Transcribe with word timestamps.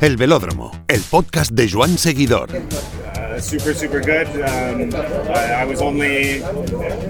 El 0.00 0.16
Velódromo, 0.16 0.70
el 0.88 1.00
podcast 1.02 1.52
de 1.52 1.68
Joan 1.70 1.96
Seguidor. 1.98 2.50
Uh, 2.52 3.40
super, 3.40 3.74
super 3.74 4.00
good. 4.00 4.28
Um, 4.42 4.90
I, 5.34 5.62
I 5.62 5.64
was 5.64 5.80
only 5.80 6.40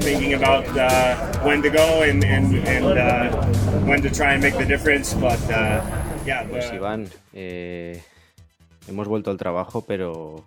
thinking 0.00 0.34
about 0.34 0.66
uh, 0.77 1.16
when 1.45 1.62
to 1.62 1.70
go 1.70 2.02
and, 2.02 2.25
and, 2.25 2.54
and 2.66 2.86
uh, 2.98 3.36
when 3.86 4.00
to 4.02 4.11
try 4.11 4.34
and 4.34 4.43
make 4.43 4.57
the 4.57 4.64
difference, 4.64 5.14
but 5.14 5.38
uh, 5.50 5.80
yeah. 6.25 6.45
Pues 6.48 6.70
the- 6.70 6.77
Iván, 6.77 7.09
eh, 7.32 8.02
hemos 8.89 9.09
vuelto 9.09 9.30
al 9.30 9.37
trabajo, 9.37 9.84
pero 9.84 10.45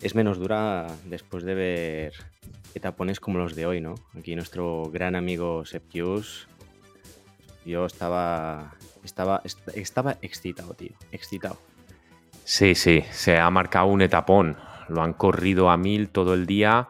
es 0.00 0.14
menos 0.14 0.38
dura 0.38 0.86
después 1.06 1.42
de 1.44 1.54
ver 1.54 2.12
etapones 2.74 3.18
como 3.18 3.38
los 3.38 3.56
de 3.56 3.66
hoy, 3.66 3.80
¿no? 3.80 3.94
Aquí 4.18 4.34
nuestro 4.36 4.90
gran 4.92 5.16
amigo 5.16 5.64
Septius, 5.64 6.46
yo 7.64 7.84
estaba, 7.86 8.74
estaba, 9.04 9.40
est- 9.44 9.68
estaba 9.74 10.16
excitado, 10.22 10.74
tío, 10.74 10.92
excitado. 11.12 11.58
Sí, 12.44 12.74
sí, 12.74 13.04
se 13.12 13.38
ha 13.38 13.48
marcado 13.50 13.86
un 13.86 14.02
etapón. 14.02 14.56
Lo 14.88 15.02
han 15.02 15.12
corrido 15.12 15.70
a 15.70 15.76
mil 15.76 16.08
todo 16.08 16.34
el 16.34 16.46
día. 16.46 16.88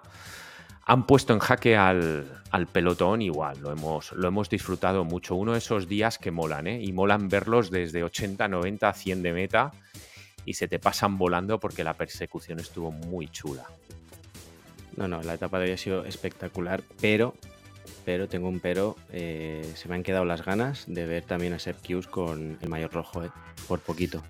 Han 0.87 1.07
puesto 1.07 1.33
en 1.35 1.39
jaque 1.39 1.77
al, 1.77 2.43
al 2.51 2.67
pelotón 2.67 3.21
igual. 3.23 3.59
Lo 3.61 3.71
hemos, 3.73 4.13
lo 4.13 4.27
hemos 4.29 4.49
disfrutado 4.49 5.05
mucho. 5.05 5.35
Uno 5.35 5.53
de 5.53 5.59
esos 5.59 5.87
días 5.87 6.19
que 6.19 6.31
molan, 6.31 6.67
¿eh? 6.67 6.83
Y 6.83 6.93
molan 6.93 7.29
verlos 7.29 7.71
desde 7.71 8.03
80, 8.03 8.49
90, 8.49 8.93
100 8.93 9.23
de 9.23 9.33
meta. 9.33 9.73
Y 10.47 10.55
se 10.55 10.67
te 10.67 10.79
pasan 10.79 11.19
volando 11.19 11.61
porque 11.61 11.85
la 11.85 11.93
persecución 11.95 12.59
estuvo 12.61 12.91
muy 12.91 13.29
chula. 13.29 13.65
No, 14.97 15.07
no, 15.07 15.23
la 15.23 15.35
etapa 15.35 15.59
de 15.59 15.67
hoy 15.67 15.73
ha 15.73 15.77
sido 15.79 16.05
espectacular, 16.07 16.83
pero, 17.01 17.35
pero 18.05 18.29
tengo 18.29 18.49
un 18.49 18.61
pero, 18.61 18.97
eh, 19.13 19.73
se 19.75 19.89
me 19.89 19.95
han 19.95 20.03
quedado 20.03 20.25
las 20.25 20.45
ganas 20.45 20.85
de 20.87 21.07
ver 21.07 21.25
también 21.25 21.53
a 21.53 21.59
Septius 21.59 22.07
con 22.07 22.59
el 22.61 22.69
mayor 22.69 22.93
rojo, 22.93 23.25
eh, 23.25 23.31
por 23.69 23.81
poquito. 23.81 24.23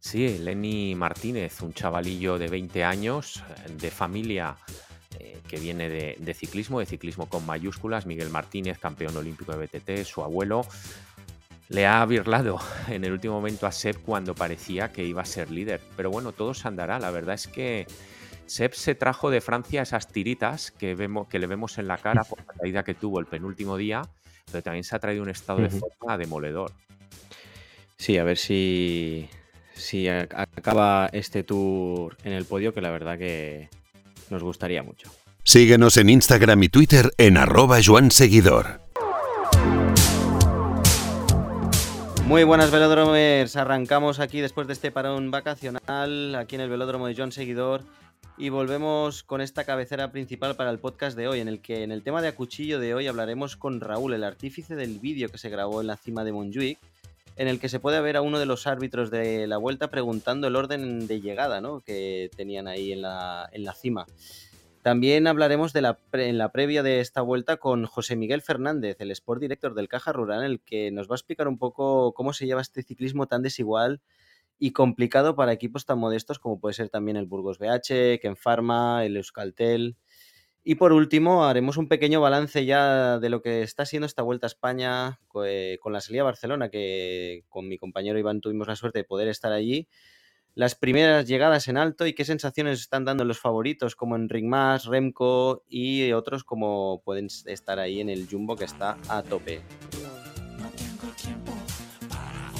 Sí, 0.00 0.38
Lenny 0.38 0.94
Martínez, 0.94 1.62
un 1.62 1.72
chavalillo 1.72 2.38
de 2.38 2.48
20 2.48 2.84
años, 2.84 3.42
eh, 3.66 3.72
de 3.72 3.90
familia 3.90 4.56
que 5.48 5.60
viene 5.60 5.88
de, 5.88 6.16
de 6.18 6.34
ciclismo, 6.34 6.80
de 6.80 6.86
ciclismo 6.86 7.28
con 7.28 7.46
mayúsculas. 7.46 8.06
Miguel 8.06 8.30
Martínez, 8.30 8.78
campeón 8.78 9.16
olímpico 9.16 9.54
de 9.54 9.66
BTT, 9.66 10.04
su 10.04 10.22
abuelo. 10.22 10.66
Le 11.68 11.86
ha 11.86 12.04
birlado 12.04 12.58
en 12.88 13.04
el 13.04 13.12
último 13.12 13.34
momento 13.34 13.66
a 13.66 13.72
Seb 13.72 14.00
cuando 14.02 14.34
parecía 14.34 14.92
que 14.92 15.04
iba 15.04 15.22
a 15.22 15.26
ser 15.26 15.50
líder. 15.50 15.80
Pero 15.96 16.10
bueno, 16.10 16.32
todo 16.32 16.54
se 16.54 16.66
andará. 16.66 16.98
La 16.98 17.10
verdad 17.10 17.34
es 17.34 17.46
que 17.46 17.86
Seb 18.46 18.74
se 18.74 18.94
trajo 18.94 19.30
de 19.30 19.40
Francia 19.40 19.82
esas 19.82 20.08
tiritas 20.08 20.70
que, 20.70 20.94
vemos, 20.94 21.28
que 21.28 21.38
le 21.38 21.46
vemos 21.46 21.78
en 21.78 21.88
la 21.88 21.98
cara 21.98 22.24
por 22.24 22.38
la 22.38 22.52
caída 22.52 22.82
que 22.84 22.94
tuvo 22.94 23.20
el 23.20 23.26
penúltimo 23.26 23.76
día, 23.76 24.02
pero 24.50 24.62
también 24.62 24.84
se 24.84 24.94
ha 24.94 24.98
traído 24.98 25.22
un 25.22 25.30
estado 25.30 25.60
de 25.60 25.70
forma 25.70 26.18
demoledor. 26.18 26.72
Sí, 27.96 28.18
a 28.18 28.24
ver 28.24 28.36
si, 28.36 29.28
si 29.74 30.08
acaba 30.08 31.08
este 31.12 31.42
tour 31.42 32.16
en 32.24 32.32
el 32.32 32.44
podio, 32.44 32.74
que 32.74 32.80
la 32.80 32.90
verdad 32.90 33.18
que 33.18 33.70
nos 34.30 34.42
gustaría 34.42 34.82
mucho. 34.82 35.10
Síguenos 35.42 35.96
en 35.96 36.10
Instagram 36.10 36.62
y 36.62 36.68
Twitter 36.68 37.12
en 37.18 37.36
arroba 37.36 37.78
Joan 37.84 38.10
Seguidor. 38.10 38.80
Muy 42.26 42.44
buenas 42.44 42.70
velódromers, 42.70 43.54
arrancamos 43.54 44.18
aquí 44.18 44.40
después 44.40 44.66
de 44.66 44.72
este 44.72 44.90
parón 44.90 45.30
vacacional, 45.30 46.34
aquí 46.34 46.54
en 46.54 46.62
el 46.62 46.70
velódromo 46.70 47.06
de 47.06 47.14
John 47.14 47.32
Seguidor, 47.32 47.84
y 48.36 48.48
volvemos 48.48 49.22
con 49.22 49.40
esta 49.40 49.64
cabecera 49.64 50.10
principal 50.10 50.56
para 50.56 50.70
el 50.70 50.78
podcast 50.78 51.16
de 51.16 51.28
hoy, 51.28 51.40
en 51.40 51.48
el 51.48 51.60
que 51.60 51.84
en 51.84 51.92
el 51.92 52.02
tema 52.02 52.20
de 52.20 52.28
acuchillo 52.28 52.80
de 52.80 52.94
hoy 52.94 53.06
hablaremos 53.06 53.56
con 53.56 53.80
Raúl, 53.80 54.12
el 54.12 54.24
artífice 54.24 54.74
del 54.74 54.98
vídeo 54.98 55.28
que 55.28 55.38
se 55.38 55.50
grabó 55.50 55.80
en 55.80 55.86
la 55.86 55.96
cima 55.96 56.24
de 56.24 56.32
Montjuic, 56.32 56.78
en 57.36 57.48
el 57.48 57.60
que 57.60 57.68
se 57.68 57.78
puede 57.78 58.00
ver 58.00 58.16
a 58.16 58.22
uno 58.22 58.38
de 58.38 58.46
los 58.46 58.66
árbitros 58.66 59.10
de 59.10 59.46
la 59.46 59.56
vuelta 59.56 59.88
preguntando 59.88 60.48
el 60.48 60.56
orden 60.56 61.06
de 61.06 61.20
llegada 61.20 61.60
¿no? 61.60 61.80
que 61.80 62.30
tenían 62.36 62.66
ahí 62.66 62.92
en 62.92 63.02
la, 63.02 63.48
en 63.52 63.64
la 63.64 63.72
cima. 63.72 64.06
También 64.82 65.26
hablaremos 65.26 65.72
de 65.72 65.80
la 65.80 65.98
en 66.12 66.36
la 66.36 66.52
previa 66.52 66.82
de 66.82 67.00
esta 67.00 67.22
vuelta 67.22 67.56
con 67.56 67.86
José 67.86 68.16
Miguel 68.16 68.42
Fernández, 68.42 68.96
el 68.98 69.12
Sport 69.12 69.40
Director 69.40 69.74
del 69.74 69.88
Caja 69.88 70.12
Rural, 70.12 70.40
en 70.40 70.50
el 70.50 70.60
que 70.60 70.90
nos 70.90 71.08
va 71.08 71.14
a 71.14 71.16
explicar 71.16 71.48
un 71.48 71.56
poco 71.56 72.12
cómo 72.12 72.34
se 72.34 72.44
lleva 72.44 72.60
este 72.60 72.82
ciclismo 72.82 73.26
tan 73.26 73.42
desigual 73.42 74.02
y 74.58 74.72
complicado 74.72 75.34
para 75.36 75.52
equipos 75.52 75.84
tan 75.84 75.98
modestos 75.98 76.38
como 76.38 76.60
puede 76.60 76.74
ser 76.74 76.88
también 76.88 77.16
el 77.16 77.26
Burgos 77.26 77.58
BH, 77.58 78.20
Ken 78.20 78.36
Pharma, 78.36 79.04
el 79.04 79.16
Euskaltel. 79.16 79.96
Y 80.66 80.76
por 80.76 80.92
último, 80.92 81.44
haremos 81.44 81.76
un 81.76 81.88
pequeño 81.88 82.22
balance 82.22 82.64
ya 82.64 83.18
de 83.18 83.28
lo 83.28 83.42
que 83.42 83.62
está 83.62 83.84
siendo 83.84 84.06
esta 84.06 84.22
Vuelta 84.22 84.46
a 84.46 84.48
España 84.48 85.20
eh, 85.44 85.78
con 85.82 85.92
la 85.92 86.00
salida 86.00 86.22
a 86.22 86.24
Barcelona, 86.24 86.70
que 86.70 87.44
con 87.50 87.68
mi 87.68 87.76
compañero 87.76 88.18
Iván 88.18 88.40
tuvimos 88.40 88.66
la 88.66 88.76
suerte 88.76 89.00
de 89.00 89.04
poder 89.04 89.28
estar 89.28 89.52
allí. 89.52 89.88
Las 90.54 90.74
primeras 90.74 91.26
llegadas 91.26 91.68
en 91.68 91.76
alto 91.76 92.06
y 92.06 92.14
qué 92.14 92.24
sensaciones 92.24 92.80
están 92.80 93.04
dando 93.04 93.24
los 93.24 93.40
favoritos 93.40 93.96
como 93.96 94.16
Enric 94.16 94.44
Mas, 94.44 94.86
Remco 94.86 95.64
y 95.68 96.12
otros 96.12 96.44
como 96.44 97.02
pueden 97.04 97.26
estar 97.46 97.78
ahí 97.78 98.00
en 98.00 98.08
el 98.08 98.26
Jumbo 98.30 98.56
que 98.56 98.64
está 98.64 98.96
a 99.08 99.22
tope. 99.22 99.60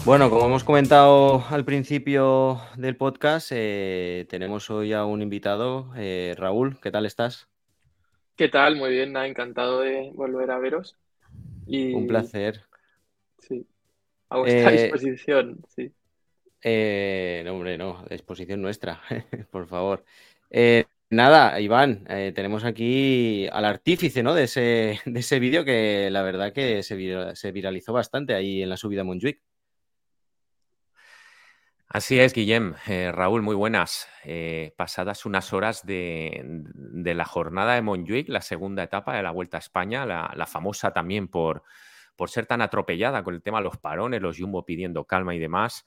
Bueno, 0.04 0.28
como 0.28 0.44
hemos 0.44 0.64
comentado 0.64 1.42
al 1.48 1.64
principio 1.64 2.60
del 2.76 2.94
podcast, 2.94 3.50
eh, 3.54 4.26
tenemos 4.28 4.68
hoy 4.68 4.92
a 4.92 5.06
un 5.06 5.22
invitado, 5.22 5.90
eh, 5.96 6.34
Raúl, 6.36 6.78
¿qué 6.82 6.90
tal 6.90 7.06
estás? 7.06 7.48
¿Qué 8.36 8.50
tal? 8.50 8.76
Muy 8.76 8.90
bien, 8.90 9.12
nada, 9.14 9.26
encantado 9.26 9.80
de 9.80 10.10
volver 10.14 10.50
a 10.50 10.58
veros. 10.58 10.94
Y 11.66 11.94
Un 11.94 12.06
placer. 12.06 12.60
sí, 13.38 13.66
a 14.28 14.40
vuestra 14.40 14.74
Eh, 14.74 14.82
disposición, 14.82 15.62
sí. 15.74 15.90
Eh, 16.60 17.40
no, 17.46 17.54
hombre, 17.54 17.78
no, 17.78 18.04
exposición 18.10 18.60
nuestra, 18.60 19.00
por 19.50 19.66
favor. 19.66 20.04
Nada, 21.08 21.58
Iván, 21.60 22.04
tenemos 22.34 22.64
aquí 22.64 23.46
al 23.50 23.64
artífice, 23.64 24.22
¿no? 24.22 24.34
De 24.34 24.44
ese, 24.44 25.00
de 25.06 25.20
ese 25.20 25.38
vídeo 25.38 25.64
que 25.64 26.10
la 26.10 26.20
verdad 26.20 26.52
que 26.52 26.82
se, 26.82 27.34
se 27.36 27.52
viralizó 27.52 27.94
bastante 27.94 28.34
ahí 28.34 28.62
en 28.62 28.68
la 28.68 28.76
subida 28.76 29.00
a 29.00 29.04
Montjuic. 29.04 29.40
Así 31.94 32.18
es, 32.18 32.32
Guillem. 32.34 32.74
Eh, 32.88 33.12
Raúl, 33.12 33.42
muy 33.42 33.54
buenas. 33.54 34.08
Eh, 34.24 34.74
pasadas 34.76 35.26
unas 35.26 35.52
horas 35.52 35.86
de, 35.86 36.64
la 36.74 37.24
jornada 37.24 37.76
de 37.76 37.82
Montjuic, 37.82 38.28
la 38.30 38.40
segunda 38.40 38.82
etapa 38.82 39.14
de 39.14 39.22
la 39.22 39.30
Vuelta 39.30 39.58
a 39.58 39.60
España, 39.60 40.04
la, 40.04 40.46
famosa 40.48 40.92
también 40.92 41.28
por, 41.28 41.62
por 42.16 42.30
ser 42.30 42.46
tan 42.46 42.62
atropellada 42.62 43.22
con 43.22 43.36
el 43.36 43.42
tema 43.42 43.58
de 43.58 43.64
los 43.66 43.78
parones, 43.78 44.20
los 44.20 44.36
Jumbo 44.36 44.64
pidiendo 44.64 45.04
calma 45.04 45.36
y 45.36 45.38
demás, 45.38 45.86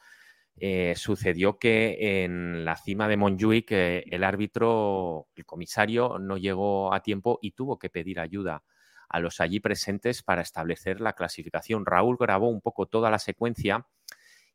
eh, 0.56 0.94
sucedió 0.96 1.60
que 1.60 2.24
en 2.24 2.64
la 2.64 2.78
cima 2.78 3.10
de 3.10 3.18
Montjuic 3.18 3.70
el 3.74 4.24
árbitro, 4.24 5.28
el 5.36 5.46
comisario, 5.46 6.20
no 6.20 6.38
llegó 6.38 6.94
a 6.94 7.02
tiempo 7.02 7.38
y 7.42 7.52
tuvo 7.52 7.78
que 7.78 7.90
pedir 7.90 8.22
ayuda 8.22 8.64
a 9.10 9.20
los 9.20 9.42
allí 9.42 9.60
presentes 9.60 10.24
para 10.24 10.42
establecer 10.42 11.02
la 11.02 11.12
clasificación. 11.12 11.86
Raúl 11.86 12.16
grabó 12.18 12.48
un 12.48 12.62
poco 12.62 12.86
toda 12.86 13.12
la 13.12 13.20
secuencia 13.20 13.86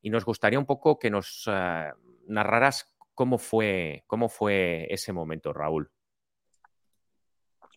y 0.02 0.10
nos 0.10 0.24
gustaría 0.24 0.58
un 0.58 0.66
poco 0.66 0.98
que 0.98 1.10
nos 1.10 1.44
eh, 1.46 1.90
narraras 2.26 2.92
cómo 3.14 3.38
fue, 3.38 4.04
cómo 4.06 4.28
fue 4.28 4.86
ese 4.90 5.12
momento, 5.12 5.52
Raúl. 5.52 5.90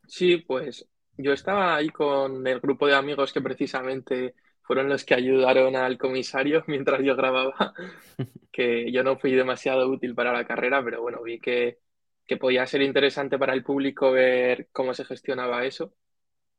Sí, 0.07 0.37
pues 0.37 0.87
yo 1.17 1.33
estaba 1.33 1.75
ahí 1.75 1.89
con 1.89 2.45
el 2.47 2.59
grupo 2.59 2.87
de 2.87 2.95
amigos 2.95 3.31
que 3.31 3.41
precisamente 3.41 4.35
fueron 4.61 4.89
los 4.89 5.05
que 5.05 5.13
ayudaron 5.13 5.75
al 5.75 5.97
comisario 5.97 6.63
mientras 6.67 7.01
yo 7.03 7.15
grababa, 7.15 7.73
que 8.51 8.91
yo 8.91 9.03
no 9.03 9.17
fui 9.17 9.33
demasiado 9.33 9.87
útil 9.89 10.15
para 10.15 10.33
la 10.33 10.45
carrera, 10.45 10.83
pero 10.83 11.01
bueno, 11.01 11.21
vi 11.21 11.39
que, 11.39 11.79
que 12.25 12.37
podía 12.37 12.65
ser 12.65 12.81
interesante 12.81 13.37
para 13.37 13.53
el 13.53 13.63
público 13.63 14.11
ver 14.11 14.69
cómo 14.71 14.93
se 14.93 15.05
gestionaba 15.05 15.65
eso. 15.65 15.93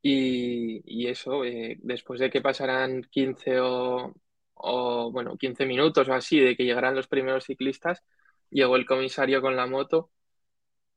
Y, 0.01 0.81
y 0.85 1.07
eso, 1.07 1.43
eh, 1.43 1.77
después 1.81 2.19
de 2.19 2.29
que 2.29 2.39
pasaran 2.39 3.01
15 3.01 3.59
o, 3.59 4.13
o, 4.59 5.11
bueno, 5.11 5.37
15 5.37 5.65
minutos 5.65 6.07
o 6.09 6.13
así, 6.13 6.39
de 6.39 6.55
que 6.55 6.65
llegaran 6.65 6.95
los 6.95 7.07
primeros 7.07 7.45
ciclistas, 7.45 8.03
llegó 8.49 8.75
el 8.75 8.85
comisario 8.85 9.41
con 9.41 9.55
la 9.55 9.67
moto 9.67 10.11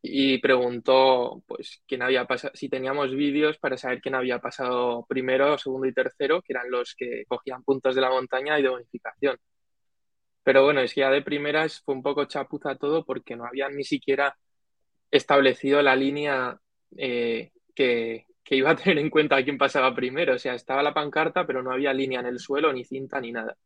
y 0.03 0.39
preguntó 0.39 1.43
pues 1.47 1.83
quién 1.87 2.03
había 2.03 2.27
pasado, 2.27 2.53
si 2.55 2.69
teníamos 2.69 3.15
vídeos 3.15 3.59
para 3.59 3.77
saber 3.77 4.01
quién 4.01 4.15
había 4.15 4.39
pasado 4.41 5.05
primero, 5.09 5.59
segundo 5.59 5.87
y 5.87 5.95
tercero, 5.95 6.43
que 6.43 6.53
eran 6.55 6.71
los 6.71 6.95
que 6.97 7.25
cogían 7.29 7.63
puntos 7.65 7.95
de 7.95 8.01
la 8.01 8.11
montaña 8.11 8.59
y 8.59 8.63
de 8.63 8.71
bonificación. 8.71 9.39
Pero 10.43 10.65
bueno, 10.65 10.81
es 10.81 10.95
que 10.95 11.01
ya 11.03 11.11
de 11.11 11.23
primeras 11.23 11.81
fue 11.83 11.95
un 11.95 12.03
poco 12.03 12.25
chapuza 12.25 12.75
todo 12.77 13.05
porque 13.05 13.37
no 13.37 13.45
habían 13.47 13.77
ni 13.77 13.85
siquiera 13.85 14.37
establecido 15.11 15.83
la 15.83 15.97
línea 15.97 16.59
eh, 16.97 17.53
que, 17.75 18.27
que 18.45 18.57
iba 18.57 18.71
a 18.71 18.77
tener 18.77 18.99
en 18.99 19.11
cuenta 19.11 19.43
quién 19.45 19.59
pasaba 19.59 19.95
primero. 19.95 20.35
O 20.35 20.39
sea, 20.39 20.55
estaba 20.55 20.83
la 20.83 20.95
pancarta, 20.95 21.47
pero 21.47 21.63
no 21.63 21.73
había 21.73 21.93
línea 21.93 22.21
en 22.21 22.27
el 22.27 22.39
suelo, 22.39 22.73
ni 22.73 22.85
cinta, 22.85 23.21
ni 23.21 23.33
nada. 23.33 23.57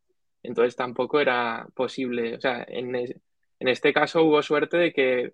Entonces 0.43 0.77
tampoco 0.77 1.21
era 1.21 1.67
posible. 1.75 2.37
O 2.37 2.41
sea, 2.41 2.65
en, 2.69 2.95
es- 2.97 3.17
en 3.61 3.69
este 3.69 3.93
caso 3.93 4.23
hubo 4.25 4.43
suerte 4.43 4.77
de 4.77 4.93
que 4.93 5.33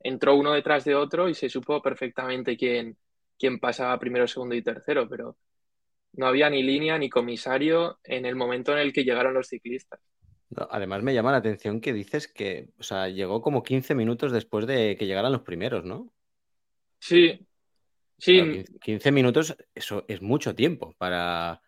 entró 0.00 0.36
uno 0.36 0.52
detrás 0.52 0.84
de 0.84 0.94
otro 0.94 1.28
y 1.28 1.34
se 1.34 1.48
supo 1.48 1.80
perfectamente 1.82 2.56
quién, 2.56 2.96
quién 3.38 3.58
pasaba 3.60 3.98
primero, 3.98 4.26
segundo 4.28 4.54
y 4.54 4.62
tercero, 4.62 5.08
pero 5.08 5.36
no 6.14 6.26
había 6.26 6.50
ni 6.50 6.62
línea 6.62 6.98
ni 6.98 7.10
comisario 7.10 8.00
en 8.04 8.26
el 8.26 8.36
momento 8.36 8.72
en 8.72 8.78
el 8.80 8.92
que 8.94 9.04
llegaron 9.04 9.34
los 9.34 9.48
ciclistas. 9.48 10.00
además 10.70 11.02
me 11.02 11.14
llama 11.14 11.32
la 11.32 11.38
atención 11.38 11.80
que 11.80 11.92
dices 11.92 12.28
que, 12.28 12.70
o 12.78 12.82
sea, 12.82 13.08
llegó 13.08 13.40
como 13.42 13.62
15 13.62 13.94
minutos 13.94 14.32
después 14.32 14.66
de 14.66 14.96
que 14.98 15.06
llegaran 15.06 15.32
los 15.32 15.42
primeros, 15.42 15.84
¿no? 15.84 16.12
Sí, 17.00 17.46
sí. 18.22 18.64
15 18.80 19.12
minutos, 19.12 19.56
eso 19.74 20.04
es 20.08 20.22
mucho 20.22 20.54
tiempo 20.54 20.94
para... 20.98 21.60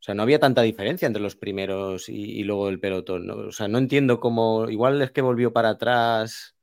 O 0.00 0.04
sea, 0.04 0.16
no 0.16 0.24
había 0.24 0.40
tanta 0.40 0.62
diferencia 0.62 1.06
entre 1.06 1.22
los 1.22 1.36
primeros 1.36 2.08
y, 2.08 2.42
luego 2.42 2.68
el 2.68 2.80
pelotón. 2.80 3.30
O 3.30 3.52
sea, 3.52 3.68
no 3.68 3.78
entiendo 3.78 4.18
cómo... 4.18 4.68
Igual 4.68 5.00
es 5.00 5.12
que 5.12 5.22
volvió 5.22 5.52
para 5.52 5.70
atrás 5.70 6.56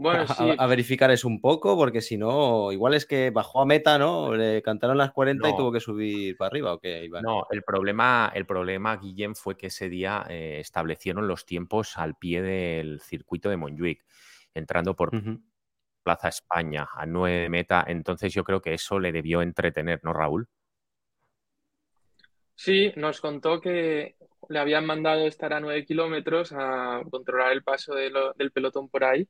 bueno, 0.00 0.24
a, 0.58 0.66
verificar 0.66 1.10
eso 1.10 1.28
un 1.28 1.42
poco, 1.42 1.76
porque 1.76 2.00
si 2.00 2.16
no, 2.16 2.72
igual 2.72 2.94
es 2.94 3.04
que 3.04 3.30
bajó 3.30 3.60
a 3.60 3.66
meta, 3.66 3.98
¿no? 3.98 4.34
Le 4.34 4.62
cantaron 4.62 4.96
las 4.96 5.12
40 5.12 5.50
y 5.50 5.56
tuvo 5.56 5.70
que 5.70 5.80
subir 5.80 6.38
para 6.38 6.48
arriba, 6.48 6.72
¿o 6.72 6.78
qué, 6.78 7.10
No, 7.22 7.46
el 7.50 7.62
problema, 7.62 8.32
el 8.34 8.46
problema, 8.46 8.96
Guillem, 8.96 9.34
fue 9.34 9.58
que 9.58 9.66
ese 9.66 9.90
día 9.90 10.24
eh, 10.30 10.56
establecieron 10.58 11.28
los 11.28 11.44
tiempos 11.44 11.98
al 11.98 12.14
pie 12.14 12.40
del 12.40 13.00
circuito 13.02 13.50
de 13.50 13.58
Montjuic, 13.58 14.02
entrando 14.54 14.96
por 14.96 15.10
Plaza 16.02 16.28
España 16.28 16.88
a 16.92 17.06
9 17.06 17.40
de 17.40 17.48
meta. 17.48 17.84
Entonces 17.86 18.32
yo 18.32 18.44
creo 18.44 18.60
que 18.60 18.74
eso 18.74 18.98
le 18.98 19.12
debió 19.12 19.42
entretener, 19.42 20.00
¿no, 20.02 20.12
Raúl? 20.12 20.48
Sí, 22.54 22.92
nos 22.96 23.20
contó 23.20 23.60
que 23.60 24.16
le 24.48 24.58
habían 24.58 24.84
mandado 24.84 25.26
estar 25.26 25.52
a 25.52 25.60
9 25.60 25.84
kilómetros 25.84 26.52
a 26.52 27.02
controlar 27.10 27.52
el 27.52 27.62
paso 27.62 27.94
del 27.94 28.52
pelotón 28.52 28.88
por 28.88 29.04
ahí 29.04 29.26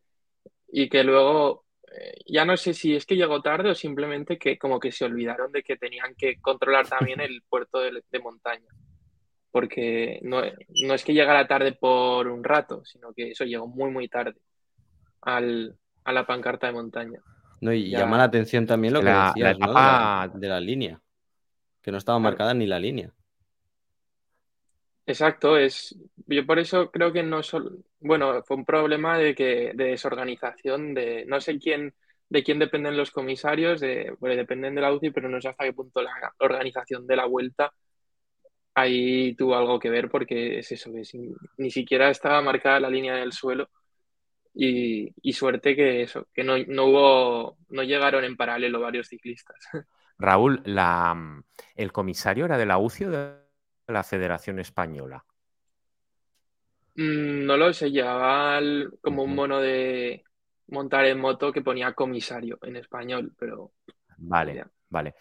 y 0.72 0.88
que 0.88 1.04
luego 1.04 1.64
eh, 1.92 2.14
ya 2.26 2.44
no 2.44 2.56
sé 2.56 2.74
si 2.74 2.94
es 2.94 3.04
que 3.04 3.16
llegó 3.16 3.42
tarde 3.42 3.70
o 3.70 3.74
simplemente 3.74 4.38
que 4.38 4.58
como 4.58 4.78
que 4.78 4.92
se 4.92 5.04
olvidaron 5.04 5.50
de 5.52 5.62
que 5.62 5.76
tenían 5.76 6.14
que 6.14 6.40
controlar 6.40 6.88
también 6.88 7.20
el 7.20 7.42
puerto 7.48 7.80
de, 7.80 8.18
montaña. 8.22 8.68
Porque 9.50 10.20
no, 10.22 10.42
es 10.44 11.04
que 11.04 11.14
llegara 11.14 11.48
tarde 11.48 11.72
por 11.72 12.28
un 12.28 12.44
rato, 12.44 12.84
sino 12.84 13.12
que 13.12 13.30
eso 13.30 13.44
llegó 13.44 13.66
muy, 13.66 13.90
muy 13.90 14.08
tarde 14.08 14.40
al, 15.22 15.76
a 16.04 16.12
la 16.12 16.26
pancarta 16.26 16.66
de 16.66 16.72
montaña. 16.72 17.20
No, 17.60 17.72
y 17.72 17.90
llama 17.90 18.16
la 18.16 18.24
atención 18.24 18.66
también 18.66 18.94
lo 18.94 19.00
que 19.00 19.10
decías, 19.10 19.58
de, 19.58 19.66
la, 19.66 20.30
de, 20.32 20.48
la, 20.48 20.60
línea, 20.60 21.00
que 21.82 21.92
no 21.92 21.98
estaba 21.98 22.18
marcada 22.18 22.54
ni 22.54 22.66
la 22.66 22.78
línea. 22.78 23.12
Exacto, 25.06 25.56
es 25.56 25.96
yo 26.26 26.46
por 26.46 26.58
eso 26.58 26.90
creo 26.90 27.12
que 27.12 27.22
no 27.22 27.42
solo, 27.42 27.72
bueno, 27.98 28.42
fue 28.44 28.56
un 28.56 28.64
problema 28.64 29.18
de 29.18 29.34
que 29.34 29.72
de 29.74 29.84
desorganización 29.84 30.94
de 30.94 31.24
no 31.26 31.40
sé 31.40 31.58
quién 31.58 31.94
de 32.28 32.44
quién 32.44 32.60
dependen 32.60 32.96
los 32.96 33.10
comisarios, 33.10 33.80
de, 33.80 34.14
bueno, 34.20 34.36
dependen 34.36 34.76
de 34.76 34.80
la 34.80 34.92
UCI, 34.92 35.10
pero 35.10 35.28
no 35.28 35.40
sé 35.40 35.48
hasta 35.48 35.64
qué 35.64 35.72
punto 35.72 36.00
la 36.00 36.12
organización 36.38 37.04
de 37.04 37.16
la 37.16 37.26
vuelta 37.26 37.72
ahí 38.74 39.34
tuvo 39.34 39.56
algo 39.56 39.78
que 39.78 39.90
ver 39.90 40.08
porque 40.08 40.58
es 40.58 40.72
eso, 40.72 40.92
que 40.92 41.02
ni 41.58 41.70
siquiera 41.70 42.10
estaba 42.10 42.40
marcada 42.42 42.80
la 42.80 42.90
línea 42.90 43.16
del 43.16 43.32
suelo 43.32 43.68
y, 44.54 45.32
suerte 45.32 45.76
que 45.76 46.02
eso, 46.02 46.28
que 46.32 46.44
no, 46.44 46.56
no, 46.66 46.84
hubo, 46.86 47.58
no 47.68 47.82
llegaron 47.82 48.24
en 48.24 48.36
paralelo 48.36 48.80
varios 48.80 49.08
ciclistas. 49.08 49.56
Raúl, 50.18 50.60
la, 50.64 51.42
¿el 51.74 51.92
comisario 51.92 52.44
era 52.44 52.58
de 52.58 52.66
la 52.66 52.78
UCI 52.78 53.04
o 53.04 53.10
de 53.10 53.34
la 53.88 54.02
Federación 54.02 54.58
Española? 54.58 55.24
Mm, 56.96 57.46
no 57.46 57.56
lo 57.56 57.72
sé, 57.72 57.90
llevaba 57.90 58.60
como 59.00 59.22
un 59.22 59.34
mono 59.34 59.60
de 59.60 60.22
montar 60.68 61.06
en 61.06 61.18
moto 61.18 61.52
que 61.52 61.62
ponía 61.62 61.92
comisario 61.94 62.58
en 62.62 62.76
español, 62.76 63.32
pero... 63.38 63.72
Vale, 64.18 64.64
vale. 64.88 65.14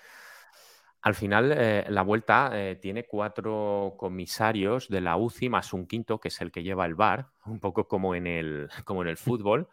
Al 1.02 1.16
final, 1.16 1.54
eh, 1.56 1.86
la 1.90 2.02
vuelta 2.02 2.52
eh, 2.54 2.76
tiene 2.76 3.06
cuatro 3.06 3.96
comisarios 3.98 4.90
de 4.90 5.00
la 5.00 5.16
UCI 5.16 5.50
más 5.50 5.72
un 5.74 5.88
quinto, 5.88 6.20
que 6.20 6.28
es 6.28 6.42
el 6.42 6.52
que 6.52 6.64
lleva 6.64 6.86
el 6.86 6.96
bar, 6.96 7.30
un 7.46 7.60
poco 7.60 7.88
como 7.88 8.16
en 8.16 8.28
el, 8.28 8.70
como 8.86 9.02
en 9.02 9.08
el 9.08 9.18
fútbol, 9.18 9.70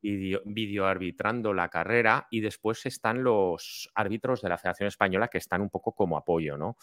video 0.00 0.86
arbitrando 0.86 1.52
la 1.54 1.68
carrera, 1.68 2.26
y 2.30 2.40
después 2.40 2.84
están 2.86 3.22
los 3.22 3.88
árbitros 3.94 4.42
de 4.42 4.48
la 4.48 4.58
Federación 4.58 4.88
Española 4.88 5.28
que 5.28 5.38
están 5.38 5.60
un 5.60 5.70
poco 5.70 5.92
como 5.92 6.16
apoyo, 6.16 6.56
¿no? 6.56 6.76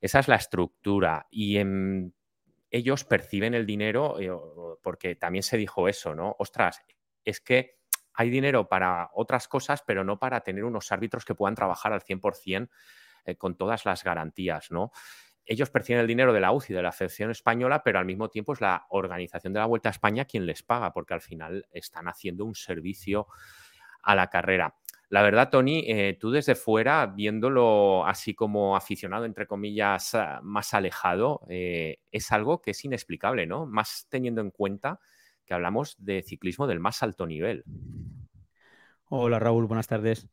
Esa 0.00 0.20
es 0.20 0.28
la 0.28 0.36
estructura. 0.36 1.26
Y 1.30 1.58
ellos 2.70 3.04
perciben 3.04 3.54
el 3.54 3.66
dinero 3.66 4.20
eh, 4.20 4.30
porque 4.82 5.16
también 5.16 5.42
se 5.42 5.56
dijo 5.56 5.88
eso, 5.88 6.14
¿no? 6.14 6.36
Ostras, 6.38 6.80
es 7.24 7.40
que 7.40 7.81
hay 8.14 8.30
dinero 8.30 8.68
para 8.68 9.10
otras 9.14 9.48
cosas, 9.48 9.82
pero 9.86 10.04
no 10.04 10.18
para 10.18 10.40
tener 10.40 10.64
unos 10.64 10.92
árbitros 10.92 11.24
que 11.24 11.34
puedan 11.34 11.54
trabajar 11.54 11.92
al 11.92 12.02
100% 12.02 12.68
eh, 13.24 13.36
con 13.36 13.56
todas 13.56 13.84
las 13.84 14.04
garantías, 14.04 14.70
¿no? 14.70 14.92
Ellos 15.44 15.70
perciben 15.70 16.00
el 16.00 16.06
dinero 16.06 16.32
de 16.32 16.40
la 16.40 16.52
UCI, 16.52 16.72
de 16.72 16.82
la 16.82 16.92
Federación 16.92 17.30
Española, 17.30 17.82
pero 17.82 17.98
al 17.98 18.04
mismo 18.04 18.28
tiempo 18.28 18.52
es 18.52 18.60
la 18.60 18.86
organización 18.90 19.52
de 19.52 19.58
la 19.58 19.66
Vuelta 19.66 19.88
a 19.88 19.92
España 19.92 20.24
quien 20.24 20.46
les 20.46 20.62
paga, 20.62 20.92
porque 20.92 21.14
al 21.14 21.20
final 21.20 21.66
están 21.72 22.06
haciendo 22.06 22.44
un 22.44 22.54
servicio 22.54 23.26
a 24.02 24.14
la 24.14 24.28
carrera. 24.28 24.76
La 25.08 25.20
verdad, 25.20 25.50
Tony, 25.50 25.84
eh, 25.86 26.16
tú 26.18 26.30
desde 26.30 26.54
fuera, 26.54 27.06
viéndolo 27.06 28.06
así 28.06 28.34
como 28.34 28.76
aficionado, 28.76 29.26
entre 29.26 29.46
comillas, 29.46 30.14
ah, 30.14 30.40
más 30.42 30.72
alejado, 30.74 31.42
eh, 31.48 31.98
es 32.10 32.32
algo 32.32 32.62
que 32.62 32.70
es 32.70 32.84
inexplicable, 32.84 33.46
¿no? 33.46 33.66
Más 33.66 34.06
teniendo 34.08 34.40
en 34.40 34.50
cuenta 34.50 35.00
que 35.44 35.54
hablamos 35.54 35.96
de 35.98 36.22
ciclismo 36.22 36.66
del 36.66 36.80
más 36.80 37.02
alto 37.02 37.26
nivel. 37.26 37.64
Hola 39.06 39.38
Raúl, 39.38 39.66
buenas 39.66 39.86
tardes. 39.86 40.28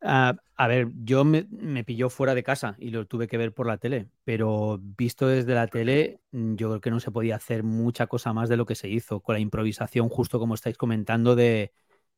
Ah, 0.00 0.36
a 0.56 0.68
ver, 0.68 0.88
yo 1.04 1.24
me, 1.24 1.44
pilló 1.84 2.08
fuera 2.08 2.34
de 2.34 2.44
casa 2.44 2.76
y 2.78 2.90
lo 2.90 3.06
tuve 3.06 3.26
que 3.26 3.36
ver 3.36 3.52
por 3.52 3.66
la 3.66 3.78
tele, 3.78 4.08
pero 4.24 4.78
visto 4.80 5.26
desde 5.26 5.54
la 5.54 5.66
tele, 5.66 6.20
mm, 6.32 6.54
yo 6.54 6.68
creo 6.68 6.80
que 6.80 6.90
no 6.90 7.00
se 7.00 7.10
podía 7.10 7.36
hacer 7.36 7.64
mucha 7.64 8.06
cosa 8.06 8.32
más 8.32 8.48
de 8.48 8.56
lo 8.56 8.66
que 8.66 8.76
se 8.76 8.88
hizo, 8.88 9.20
con 9.20 9.34
la 9.34 9.40
improvisación, 9.40 10.08
justo 10.08 10.38
como 10.38 10.54
estáis 10.54 10.76
comentando, 10.76 11.34
de, 11.34 11.72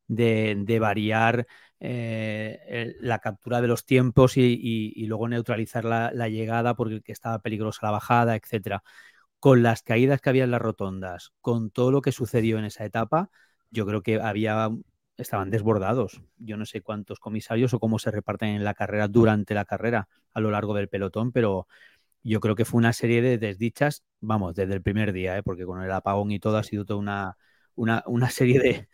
de, 0.07 0.79
variar 0.79 1.47
eh, 1.79 2.95
la 2.99 3.19
captura 3.19 3.61
de 3.61 3.67
los 3.67 3.85
tiempos 3.85 4.37
y, 4.37 5.05
luego 5.07 5.27
neutralizar 5.27 5.85
la, 5.85 6.11
llegada 6.29 6.75
porque 6.75 7.01
estaba 7.11 7.39
peligrosa 7.39 7.85
la 7.85 7.91
bajada, 7.91 8.35
etcétera. 8.35 8.83
Con 9.41 9.63
las 9.63 9.83
caídas 9.83 10.21
que 10.21 10.29
había 10.29 10.45
en 10.45 10.51
las 10.51 10.61
rotondas, 10.61 11.33
con 11.41 11.71
todo 11.71 11.91
lo 11.91 12.03
que 12.03 12.13
sucedió 12.13 12.59
en 12.59 12.65
esa 12.65 12.85
etapa, 12.85 13.31
yo 13.71 13.87
creo 13.87 14.03
que 14.03 14.21
había 14.21 14.69
estaban 15.17 15.49
desbordados. 15.51 16.21
Yo 16.37 16.57
no 16.57 16.65
sé 16.67 16.81
cuántos 16.81 17.19
comisarios 17.19 17.73
o 17.73 17.79
cómo 17.79 17.99
se 17.99 18.11
reparten 18.11 18.49
en 18.49 18.63
la 18.63 18.75
carrera 18.75 19.07
durante 19.09 19.55
la 19.55 19.65
carrera 19.65 20.09
a 20.33 20.41
lo 20.41 20.51
largo 20.51 20.75
del 20.75 20.89
pelotón, 20.89 21.33
pero 21.33 21.67
yo 22.23 22.39
creo 22.41 22.55
que 22.55 22.65
fue 22.65 22.79
una 22.79 22.93
serie 22.93 23.21
de 23.21 23.37
desdichas, 23.39 24.03
vamos, 24.21 24.55
desde 24.55 24.73
el 24.75 24.83
primer 24.83 25.13
día, 25.13 25.37
¿eh? 25.37 25.43
porque 25.43 25.65
con 25.65 25.81
el 25.83 25.91
apagón 25.91 26.31
y 26.31 26.39
todo 26.39 26.57
ha 26.57 26.63
sido 26.63 26.85
toda 26.85 26.99
una, 26.99 27.37
una, 27.75 28.03
una 28.07 28.29
serie 28.31 28.59
de, 28.59 28.89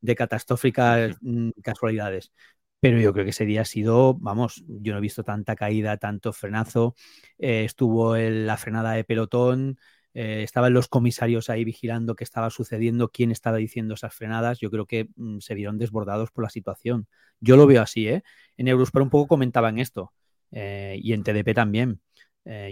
de 0.00 0.16
catastróficas 0.16 1.16
mm, 1.20 1.50
casualidades. 1.62 2.32
Pero 2.80 2.98
yo 2.98 3.12
creo 3.12 3.24
que 3.24 3.30
ese 3.30 3.44
día 3.44 3.60
ha 3.60 3.64
sido, 3.66 4.14
vamos, 4.14 4.64
yo 4.66 4.92
no 4.92 4.98
he 4.98 5.02
visto 5.02 5.22
tanta 5.22 5.54
caída, 5.54 5.98
tanto 5.98 6.32
frenazo. 6.32 6.94
Eh, 7.38 7.64
estuvo 7.64 8.16
en 8.16 8.46
la 8.46 8.56
frenada 8.56 8.92
de 8.92 9.04
pelotón, 9.04 9.78
eh, 10.14 10.42
estaban 10.42 10.72
los 10.72 10.88
comisarios 10.88 11.50
ahí 11.50 11.64
vigilando 11.64 12.16
qué 12.16 12.24
estaba 12.24 12.48
sucediendo, 12.48 13.10
quién 13.10 13.30
estaba 13.32 13.58
diciendo 13.58 13.94
esas 13.94 14.14
frenadas. 14.14 14.60
Yo 14.60 14.70
creo 14.70 14.86
que 14.86 15.10
mm, 15.16 15.40
se 15.40 15.54
vieron 15.54 15.76
desbordados 15.76 16.30
por 16.30 16.42
la 16.44 16.50
situación. 16.50 17.06
Yo 17.40 17.56
lo 17.56 17.66
veo 17.66 17.82
así, 17.82 18.08
¿eh? 18.08 18.22
En 18.56 18.66
Eurosport 18.66 19.04
un 19.04 19.10
poco 19.10 19.28
comentaban 19.28 19.78
esto 19.78 20.14
eh, 20.50 20.98
y 21.02 21.12
en 21.12 21.22
TDP 21.22 21.54
también. 21.54 22.00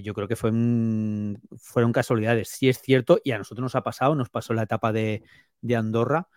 yo 0.02 0.14
creo 0.14 0.26
que 0.28 0.36
fue, 0.36 0.50
fueron 1.58 1.92
casualidades. 1.92 2.48
Sí 2.48 2.68
es 2.68 2.80
cierto, 2.80 3.20
y 3.22 3.32
a 3.32 3.38
nosotros 3.38 3.62
nos 3.62 3.74
ha 3.76 3.82
pasado, 3.82 4.14
nos 4.14 4.30
pasó 4.30 4.54
la 4.54 4.62
etapa 4.62 4.92
de, 4.92 5.22
de 5.60 5.76
Andorra, 5.76 6.28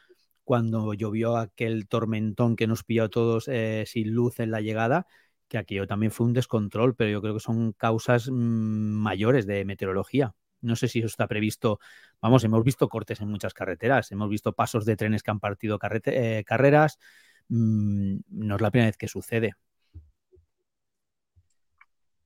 cuando 0.52 0.94
llovió 0.94 1.38
aquel 1.38 1.88
tormentón 1.88 2.58
que 2.58 2.68
nos 2.68 2.84
pilló 2.84 3.06
a 3.06 3.10
todos 3.10 3.48
eh, 3.48 3.86
sin 3.88 4.14
luz 4.14 4.42
en 4.42 4.52
la 4.52 4.60
llegada, 4.60 5.08
que 5.48 5.58
aquello 5.58 5.88
también 5.88 6.12
fue 6.12 6.26
un 6.26 6.34
descontrol, 6.34 6.94
pero 6.94 7.10
yo 7.10 7.22
creo 7.22 7.36
que 7.36 7.40
son 7.40 7.72
causas 7.72 8.30
mm, 8.30 8.34
mayores 8.34 9.48
de 9.48 9.64
meteorología. 9.64 10.36
No 10.60 10.76
sé 10.76 10.90
si 10.90 11.00
eso 11.00 11.06
está 11.06 11.26
previsto. 11.26 11.80
Vamos, 12.20 12.44
hemos 12.44 12.66
visto 12.66 12.90
cortes 12.90 13.22
en 13.22 13.30
muchas 13.30 13.54
carreteras, 13.54 14.12
hemos 14.12 14.30
visto 14.30 14.52
pasos 14.52 14.84
de 14.84 14.98
trenes 14.98 15.24
que 15.24 15.32
han 15.32 15.40
partido 15.40 15.80
eh, 16.08 16.44
carreras. 16.46 17.00
Mm, 17.48 18.18
no 18.28 18.56
es 18.56 18.62
la 18.62 18.72
primera 18.72 18.90
vez 18.90 18.98
que 18.98 19.08
sucede. 19.08 19.54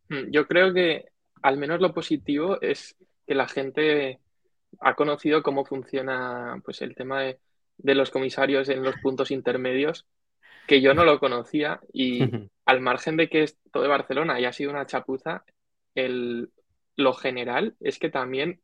Mm, 0.09 0.31
yo 0.31 0.47
creo 0.47 0.73
que 0.73 1.09
al 1.43 1.57
menos 1.57 1.79
lo 1.79 1.93
positivo 1.93 2.59
es 2.59 2.95
que 3.27 3.35
la 3.35 3.47
gente 3.47 4.19
ha 4.79 4.95
conocido 4.95 5.43
cómo 5.43 5.63
funciona 5.63 6.59
pues 6.65 6.81
el 6.81 6.95
tema 6.95 7.21
de 7.21 7.39
de 7.77 7.95
los 7.95 8.11
comisarios 8.11 8.69
en 8.69 8.83
los 8.83 8.95
puntos 9.01 9.31
intermedios, 9.31 10.07
que 10.67 10.81
yo 10.81 10.93
no 10.93 11.03
lo 11.05 11.19
conocía 11.19 11.79
y 11.93 12.49
al 12.65 12.81
margen 12.81 13.17
de 13.17 13.29
que 13.29 13.43
esto 13.43 13.81
de 13.81 13.87
Barcelona 13.87 14.35
haya 14.35 14.51
sido 14.51 14.71
una 14.71 14.85
chapuza, 14.85 15.43
el, 15.93 16.49
lo 16.95 17.13
general 17.13 17.75
es 17.79 17.99
que 17.99 18.09
también 18.09 18.61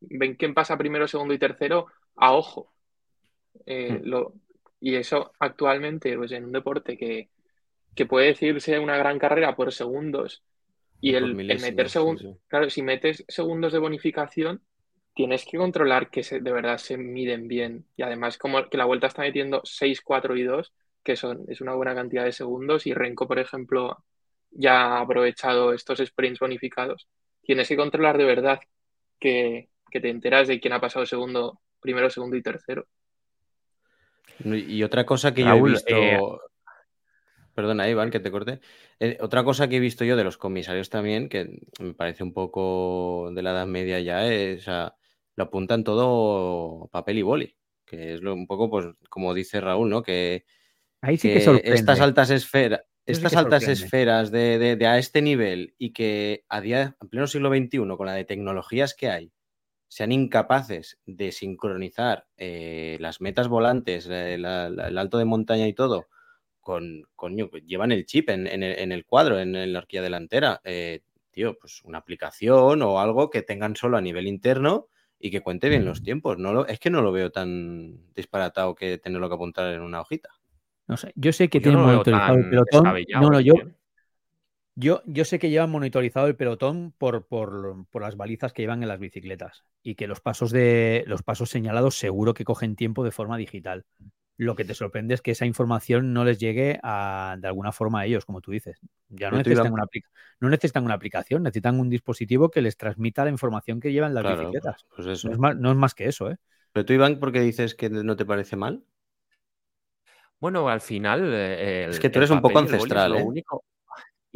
ven 0.00 0.34
quién 0.34 0.54
pasa 0.54 0.78
primero, 0.78 1.08
segundo 1.08 1.34
y 1.34 1.38
tercero 1.38 1.86
a 2.14 2.32
ojo. 2.32 2.72
Eh, 3.64 3.92
hmm. 3.92 4.08
lo, 4.08 4.34
y 4.80 4.94
eso 4.94 5.32
actualmente, 5.38 6.16
pues 6.16 6.32
en 6.32 6.44
un 6.44 6.52
deporte 6.52 6.96
que, 6.96 7.30
que, 7.94 8.06
puede 8.06 8.28
decirse 8.28 8.78
una 8.78 8.96
gran 8.96 9.18
carrera 9.18 9.56
por 9.56 9.72
segundos 9.72 10.44
y 11.00 11.14
el, 11.14 11.34
meter 11.34 11.88
segundos, 11.88 12.38
claro, 12.48 12.70
si 12.70 12.82
metes 12.82 13.24
segundos 13.28 13.72
de 13.72 13.78
bonificación, 13.78 14.62
tienes 15.16 15.46
que 15.46 15.56
controlar 15.56 16.10
que 16.10 16.22
se, 16.22 16.40
de 16.40 16.52
verdad 16.52 16.76
se 16.76 16.98
miden 16.98 17.48
bien. 17.48 17.86
Y 17.96 18.02
además, 18.02 18.36
como 18.36 18.68
que 18.68 18.76
la 18.76 18.84
vuelta 18.84 19.06
está 19.06 19.22
metiendo 19.22 19.62
6, 19.64 20.02
4 20.02 20.36
y 20.36 20.42
2, 20.42 20.74
que 21.02 21.16
son, 21.16 21.46
es 21.48 21.62
una 21.62 21.72
buena 21.72 21.94
cantidad 21.94 22.24
de 22.24 22.32
segundos, 22.32 22.86
y 22.86 22.92
Renko, 22.92 23.26
por 23.26 23.38
ejemplo, 23.38 24.04
ya 24.50 24.96
ha 24.96 25.00
aprovechado 25.00 25.72
estos 25.72 26.00
sprints 26.00 26.38
bonificados. 26.38 27.08
Tienes 27.42 27.66
que 27.66 27.78
controlar 27.78 28.18
de 28.18 28.24
verdad 28.24 28.60
que, 29.18 29.70
que 29.90 30.00
te 30.00 30.10
enteras 30.10 30.48
de 30.48 30.60
quién 30.60 30.74
ha 30.74 30.82
pasado 30.82 31.06
segundo, 31.06 31.60
primero, 31.80 32.10
segundo 32.10 32.36
y 32.36 32.42
tercero. 32.42 32.86
Y 34.44 34.82
otra 34.82 35.06
cosa 35.06 35.32
que 35.32 35.44
yo 35.44 35.54
he 35.54 35.62
visto. 35.62 35.96
Eh, 35.96 36.20
Perdona, 37.54 37.88
Iván, 37.88 38.10
que 38.10 38.20
te 38.20 38.30
corte. 38.30 38.60
Eh, 39.00 39.16
otra 39.22 39.42
cosa 39.44 39.66
que 39.66 39.76
he 39.76 39.80
visto 39.80 40.04
yo 40.04 40.14
de 40.14 40.24
los 40.24 40.36
comisarios 40.36 40.90
también, 40.90 41.30
que 41.30 41.62
me 41.80 41.94
parece 41.94 42.22
un 42.22 42.34
poco 42.34 43.30
de 43.32 43.42
la 43.42 43.52
Edad 43.52 43.66
Media 43.66 43.98
ya, 44.00 44.26
es, 44.26 44.60
o 44.60 44.64
sea, 44.64 44.94
lo 45.36 45.44
apuntan 45.44 45.84
todo 45.84 46.88
papel 46.88 47.18
y 47.18 47.22
boli, 47.22 47.56
que 47.84 48.14
es 48.14 48.22
lo, 48.22 48.34
un 48.34 48.46
poco, 48.46 48.68
pues, 48.68 48.86
como 49.08 49.34
dice 49.34 49.60
Raúl, 49.60 49.88
¿no? 49.88 50.02
Que, 50.02 50.44
Ahí 51.02 51.18
sí 51.18 51.28
que, 51.28 51.60
estas 51.62 52.00
altas 52.00 52.30
esferas, 52.30 52.80
estas 53.04 53.36
altas 53.36 53.68
esferas 53.68 54.30
de, 54.30 54.78
a 54.86 54.98
este 54.98 55.22
nivel 55.22 55.74
y 55.78 55.92
que 55.92 56.44
a 56.48 56.60
día, 56.60 56.96
en 57.00 57.08
pleno 57.08 57.26
siglo 57.26 57.50
XXI, 57.50 57.78
con 57.96 58.06
la 58.06 58.14
de 58.14 58.24
tecnologías 58.24 58.94
que 58.94 59.10
hay, 59.10 59.32
sean 59.88 60.10
incapaces 60.10 60.98
de 61.06 61.30
sincronizar 61.30 62.26
eh, 62.36 62.96
las 62.98 63.20
metas 63.20 63.46
volantes, 63.46 64.08
eh, 64.10 64.34
el 64.34 64.44
alto 64.98 65.18
de 65.18 65.24
montaña 65.24 65.68
y 65.68 65.74
todo, 65.74 66.08
con, 66.60 67.04
coño, 67.14 67.48
pues 67.48 67.64
llevan 67.64 67.92
el 67.92 68.06
chip 68.06 68.30
en, 68.30 68.46
el, 68.48 69.04
cuadro, 69.04 69.38
en, 69.38 69.72
la 69.72 69.78
horquilla 69.78 70.02
delantera. 70.02 70.60
Eh, 70.64 71.02
tío, 71.30 71.56
pues 71.60 71.82
una 71.84 71.98
aplicación 71.98 72.82
o 72.82 72.98
algo 72.98 73.30
que 73.30 73.42
tengan 73.42 73.76
solo 73.76 73.98
a 73.98 74.00
nivel 74.00 74.26
interno 74.26 74.88
y 75.18 75.30
que 75.30 75.40
cuente 75.40 75.68
bien 75.68 75.84
los 75.84 76.02
tiempos. 76.02 76.38
No 76.38 76.52
lo, 76.52 76.66
es 76.66 76.78
que 76.78 76.90
no 76.90 77.02
lo 77.02 77.12
veo 77.12 77.30
tan 77.30 78.12
disparatado 78.14 78.74
que 78.74 78.98
tenerlo 78.98 79.28
que 79.28 79.34
apuntar 79.34 79.72
en 79.72 79.82
una 79.82 80.00
hojita. 80.00 80.30
No 80.86 80.96
sé, 80.96 81.12
yo 81.16 81.32
sé 81.32 81.48
que 81.48 81.60
tienen 81.60 81.80
monitorizado 81.80 82.36
el 82.36 82.48
pelotón. 82.48 82.84
No, 83.14 83.30
no, 83.30 83.40
yo, 83.40 83.54
yo, 84.76 85.02
yo, 85.06 85.24
sé 85.24 85.38
que 85.38 85.50
llevan 85.50 85.70
monitorizado 85.70 86.28
el 86.28 86.36
pelotón 86.36 86.92
por, 86.96 87.26
por, 87.26 87.86
por, 87.90 88.02
las 88.02 88.16
balizas 88.16 88.52
que 88.52 88.62
llevan 88.62 88.82
en 88.82 88.88
las 88.88 89.00
bicicletas 89.00 89.64
y 89.82 89.96
que 89.96 90.06
los 90.06 90.20
pasos 90.20 90.52
de 90.52 91.02
los 91.06 91.22
pasos 91.22 91.50
señalados 91.50 91.98
seguro 91.98 92.34
que 92.34 92.44
cogen 92.44 92.76
tiempo 92.76 93.02
de 93.02 93.10
forma 93.10 93.36
digital. 93.36 93.84
Lo 94.38 94.54
que 94.54 94.64
te 94.64 94.74
sorprende 94.74 95.14
es 95.14 95.22
que 95.22 95.30
esa 95.30 95.46
información 95.46 96.12
no 96.12 96.24
les 96.24 96.38
llegue 96.38 96.78
a, 96.82 97.36
de 97.38 97.48
alguna 97.48 97.72
forma 97.72 98.00
a 98.00 98.06
ellos, 98.06 98.26
como 98.26 98.40
tú 98.40 98.50
dices. 98.50 98.78
Ya 99.08 99.30
no 99.30 99.38
necesitan, 99.38 99.72
una, 99.72 99.84
no 100.40 100.50
necesitan 100.50 100.84
una 100.84 100.94
aplicación, 100.94 101.42
necesitan 101.42 101.80
un 101.80 101.88
dispositivo 101.88 102.50
que 102.50 102.60
les 102.60 102.76
transmita 102.76 103.24
la 103.24 103.30
información 103.30 103.80
que 103.80 103.92
llevan 103.92 104.12
las 104.12 104.24
bicicletas. 104.38 104.84
Pues 104.94 105.24
no, 105.24 105.70
es 105.70 105.76
más, 105.76 105.94
que 105.94 106.06
eso, 106.06 106.30
¿eh? 106.30 106.36
Pero 106.72 106.84
tú, 106.84 106.92
Iván, 106.92 107.18
¿por 107.18 107.32
qué 107.32 107.40
dices 107.40 107.74
que 107.74 107.88
no 107.88 108.16
te 108.16 108.26
parece 108.26 108.56
mal? 108.56 108.84
Bueno, 110.38 110.68
al 110.68 110.82
final. 110.82 111.32
Eh, 111.32 111.86
es 111.88 111.98
que 111.98 112.10
tú 112.10 112.18
eres 112.18 112.30
un 112.30 112.42
poco 112.42 112.58
ancestral, 112.58 113.16
¿eh? 113.16 113.22
Único, 113.22 113.64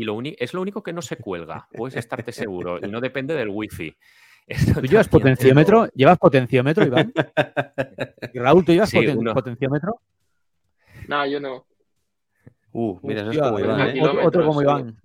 y 0.00 0.04
lo 0.04 0.18
es 0.22 0.54
lo 0.54 0.62
único 0.62 0.82
que 0.82 0.94
no 0.94 1.02
se 1.02 1.16
cuelga, 1.16 1.68
puedes 1.74 1.94
estarte 1.94 2.32
seguro, 2.32 2.78
y 2.82 2.88
no 2.90 3.02
depende 3.02 3.34
del 3.34 3.50
wifi. 3.50 3.94
¿Tú 4.74 4.82
llevas 4.82 5.08
potenciómetro? 5.08 5.86
¿Llevas 5.94 6.18
potenciómetro, 6.18 6.84
Iván? 6.84 7.12
Raúl, 8.34 8.64
¿tú 8.64 8.72
llevas 8.72 8.92
potenciómetro? 8.92 10.00
No, 11.08 11.26
yo 11.26 11.40
no. 11.40 11.66
Uh, 12.72 12.98
mira, 13.02 13.22
eso 13.22 13.30
es 13.30 13.38
como 13.38 13.60
Iván. 13.60 13.96
¿eh? 13.96 14.02
Otro, 14.22 14.44
como 14.44 14.62
Iván. 14.62 14.96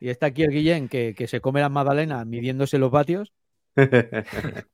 Y 0.00 0.08
está 0.08 0.26
aquí 0.26 0.42
el 0.42 0.50
Guillén 0.50 0.88
que, 0.88 1.14
se 1.26 1.40
come 1.40 1.60
las 1.60 1.70
magdalenas 1.70 2.26
midiéndose 2.26 2.78
los 2.78 2.90
vatios. 2.90 3.32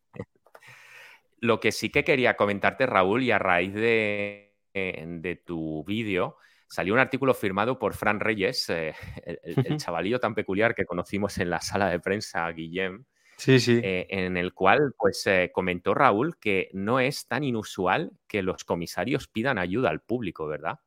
Lo 1.42 1.58
que 1.58 1.72
sí 1.72 1.88
que 1.88 2.04
quería 2.04 2.36
comentarte, 2.36 2.84
Raúl, 2.84 3.22
y 3.22 3.30
a 3.30 3.38
raíz 3.38 3.72
de, 3.72 4.52
de 4.74 5.36
tu 5.36 5.84
vídeo, 5.84 6.36
salió 6.70 6.92
un 6.94 7.00
artículo 7.00 7.34
firmado 7.34 7.78
por 7.78 7.94
Fran 7.94 8.20
Reyes, 8.20 8.68
eh, 8.70 8.94
el, 9.24 9.76
chavalillo 9.78 10.20
tan 10.20 10.34
peculiar 10.34 10.74
que 10.74 10.84
conocimos 10.84 11.38
en 11.38 11.50
la 11.50 11.60
sala 11.60 11.88
de 11.88 11.98
prensa, 11.98 12.46
Guillem, 12.50 13.04
Sí, 13.40 13.58
sí. 13.58 13.80
Eh, 13.82 14.06
en 14.10 14.36
el 14.36 14.52
cual 14.52 14.92
pues 14.98 15.26
eh, 15.26 15.50
comentó 15.50 15.94
Raúl 15.94 16.36
que 16.36 16.68
no 16.74 17.00
es 17.00 17.26
tan 17.26 17.42
inusual 17.42 18.12
que 18.28 18.42
los 18.42 18.64
comisarios 18.64 19.28
pidan 19.28 19.56
ayuda 19.56 19.88
al 19.88 20.00
público, 20.00 20.46
¿verdad? 20.46 20.78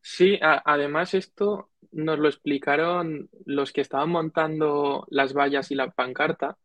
Sí, 0.00 0.38
además 0.40 1.12
esto 1.12 1.68
nos 1.90 2.18
lo 2.18 2.28
explicaron 2.28 3.28
los 3.44 3.70
que 3.70 3.82
estaban 3.82 4.08
montando 4.08 5.06
las 5.10 5.34
vallas 5.34 5.70
y 5.70 5.74
la 5.74 5.90
pancarta, 5.90 6.56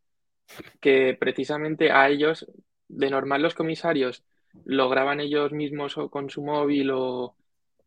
que 0.80 1.18
precisamente 1.20 1.92
a 1.92 2.08
ellos, 2.08 2.50
de 2.88 3.10
normal 3.10 3.42
los 3.42 3.56
comisarios 3.56 4.24
lo 4.64 4.88
graban 4.88 5.20
ellos 5.20 5.52
mismos 5.52 5.96
con 6.10 6.30
su 6.30 6.44
móvil 6.44 6.92
o, 6.92 7.36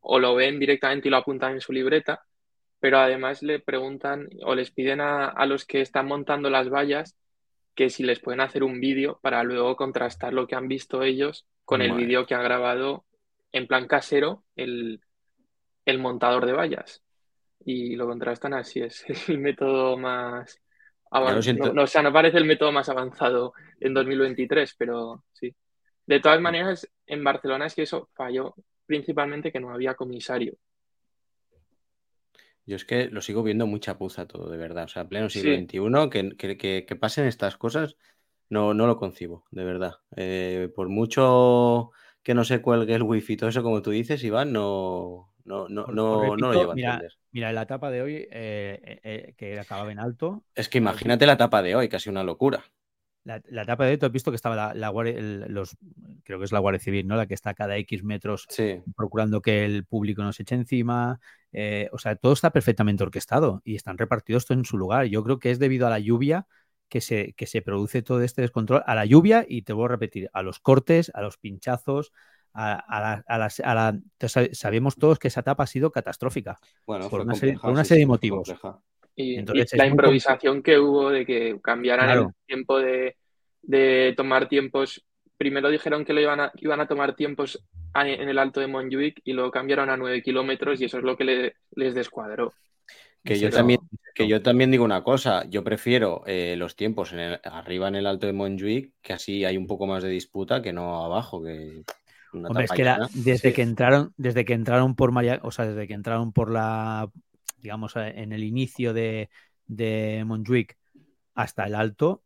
o 0.01 0.19
lo 0.19 0.35
ven 0.35 0.59
directamente 0.59 1.09
y 1.09 1.11
lo 1.11 1.17
apuntan 1.17 1.55
en 1.55 1.63
su 1.63 1.73
libreta, 1.73 2.27
pero 2.81 2.99
además 2.99 3.43
le 3.43 3.61
preguntan 3.61 4.29
o 4.43 4.55
les 4.55 4.71
piden 4.71 5.01
a, 5.01 5.47
los 5.47 5.67
que 5.67 5.83
están 5.83 6.07
montando 6.07 6.49
las 6.51 6.71
vallas 6.71 7.17
que 7.75 7.91
si 7.91 8.03
les 8.03 8.21
pueden 8.21 8.41
hacer 8.41 8.65
un 8.65 8.81
vídeo 8.81 9.21
para 9.23 9.43
luego 9.45 9.77
contrastar 9.77 10.33
lo 10.33 10.47
que 10.47 10.57
han 10.57 10.67
visto 10.67 11.03
ellos 11.03 11.47
con 11.65 11.83
el 11.83 11.93
vídeo 11.93 12.27
que 12.27 12.35
ha 12.35 12.43
grabado 12.43 13.05
en 13.53 13.67
plan 13.67 13.87
casero 13.87 14.45
el, 14.57 15.01
montador 15.99 16.47
de 16.47 16.53
vallas. 16.53 17.03
Y 17.65 17.95
lo 17.97 18.07
contrastan 18.07 18.55
así, 18.55 18.81
es 18.81 19.05
el 19.29 19.39
método 19.39 19.97
más 19.97 20.59
avanzado. 21.11 21.73
No, 21.75 21.83
o 21.83 21.87
sea, 21.87 22.03
no 22.03 22.13
parece 22.13 22.39
el 22.39 22.45
método 22.45 22.73
más 22.73 22.89
avanzado 22.89 23.53
en 23.79 23.93
2023, 23.95 24.75
pero 24.77 25.25
sí. 25.33 25.55
De 26.07 26.21
todas 26.21 26.41
maneras, 26.41 26.91
en 27.07 27.23
Barcelona 27.23 27.67
es 27.67 27.75
que 27.75 27.83
eso 27.83 28.09
falló 28.15 28.55
principalmente 28.87 29.53
que 29.53 29.61
no 29.61 29.71
había 29.71 29.95
comisario. 29.95 30.55
Yo 32.71 32.77
es 32.77 32.85
que 32.85 33.07
lo 33.07 33.21
sigo 33.21 33.43
viendo 33.43 33.67
mucha 33.67 33.99
puza 33.99 34.29
todo, 34.29 34.49
de 34.49 34.57
verdad. 34.57 34.85
O 34.85 34.89
sea, 34.89 35.09
pleno 35.09 35.29
siglo 35.29 35.57
XXI, 35.57 36.57
que, 36.87 36.97
pasen 37.01 37.27
estas 37.27 37.57
cosas, 37.57 37.97
no, 38.49 38.75
no 38.75 38.87
lo 38.87 38.97
concibo, 38.97 39.45
de 39.51 39.65
verdad. 39.65 39.95
Eh, 40.15 40.71
por 40.73 40.89
mucho 40.89 41.91
que 42.23 42.33
no 42.33 42.45
se 42.45 42.63
cuelgue 42.63 42.95
el 42.95 43.03
wifi 43.03 43.33
y 43.33 43.37
todo 43.37 43.51
eso, 43.51 43.65
como 43.65 43.83
tú 43.83 43.91
dices, 43.91 44.23
Iván, 44.23 44.53
no, 44.53 45.33
no, 45.45 45.69
no, 45.69 45.85
no, 45.89 46.37
lo 46.37 46.53
llevo 46.53 46.71
a 46.71 46.75
entender. 46.77 47.19
Mira, 47.33 47.53
la 47.53 47.63
etapa 47.63 47.91
de 47.91 48.03
hoy, 48.03 48.29
eh, 48.31 49.01
eh, 49.03 49.35
que 49.37 49.59
acababa 49.59 49.91
en 49.91 49.99
alto. 49.99 50.45
Es 50.55 50.69
que 50.69 50.79
imagínate 50.79 51.27
la 51.27 51.33
etapa 51.33 51.63
de 51.63 51.75
hoy, 51.75 51.89
casi 51.89 52.09
una 52.09 52.23
locura. 52.23 52.63
La, 53.25 53.63
etapa 53.63 53.85
de 53.85 53.99
tú 53.99 54.07
has 54.07 54.13
visto 54.13 54.31
que 54.31 54.37
estaba 54.37 54.75
la, 54.75 54.89
Guardia, 54.89 55.21
los, 55.21 55.77
creo 56.25 56.39
que 56.39 56.45
es 56.47 56.53
la 56.53 56.59
Guardia 56.59 56.81
Civil, 56.81 57.07
¿no? 57.07 57.17
La 57.17 57.27
que 57.27 57.35
está 57.35 57.53
cada 57.55 57.77
X 57.77 58.03
metros 58.03 58.47
procurando 58.97 59.43
que 59.43 59.65
el 59.65 59.85
público 59.85 60.23
no 60.23 60.33
se 60.33 60.43
eche 60.43 60.55
encima. 60.55 61.21
Eh, 61.53 61.89
o 61.93 61.99
sea, 61.99 62.17
todo 62.17 62.33
está 62.33 62.51
perfectamente 62.51 63.03
orquestado 63.03 63.61
y 63.65 63.77
están 63.77 63.99
repartidos 63.99 64.47
todo 64.47 64.59
en 64.59 64.65
su 64.65 64.79
lugar. 64.79 65.07
Yo 65.07 65.23
creo 65.23 65.39
que 65.39 65.51
es 65.51 65.59
debido 65.59 65.87
a 65.87 65.91
la 65.91 65.99
lluvia 65.99 66.47
que 66.89 67.01
se, 67.01 67.35
que 67.35 67.47
se 67.47 67.63
produce 67.63 68.03
todo 68.03 68.23
este 68.23 68.43
descontrol. 68.43 68.83
A 68.87 68.95
la 68.95 69.05
lluvia, 69.05 69.45
y 69.47 69.63
te 69.63 69.73
voy 69.73 69.85
a 69.85 69.89
repetir, 69.89 70.31
a 70.33 70.43
los 70.43 70.59
cortes, 70.59 71.11
a 71.15 71.21
los 71.21 71.37
pinchazos, 71.37 72.13
a, 72.53 73.23
la, 73.29 74.01
sabemos 74.53 74.97
todos 74.97 75.19
que 75.19 75.29
esa 75.29 75.41
etapa 75.41 75.65
ha 75.65 75.67
sido 75.67 75.91
catastrófica. 75.91 76.59
Bueno, 76.87 77.09
por, 77.09 77.21
una, 77.21 77.35
serie, 77.35 77.57
de 78.01 78.07
motivos. 78.07 78.53
Y, 79.21 79.77
la 79.77 79.87
improvisación 79.87 80.63
que 80.63 80.79
hubo 80.79 81.11
de 81.11 81.27
que 81.27 81.59
cambiaran 81.63 82.11
el 82.11 82.27
tiempo 82.47 82.79
de, 82.79 84.15
tomar 84.17 84.49
tiempos. 84.49 85.05
Primero 85.37 85.71
dijeron 85.71 86.05
que 86.05 86.13
lo 86.13 86.21
iban 86.21 86.41
a, 86.41 86.53
iban 86.57 86.81
a 86.81 86.87
tomar 86.87 87.17
tiempos 87.17 87.65
en 87.95 88.29
el 88.29 88.39
alto 88.39 88.61
de 88.61 88.67
Montjuic 88.67 89.23
y 89.25 89.33
luego 89.33 89.51
cambiaron 89.51 89.89
a 89.89 89.97
9 89.97 90.23
kilómetros 90.23 90.81
y 90.81 90.85
eso 90.85 90.99
es 90.99 91.05
lo 91.05 91.17
que 91.17 91.55
les 91.75 91.95
descuadró. 91.95 92.53
Que 93.25 93.39
yo, 93.39 93.51
también, 93.51 93.81
que 94.15 94.27
yo 94.29 94.41
también 94.41 94.71
digo 94.71 94.85
una 94.85 95.03
cosa, 95.03 95.45
yo 95.49 95.63
prefiero 95.63 96.23
eh, 96.27 96.57
los 96.57 96.75
tiempos 96.75 97.13
en 97.13 97.39
arriba 97.45 97.89
en 97.89 97.97
el 97.97 98.07
alto 98.07 98.27
de 98.27 98.33
Montjuic, 98.33 98.93
que 99.03 99.13
así 99.13 99.45
hay 99.45 99.59
un 99.59 99.67
poco 99.67 99.87
más 99.87 100.03
de 100.03 100.09
disputa 100.09 100.63
que 100.63 100.73
no 100.73 101.05
abajo, 101.05 101.43
que 101.43 101.85
Hombre, 102.33 102.65
es 102.65 102.71
que 102.71 102.87
desde 103.15 103.53
que 103.53 103.63
entraron, 103.63 104.15
desde 104.17 104.45
que 104.45 104.53
entraron 104.53 104.95
por 104.95 105.11
María, 105.11 105.41
o 105.43 105.51
sea, 105.51 105.67
desde 105.67 105.89
que 105.89 105.95
entraron 105.95 106.33
por 106.33 106.51
la 106.51 107.11
digamos, 107.61 107.97
eh, 107.97 108.13
en 108.17 108.33
el 108.33 108.45
inicio 108.45 108.93
de, 108.93 109.31
de 109.67 110.25
Montjuic 110.27 110.77
hasta 111.35 111.65
el 111.65 111.75
alto, 111.75 112.23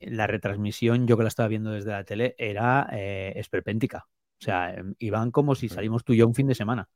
la 0.00 0.26
retransmisión, 0.26 1.06
yo 1.06 1.16
que 1.16 1.22
la 1.22 1.28
estaba 1.28 1.48
viendo 1.48 1.70
desde 1.70 1.90
la 1.90 2.04
tele, 2.04 2.34
era 2.38 2.88
eh, 2.92 3.32
esperpéntica. 3.36 4.06
O 4.38 4.44
sea, 4.44 4.74
em, 4.74 4.94
iban 4.98 5.30
como 5.30 5.54
si 5.54 5.68
salimos 5.68 6.04
tú 6.04 6.12
y 6.12 6.18
yo 6.18 6.26
un 6.26 6.34
fin 6.34 6.46
de 6.46 6.54
semana. 6.54 6.88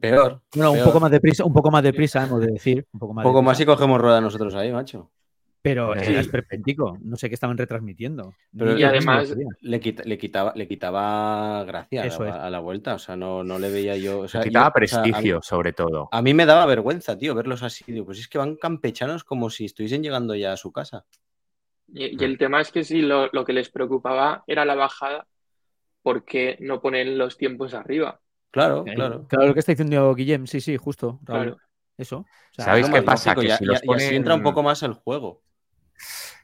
Peor. 0.00 0.42
Bueno, 0.54 0.72
un 0.72 0.82
poco 0.82 0.98
más 0.98 1.10
de 1.10 1.20
prisa, 1.20 1.44
un 1.44 1.52
poco 1.52 1.70
más 1.70 1.82
de 1.84 1.92
prisa, 1.92 2.24
hemos 2.24 2.40
de 2.40 2.48
decir. 2.48 2.86
Un 2.92 3.00
poco 3.00 3.14
más, 3.14 3.24
un 3.24 3.30
poco 3.30 3.42
más 3.42 3.60
y 3.60 3.64
cogemos 3.64 4.00
rueda 4.00 4.20
nosotros 4.20 4.54
ahí, 4.54 4.72
macho. 4.72 5.10
Pero 5.62 5.94
era 5.94 6.20
esperpéntico, 6.20 6.96
no 7.02 7.16
sé 7.16 7.28
qué 7.28 7.34
estaban 7.34 7.58
retransmitiendo. 7.58 8.34
Pero 8.56 8.78
y 8.78 8.82
además 8.82 9.34
le, 9.60 9.80
le, 10.04 10.18
quitaba, 10.18 10.54
le 10.56 10.66
quitaba 10.66 11.64
gracia 11.64 12.04
a 12.04 12.48
la, 12.48 12.60
vuelta, 12.60 12.94
o 12.94 12.98
sea, 12.98 13.14
no, 13.14 13.44
no 13.44 13.58
le 13.58 13.70
veía 13.70 13.94
yo. 13.96 14.20
O 14.20 14.28
sea, 14.28 14.40
le 14.40 14.48
quitaba 14.48 14.72
prestigio, 14.72 15.40
sobre 15.42 15.74
todo. 15.74 16.08
A 16.12 16.22
mí 16.22 16.32
me 16.32 16.46
daba 16.46 16.64
vergüenza, 16.64 17.18
tío, 17.18 17.34
verlos 17.34 17.62
así. 17.62 17.84
Digo, 17.86 18.06
pues 18.06 18.20
es 18.20 18.28
que 18.28 18.38
van 18.38 18.56
campechanos 18.56 19.22
como 19.22 19.50
si 19.50 19.66
estuviesen 19.66 20.02
llegando 20.02 20.34
ya 20.34 20.54
a 20.54 20.56
su 20.56 20.72
casa. 20.72 21.04
Y, 21.92 22.24
el 22.24 22.38
tema 22.38 22.62
es 22.62 22.72
que 22.72 22.82
si 22.82 23.02
lo, 23.02 23.30
que 23.44 23.52
les 23.52 23.68
preocupaba 23.68 24.44
era 24.46 24.64
la 24.64 24.76
bajada, 24.76 25.26
¿por 26.02 26.24
qué 26.24 26.56
no 26.60 26.80
ponen 26.80 27.18
los 27.18 27.36
tiempos 27.36 27.74
arriba? 27.74 28.20
Claro, 28.50 28.84
claro. 28.84 29.26
Claro, 29.28 29.48
lo 29.48 29.54
que 29.54 29.60
está 29.60 29.72
diciendo 29.72 30.14
Guillem, 30.14 30.46
sí, 30.46 30.62
sí, 30.62 30.78
justo. 30.78 31.20
Claro. 31.26 31.58
Eso. 31.98 32.24
¿Sabéis 32.52 32.88
qué 32.88 33.02
pasa? 33.02 33.34
que 33.34 33.50
si 33.50 33.64
los 33.66 33.82
ponen... 33.82 34.14
entra 34.14 34.34
un 34.34 34.42
poco 34.42 34.62
más 34.62 34.82
el 34.82 34.94
juego. 34.94 35.42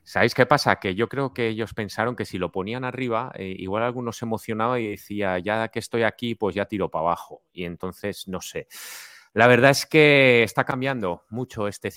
¿Sabéis 0.02 0.34
qué 0.34 0.46
pasa? 0.46 0.76
Que 0.76 0.94
yo 0.94 1.08
creo 1.08 1.34
que 1.34 1.48
ellos 1.48 1.74
pensaron 1.74 2.16
que 2.16 2.24
si 2.24 2.38
lo 2.38 2.52
ponían 2.52 2.84
arriba, 2.84 3.32
eh, 3.34 3.54
igual 3.58 3.82
alguno 3.82 4.12
se 4.12 4.24
emocionaba 4.24 4.78
y 4.80 4.88
decía, 4.90 5.38
ya 5.38 5.68
que 5.68 5.78
estoy 5.80 6.04
aquí, 6.04 6.34
pues 6.34 6.54
ya 6.54 6.66
tiro 6.66 6.90
para 6.90 7.02
abajo. 7.02 7.42
Y 7.52 7.64
entonces, 7.64 8.28
no 8.28 8.40
sé. 8.40 8.68
La 9.32 9.46
verdad 9.48 9.70
es 9.72 9.86
que 9.86 10.42
está 10.42 10.64
cambiando 10.64 11.24
mucho 11.28 11.68
este 11.68 11.92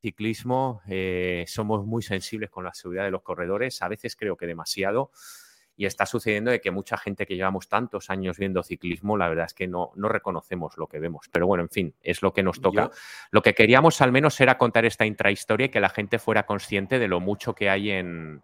ciclismo. 0.00 0.80
Eh, 0.88 1.44
somos 1.46 1.84
muy 1.86 2.02
sensibles 2.02 2.50
con 2.50 2.64
la 2.64 2.74
seguridad 2.74 3.04
de 3.04 3.10
los 3.10 3.22
corredores, 3.22 3.82
a 3.82 3.88
veces 3.88 4.16
creo 4.16 4.36
que 4.36 4.46
demasiado 4.46 5.10
y 5.78 5.86
está 5.86 6.06
sucediendo 6.06 6.50
de 6.50 6.60
que 6.60 6.72
mucha 6.72 6.98
gente 6.98 7.24
que 7.24 7.36
llevamos 7.36 7.68
tantos 7.68 8.10
años 8.10 8.36
viendo 8.36 8.64
ciclismo, 8.64 9.16
la 9.16 9.28
verdad 9.28 9.46
es 9.46 9.54
que 9.54 9.68
no, 9.68 9.92
no 9.94 10.08
reconocemos 10.08 10.76
lo 10.76 10.88
que 10.88 10.98
vemos. 10.98 11.26
Pero 11.30 11.46
bueno, 11.46 11.62
en 11.62 11.70
fin, 11.70 11.94
es 12.02 12.20
lo 12.20 12.32
que 12.32 12.42
nos 12.42 12.60
toca. 12.60 12.90
Lo 13.30 13.42
que 13.42 13.54
queríamos 13.54 14.00
al 14.00 14.10
menos 14.10 14.40
era 14.40 14.58
contar 14.58 14.84
esta 14.84 15.06
intrahistoria 15.06 15.66
y 15.66 15.68
que 15.68 15.78
la 15.78 15.88
gente 15.88 16.18
fuera 16.18 16.46
consciente 16.46 16.98
de 16.98 17.06
lo 17.06 17.20
mucho 17.20 17.54
que 17.54 17.70
hay 17.70 17.92
en... 17.92 18.42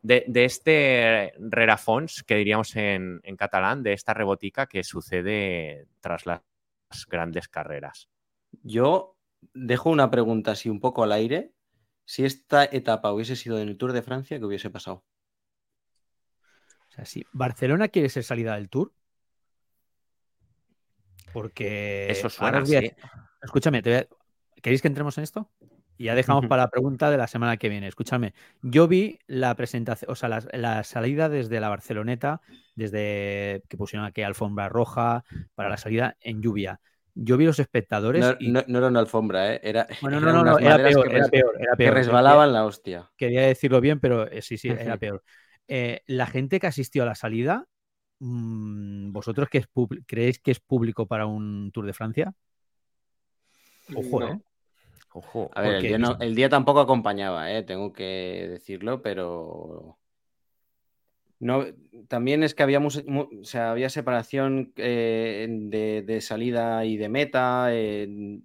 De, 0.00 0.24
este 0.32 1.32
rerafons, 1.40 2.22
que 2.22 2.36
diríamos 2.36 2.76
en, 2.76 3.20
en 3.24 3.36
catalán, 3.36 3.82
de 3.82 3.92
esta 3.92 4.14
rebotica 4.14 4.66
que 4.66 4.84
sucede 4.84 5.88
tras 6.00 6.24
las 6.24 6.40
grandes 7.10 7.48
carreras. 7.48 8.08
Yo 8.62 9.16
dejo 9.54 9.90
una 9.90 10.08
pregunta 10.08 10.52
así 10.52 10.68
un 10.68 10.78
poco 10.78 11.02
al 11.02 11.10
aire. 11.10 11.52
Si 12.04 12.24
esta 12.24 12.64
etapa 12.64 13.12
hubiese 13.12 13.34
sido 13.34 13.58
en 13.58 13.70
el 13.70 13.76
Tour 13.76 13.92
de 13.92 14.02
Francia, 14.02 14.38
¿qué 14.38 14.44
hubiese 14.44 14.70
pasado? 14.70 15.02
Si 17.04 17.24
Barcelona 17.32 17.88
quiere 17.88 18.08
ser 18.08 18.24
salida 18.24 18.54
del 18.54 18.68
Tour, 18.68 18.92
porque... 21.32 22.10
Eso 22.10 22.30
suena 22.30 22.62
Escúchame, 23.42 23.82
¿queréis 24.62 24.82
que 24.82 24.88
entremos 24.88 25.18
en 25.18 25.24
esto? 25.24 25.50
Y 25.98 26.04
ya 26.04 26.14
dejamos 26.14 26.46
para 26.46 26.62
la 26.64 26.70
pregunta 26.70 27.10
de 27.10 27.16
la 27.16 27.26
semana 27.26 27.56
que 27.56 27.68
viene. 27.68 27.88
Escúchame, 27.88 28.34
yo 28.62 28.86
vi 28.86 29.18
la 29.26 29.54
presentación, 29.54 30.10
o 30.10 30.14
sea, 30.14 30.28
la, 30.28 30.84
salida 30.84 31.28
desde 31.28 31.60
la 31.60 31.68
Barceloneta, 31.68 32.40
desde 32.74 33.62
que 33.68 33.76
pusieron 33.76 34.06
aquí 34.06 34.22
alfombra 34.22 34.68
roja 34.68 35.24
para 35.54 35.68
la 35.68 35.76
salida 35.76 36.16
en 36.20 36.42
lluvia. 36.42 36.80
Yo 37.14 37.38
vi 37.38 37.46
los 37.46 37.58
espectadores. 37.58 38.22
No, 38.22 38.36
y... 38.38 38.50
no, 38.50 38.60
era 38.60 38.88
una 38.88 39.00
alfombra, 39.00 39.54
¿eh? 39.54 39.60
era, 39.62 39.86
bueno, 40.02 40.20
no, 40.20 40.32
no, 40.32 40.44
no, 40.44 40.58
era 40.58 40.76
peor, 40.76 41.14
era 41.14 41.28
peor, 41.28 41.56
era 41.58 41.76
peor. 41.76 41.76
Que 41.76 41.90
resbalaban 41.90 42.52
la 42.52 42.66
hostia. 42.66 43.10
Quería 43.16 43.42
decirlo 43.42 43.80
bien, 43.80 44.00
pero 44.00 44.30
eh, 44.30 44.42
sí, 44.42 44.58
sí, 44.58 44.68
era 44.68 44.96
peor. 44.98 45.22
Eh, 45.68 46.02
la 46.06 46.26
gente 46.26 46.60
que 46.60 46.66
asistió 46.66 47.02
a 47.02 47.06
la 47.06 47.14
salida, 47.14 47.66
mm, 48.20 49.12
¿vosotros 49.12 49.48
que 49.48 49.64
creéis 50.06 50.38
que 50.38 50.52
es 50.52 50.60
público 50.60 51.06
para 51.06 51.26
un 51.26 51.70
Tour 51.72 51.86
de 51.86 51.92
Francia? 51.92 52.34
Ojo, 53.94 54.22
¿eh? 54.24 54.40
Ojo. 55.12 55.50
A 55.54 55.62
ver, 55.62 55.84
el 56.20 56.34
día, 56.34 56.48
tampoco 56.48 56.80
acompañaba, 56.80 57.50
¿eh? 57.50 57.62
tengo 57.62 57.92
que 57.92 58.46
decirlo, 58.50 59.00
pero 59.00 59.98
no, 61.38 61.64
también 62.08 62.42
es 62.42 62.54
que 62.54 62.62
habíamos, 62.62 63.02
o 63.08 63.44
sea, 63.44 63.70
había 63.70 63.88
separación 63.88 64.72
eh, 64.76 65.46
de, 65.48 66.20
salida 66.20 66.84
y 66.84 66.96
de 66.96 67.08
meta, 67.08 67.70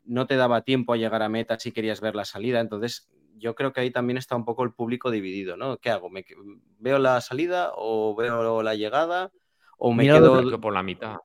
no 0.06 0.28
te 0.28 0.36
daba 0.38 0.64
tiempo 0.64 0.94
a 0.94 0.98
llegar 0.98 1.22
a 1.24 1.30
meta 1.30 1.60
si 1.60 1.72
querías 1.72 2.00
ver 2.00 2.16
la 2.16 2.26
salida, 2.26 2.62
entonces 2.62 3.10
yo 3.38 3.56
creo 3.56 3.74
que 3.74 3.82
ahí 3.82 3.92
también 3.92 4.18
está 4.18 4.36
un 4.36 4.46
poco 4.46 4.64
el 4.64 4.74
público 4.74 5.12
dividido, 5.12 5.58
¿no? 5.58 5.78
¿Qué 5.78 5.90
hago? 5.90 6.10
¿Me, 6.10 6.26
¿Veo 6.80 7.00
la 7.00 7.22
salida 7.22 7.72
o 7.76 8.16
veo 8.16 8.64
la 8.64 8.76
llegada? 8.76 9.32
¿O 9.78 9.94
me 9.94 10.04
quedo 10.04 10.62
por 10.62 10.74
la 10.74 10.84
mitad? 10.84 11.18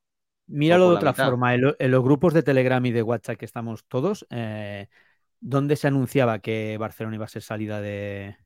Míralo 0.47 0.91
de 0.91 0.97
otra 0.97 1.13
forma. 1.13 1.55
En, 1.55 1.61
los 1.63 2.03
grupos 2.03 2.33
de 2.33 2.43
Telegram 2.43 2.85
y 2.87 2.93
de 2.93 3.03
WhatsApp 3.03 3.37
que 3.37 3.45
estamos 3.45 3.85
todos, 3.87 4.27
eh, 4.31 4.89
¿dónde 5.41 5.77
se 5.77 5.89
anunciaba 5.89 6.39
que 6.39 6.77
Barcelona 6.79 7.17
iba 7.17 7.25
a 7.25 7.29
ser 7.29 7.43
salida 7.43 7.81
de, 7.81 8.37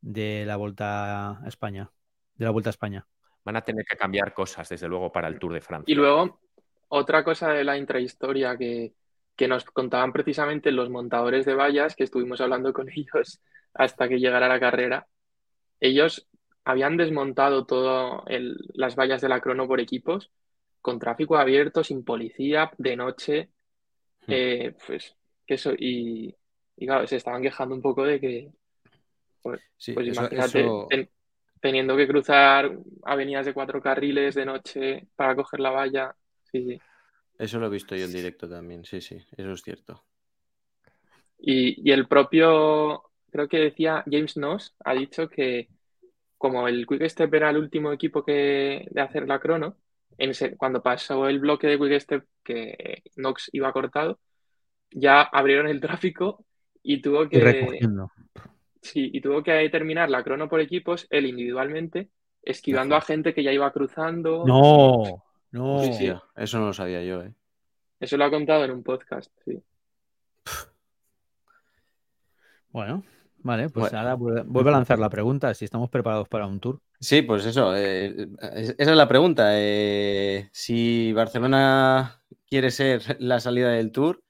de 0.00 0.44
la 0.46 0.56
Vuelta 0.56 1.42
a 1.42 1.48
España? 1.48 1.90
De 2.36 2.44
la 2.44 2.52
Vuelta 2.52 2.70
a 2.70 2.72
España. 2.72 3.06
Van 3.44 3.56
a 3.56 3.62
tener 3.62 3.84
que 3.84 3.96
cambiar 3.96 4.32
cosas, 4.32 4.68
desde 4.68 4.88
luego, 4.88 5.10
para 5.10 5.28
el 5.28 5.38
Tour 5.38 5.54
de 5.54 5.60
Francia. 5.60 5.92
Y 5.92 5.96
luego, 5.96 6.40
otra 6.88 7.24
cosa 7.24 7.52
de 7.52 7.64
la 7.64 7.76
intrahistoria 7.76 8.56
que, 8.56 8.94
que 9.38 9.46
nos 9.46 9.64
contaban 9.64 10.12
precisamente 10.12 10.72
los 10.72 10.90
montadores 10.90 11.46
de 11.46 11.54
vallas, 11.54 11.94
que 11.94 12.02
estuvimos 12.02 12.40
hablando 12.40 12.72
con 12.72 12.88
ellos 12.94 13.40
hasta 13.72 14.08
que 14.08 14.18
llegara 14.18 14.48
la 14.48 14.58
carrera. 14.58 15.06
Ellos 15.80 16.28
habían 16.64 16.96
desmontado 16.96 17.64
todas 17.64 18.24
las 18.74 18.96
vallas 18.96 19.22
de 19.22 19.28
la 19.28 19.40
crono 19.40 19.68
por 19.68 19.78
equipos, 19.80 20.32
con 20.82 20.98
tráfico 20.98 21.36
abierto, 21.36 21.84
sin 21.84 22.04
policía, 22.04 22.72
de 22.78 22.96
noche. 22.96 23.48
Hmm. 24.26 24.32
Eh, 24.32 24.74
pues 24.84 25.16
eso, 25.46 25.72
y, 25.78 26.34
claro, 26.76 27.06
se 27.06 27.16
estaban 27.16 27.40
quejando 27.40 27.76
un 27.76 27.80
poco 27.80 28.04
de 28.04 28.18
que, 28.18 28.50
pues, 29.40 29.60
pues 29.94 30.08
imagínate, 30.08 31.10
teniendo 31.60 31.96
que 31.96 32.08
cruzar 32.08 32.76
avenidas 33.04 33.46
de 33.46 33.54
cuatro 33.54 33.80
carriles 33.80 34.34
de 34.34 34.44
noche 34.44 35.06
para 35.14 35.36
coger 35.36 35.60
la 35.60 35.70
valla. 35.70 36.16
Sí, 36.50 36.64
sí. 36.64 36.80
Eso 37.38 37.60
lo 37.60 37.66
he 37.66 37.70
visto 37.70 37.94
yo 37.94 38.04
en 38.04 38.12
directo 38.12 38.48
también, 38.48 38.84
sí, 38.84 39.00
sí, 39.00 39.16
eso 39.36 39.52
es 39.52 39.62
cierto. 39.62 40.02
Y, 41.38 41.88
el 41.92 42.08
propio, 42.08 43.04
creo 43.30 43.48
que 43.48 43.58
decía 43.58 44.02
James 44.10 44.36
Noss, 44.36 44.74
ha 44.84 44.94
dicho 44.94 45.28
que 45.28 45.68
como 46.36 46.66
el 46.66 46.84
Quick 46.84 47.08
Step 47.08 47.32
era 47.32 47.50
el 47.50 47.58
último 47.58 47.92
equipo 47.92 48.24
que, 48.24 48.88
de 48.90 49.00
hacer 49.00 49.28
la 49.28 49.38
crono, 49.38 49.76
en 50.18 50.32
cuando 50.56 50.82
pasó 50.82 51.28
el 51.28 51.38
bloque 51.38 51.68
de 51.68 51.78
Quick 51.78 52.00
Step 52.00 52.24
que 52.42 53.04
Nox 53.14 53.50
iba 53.52 53.72
cortado, 53.72 54.18
ya 54.90 55.22
abrieron 55.22 55.68
el 55.68 55.80
tráfico 55.80 56.44
y 56.82 57.00
tuvo 57.00 57.28
que... 57.28 57.80
sí, 58.82 59.10
y 59.12 59.20
tuvo 59.20 59.44
que 59.44 59.68
terminar 59.70 60.10
la 60.10 60.24
crono 60.24 60.48
por 60.48 60.60
equipos, 60.60 61.06
él 61.10 61.26
individualmente, 61.26 62.10
esquivando 62.42 62.96
a 62.96 63.00
gente 63.00 63.32
que 63.32 63.44
ya 63.44 63.52
iba 63.52 63.70
cruzando. 63.72 64.44
No, 64.44 65.24
no, 65.50 65.82
eso 65.82 66.58
no 66.58 66.66
lo 66.66 66.72
sabía 66.72 67.02
yo, 67.02 67.22
¿eh? 67.22 67.32
Eso 68.00 68.16
lo 68.16 68.24
ha 68.24 68.30
contado 68.30 68.64
en 68.64 68.70
un 68.70 68.82
podcast, 68.82 69.32
sí. 69.44 69.62
Bueno, 72.70 73.02
vale, 73.38 73.70
pues 73.70 73.92
ahora 73.92 74.14
vuelvo 74.14 74.68
a 74.68 74.72
lanzar 74.72 74.98
la 74.98 75.08
pregunta, 75.08 75.52
si 75.54 75.64
estamos 75.64 75.90
preparados 75.90 76.28
para 76.28 76.46
un 76.46 76.60
tour. 76.60 76.80
Sí, 77.00 77.22
pues 77.22 77.46
eso, 77.46 77.74
eh, 77.76 78.28
esa 78.40 78.74
es 78.76 78.96
la 78.96 79.08
pregunta. 79.08 79.50
Eh, 79.54 80.48
si 80.52 81.12
Barcelona 81.12 82.22
quiere 82.46 82.70
ser 82.70 83.16
la 83.20 83.40
salida 83.40 83.70
del 83.70 83.90
tour, 83.90 84.22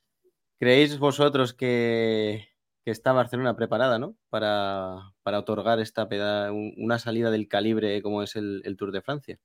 ¿creéis 0.59 0.99
vosotros 0.99 1.53
que, 1.53 2.49
está 2.85 3.13
Barcelona 3.13 3.55
preparada 3.55 3.99
¿no? 3.99 4.17
para, 4.31 5.13
otorgar 5.25 5.79
esta 5.81 6.09
una 6.51 6.99
salida 6.99 7.31
del 7.31 7.49
calibre 7.49 8.01
como 8.01 8.23
es 8.23 8.35
el 8.35 8.77
Tour 8.79 8.93
de 8.93 9.03
Francia? 9.03 9.39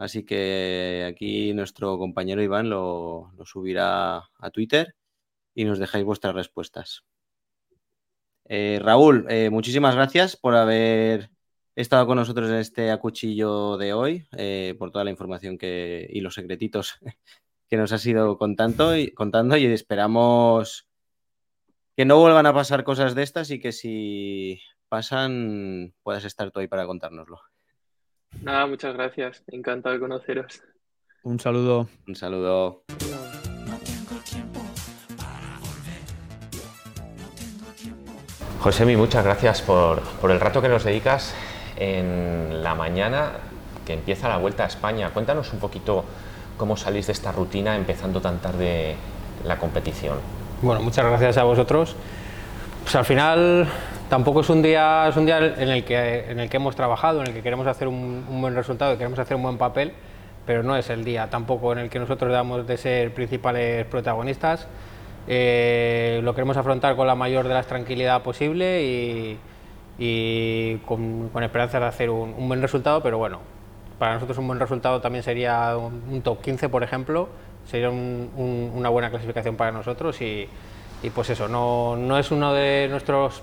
Así 0.00 0.24
que 0.24 1.06
aquí 1.06 1.52
nuestro 1.52 1.98
compañero 1.98 2.42
Iván 2.42 2.70
lo, 2.70 3.34
subirá 3.44 4.16
a 4.16 4.50
Twitter 4.50 4.96
y 5.54 5.64
nos 5.64 5.78
dejáis 5.78 6.06
vuestras 6.06 6.34
respuestas. 6.34 7.04
Eh, 8.46 8.80
Raúl, 8.82 9.26
eh, 9.28 9.50
muchísimas 9.50 9.94
gracias 9.94 10.38
por 10.38 10.54
haber 10.54 11.30
estado 11.76 12.06
con 12.06 12.16
nosotros 12.16 12.48
en 12.48 12.56
este 12.56 12.90
acuchillo 12.90 13.76
de 13.76 13.92
hoy, 13.92 14.26
eh, 14.38 14.74
por 14.78 14.90
toda 14.90 15.04
la 15.04 15.10
información 15.10 15.58
que, 15.58 16.08
y 16.10 16.22
los 16.22 16.32
secretitos 16.32 16.98
que 17.68 17.76
nos 17.76 17.92
has 17.92 18.06
ido 18.06 18.38
contando 18.38 18.96
y, 18.96 19.12
contando 19.12 19.58
y 19.58 19.66
esperamos 19.66 20.88
que 21.94 22.06
no 22.06 22.18
vuelvan 22.18 22.46
a 22.46 22.54
pasar 22.54 22.84
cosas 22.84 23.14
de 23.14 23.22
estas 23.22 23.50
y 23.50 23.60
que 23.60 23.72
si 23.72 24.62
pasan 24.88 25.92
puedas 26.02 26.24
estar 26.24 26.50
tú 26.52 26.60
ahí 26.60 26.68
para 26.68 26.86
contárnoslo. 26.86 27.49
Nada, 28.42 28.66
muchas 28.66 28.94
gracias. 28.94 29.42
Encantado 29.48 29.94
de 29.94 30.00
conoceros. 30.00 30.62
Un 31.22 31.38
saludo. 31.38 31.88
Un 32.06 32.14
saludo. 32.14 32.84
Josemi, 38.60 38.94
muchas 38.94 39.24
gracias 39.24 39.62
por, 39.62 40.02
el 40.22 40.38
rato 40.38 40.60
que 40.60 40.68
nos 40.68 40.84
dedicas 40.84 41.34
en 41.76 42.62
la 42.62 42.74
mañana 42.74 43.32
que 43.86 43.94
empieza 43.94 44.28
la 44.28 44.36
Vuelta 44.36 44.64
a 44.64 44.66
España. 44.66 45.10
Cuéntanos 45.10 45.52
un 45.54 45.60
poquito 45.60 46.04
cómo 46.58 46.76
salís 46.76 47.06
de 47.06 47.14
esta 47.14 47.32
rutina 47.32 47.74
empezando 47.74 48.20
tan 48.20 48.38
tarde 48.38 48.96
la 49.46 49.58
competición. 49.58 50.18
Bueno, 50.60 50.82
muchas 50.82 51.06
gracias 51.06 51.38
a 51.38 51.44
vosotros. 51.44 51.96
Pues 52.82 52.94
al 52.96 53.06
final 53.06 53.66
tampoco 54.10 54.40
es 54.40 54.50
un 54.50 54.60
día, 54.60 55.08
es 55.08 55.16
un 55.16 55.24
día 55.24 55.38
en, 55.38 55.68
el 55.68 55.84
que, 55.84 56.30
en 56.30 56.40
el 56.40 56.50
que 56.50 56.56
hemos 56.56 56.74
trabajado, 56.76 57.22
en 57.22 57.28
el 57.28 57.32
que 57.32 57.42
queremos 57.42 57.66
hacer 57.66 57.88
un, 57.88 58.24
buen 58.40 58.54
resultado, 58.54 58.98
queremos 58.98 59.18
hacer 59.18 59.36
un 59.36 59.44
buen 59.44 59.56
papel, 59.56 59.92
pero 60.44 60.62
no 60.62 60.76
es 60.76 60.90
el 60.90 61.04
día 61.04 61.30
tampoco 61.30 61.72
en 61.72 61.78
el 61.78 61.88
que 61.88 62.00
nosotros 62.00 62.30
damos 62.32 62.66
de 62.66 62.76
ser 62.76 63.14
principales 63.14 63.86
protagonistas. 63.86 64.66
Eh, 65.28 66.20
lo 66.24 66.34
queremos 66.34 66.56
afrontar 66.56 66.96
con 66.96 67.06
la 67.06 67.14
mayor 67.14 67.46
de 67.46 67.54
las 67.54 67.66
tranquilidad 67.66 68.22
posible 68.22 68.82
y, 68.82 69.38
y 69.98 70.76
con, 70.78 71.28
con 71.28 71.44
esperanzas 71.44 71.80
de 71.80 71.86
hacer 71.86 72.10
un, 72.10 72.48
buen 72.48 72.60
resultado, 72.60 73.02
pero 73.02 73.16
bueno, 73.16 73.38
para 73.98 74.14
nosotros 74.14 74.38
un 74.38 74.48
buen 74.48 74.58
resultado 74.58 75.00
también 75.00 75.22
sería 75.22 75.76
un, 75.76 76.20
top 76.22 76.42
15, 76.42 76.68
por 76.68 76.82
ejemplo, 76.82 77.28
sería 77.64 77.90
un, 77.90 78.72
una 78.74 78.88
buena 78.88 79.08
clasificación 79.10 79.54
para 79.54 79.70
nosotros 79.70 80.20
y, 80.20 80.48
y 81.02 81.10
pues 81.10 81.30
eso, 81.30 81.46
no, 81.46 81.96
no, 81.96 82.18
es 82.18 82.30
uno 82.32 82.52
de 82.52 82.88
nuestros 82.90 83.42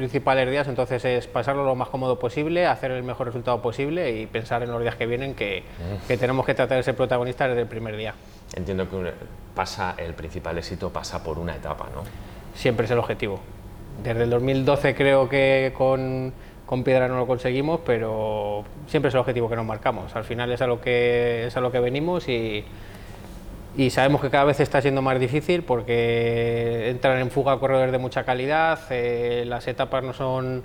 principales 0.00 0.50
días, 0.50 0.66
entonces 0.66 1.04
es 1.04 1.26
pasarlo 1.26 1.62
lo 1.62 1.74
más 1.74 1.90
cómodo 1.90 2.18
posible, 2.18 2.66
hacer 2.66 2.90
el 2.90 3.02
mejor 3.02 3.26
resultado 3.26 3.60
posible 3.60 4.18
y 4.18 4.26
pensar 4.26 4.62
en 4.62 4.70
los 4.70 4.80
días 4.80 4.94
que 4.96 5.04
vienen 5.04 5.34
que, 5.34 5.62
mm. 5.62 6.06
que 6.08 6.16
tenemos 6.16 6.46
que 6.46 6.54
tratar 6.54 6.78
de 6.78 6.82
ser 6.82 6.96
protagonistas 6.96 7.48
desde 7.48 7.60
el 7.60 7.68
primer 7.68 7.98
día. 7.98 8.14
Entiendo 8.56 8.88
que 8.88 9.12
pasa, 9.54 9.94
el 9.98 10.14
principal 10.14 10.56
éxito 10.56 10.88
pasa 10.88 11.22
por 11.22 11.38
una 11.38 11.54
etapa, 11.54 11.88
¿no? 11.94 12.02
Siempre 12.54 12.86
es 12.86 12.90
el 12.92 12.98
objetivo. 12.98 13.40
Desde 14.02 14.22
el 14.22 14.30
2012 14.30 14.94
creo 14.94 15.28
que 15.28 15.74
con, 15.76 16.32
con 16.64 16.82
Piedra 16.82 17.06
no 17.06 17.18
lo 17.18 17.26
conseguimos, 17.26 17.80
pero 17.84 18.64
siempre 18.86 19.10
es 19.10 19.14
el 19.14 19.20
objetivo 19.20 19.50
que 19.50 19.56
nos 19.56 19.66
marcamos. 19.66 20.16
Al 20.16 20.24
final 20.24 20.50
es 20.50 20.62
a 20.62 20.66
lo 20.66 20.80
que, 20.80 21.48
es 21.48 21.56
a 21.58 21.60
lo 21.60 21.70
que 21.70 21.78
venimos 21.78 22.26
y, 22.26 22.64
y 23.76 23.90
sabemos 23.90 24.20
que 24.20 24.30
cada 24.30 24.44
vez 24.44 24.60
está 24.60 24.82
siendo 24.82 25.02
más 25.02 25.18
difícil 25.20 25.62
porque 25.62 26.90
entran 26.90 27.18
en 27.18 27.30
fuga 27.30 27.58
corredores 27.58 27.92
de 27.92 27.98
mucha 27.98 28.24
calidad, 28.24 28.80
eh, 28.90 29.44
las 29.46 29.68
etapas 29.68 30.02
no 30.02 30.12
son 30.12 30.64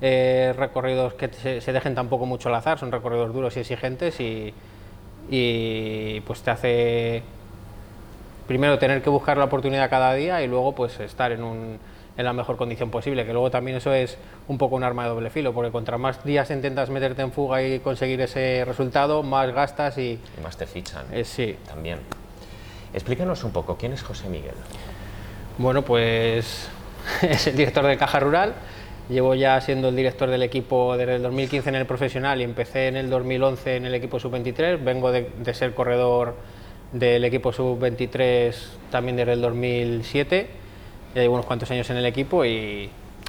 eh, 0.00 0.54
recorridos 0.56 1.14
que 1.14 1.28
se, 1.28 1.60
se, 1.60 1.72
dejen 1.72 1.94
tampoco 1.94 2.26
mucho 2.26 2.48
al 2.48 2.56
azar, 2.56 2.78
son 2.78 2.92
recorridos 2.92 3.32
duros 3.32 3.56
y 3.56 3.60
exigentes 3.60 4.20
y, 4.20 4.52
y 5.30 6.20
pues 6.20 6.42
te 6.42 6.50
hace 6.50 7.22
primero 8.46 8.78
tener 8.78 9.02
que 9.02 9.10
buscar 9.10 9.38
la 9.38 9.44
oportunidad 9.44 9.88
cada 9.88 10.12
día 10.14 10.42
y 10.42 10.48
luego 10.48 10.74
pues 10.74 11.00
estar 11.00 11.32
en, 11.32 11.42
un, 11.42 11.78
en 12.16 12.24
la 12.24 12.32
mejor 12.32 12.56
condición 12.56 12.90
posible, 12.90 13.24
que 13.24 13.32
luego 13.32 13.50
también 13.50 13.76
eso 13.76 13.92
es 13.92 14.18
un 14.48 14.58
poco 14.58 14.76
un 14.76 14.84
arma 14.84 15.04
de 15.04 15.10
doble 15.10 15.30
filo, 15.30 15.52
porque 15.52 15.70
contra 15.70 15.98
más 15.98 16.22
días 16.24 16.50
intentas 16.50 16.90
meterte 16.90 17.22
en 17.22 17.32
fuga 17.32 17.62
y 17.62 17.78
conseguir 17.78 18.20
ese 18.20 18.64
resultado, 18.64 19.22
más 19.22 19.52
gastas 19.52 19.98
y... 19.98 20.18
y 20.38 20.40
más 20.42 20.56
te 20.56 20.66
fichan. 20.66 21.06
Eh, 21.12 21.24
sí. 21.24 21.56
También. 21.66 22.21
Explícanos 22.94 23.42
un 23.44 23.52
poco, 23.52 23.76
¿quién 23.76 23.92
es 23.92 24.02
José 24.02 24.28
Miguel? 24.28 24.54
Bueno, 25.56 25.82
pues 25.82 26.68
es 27.22 27.46
el 27.46 27.56
director 27.56 27.86
de 27.86 27.96
Caja 27.96 28.20
Rural. 28.20 28.54
Llevo 29.08 29.34
ya 29.34 29.60
siendo 29.60 29.88
el 29.88 29.96
director 29.96 30.28
del 30.28 30.42
equipo 30.42 30.96
desde 30.96 31.16
el 31.16 31.22
2015 31.22 31.68
en 31.70 31.74
el 31.74 31.86
profesional 31.86 32.40
y 32.40 32.44
empecé 32.44 32.88
en 32.88 32.96
el 32.96 33.10
2011 33.10 33.76
en 33.76 33.86
el 33.86 33.94
equipo 33.94 34.20
sub-23. 34.20 34.82
Vengo 34.82 35.10
de, 35.10 35.30
de, 35.38 35.54
ser 35.54 35.74
corredor 35.74 36.36
del 36.92 37.24
equipo 37.24 37.52
sub-23 37.52 38.54
también 38.90 39.16
desde 39.16 39.32
el 39.32 39.40
2007. 39.40 40.50
Ya 41.14 41.20
llevo 41.22 41.34
unos 41.34 41.46
cuantos 41.46 41.70
años 41.70 41.88
en 41.90 41.96
el 41.96 42.06
equipo 42.06 42.44
y, 42.44 42.48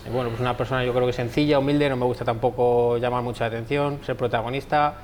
y, 0.06 0.10
bueno, 0.12 0.30
pues 0.30 0.42
una 0.42 0.58
persona 0.58 0.84
yo 0.84 0.94
creo 0.94 1.08
que 1.08 1.14
sencilla, 1.14 1.60
humilde, 1.60 1.90
no 1.90 1.96
me 1.96 2.06
gusta 2.06 2.26
tampoco 2.26 2.98
llamar 2.98 3.24
mucha 3.24 3.46
atención, 3.46 4.00
ser 4.06 4.18
protagonista, 4.18 4.96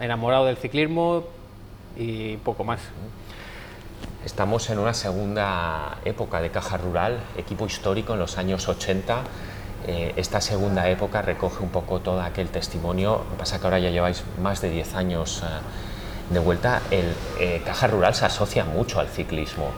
enamorado 0.00 0.46
del 0.46 0.56
ciclismo 0.56 1.24
y 1.96 2.36
poco 2.38 2.64
más. 2.64 2.80
Estamos 4.24 4.68
en 4.68 4.78
una 4.78 4.92
segunda 4.92 5.96
época 6.04 6.42
de 6.42 6.50
Caja 6.50 6.76
Rural, 6.76 7.20
equipo 7.38 7.64
histórico 7.64 8.12
en 8.12 8.18
los 8.18 8.36
años 8.36 8.68
80. 8.68 9.22
Eh, 9.86 10.12
esta 10.16 10.42
segunda 10.42 10.90
época 10.90 11.22
recoge 11.22 11.62
un 11.62 11.70
poco 11.70 12.00
todo 12.00 12.20
aquel 12.20 12.48
testimonio. 12.48 13.22
Pasa 13.38 13.58
que 13.58 13.64
ahora 13.64 13.78
ya 13.78 13.88
lleváis 13.88 14.22
más 14.42 14.60
de 14.60 14.68
10 14.68 14.94
años 14.94 15.42
eh, 15.42 16.34
de 16.34 16.38
vuelta. 16.38 16.82
El 16.90 17.06
eh, 17.40 17.62
Caja 17.64 17.86
Rural 17.86 18.14
se 18.14 18.26
asocia 18.26 18.66
mucho 18.66 19.00
al 19.00 19.08
ciclismo. 19.08 19.70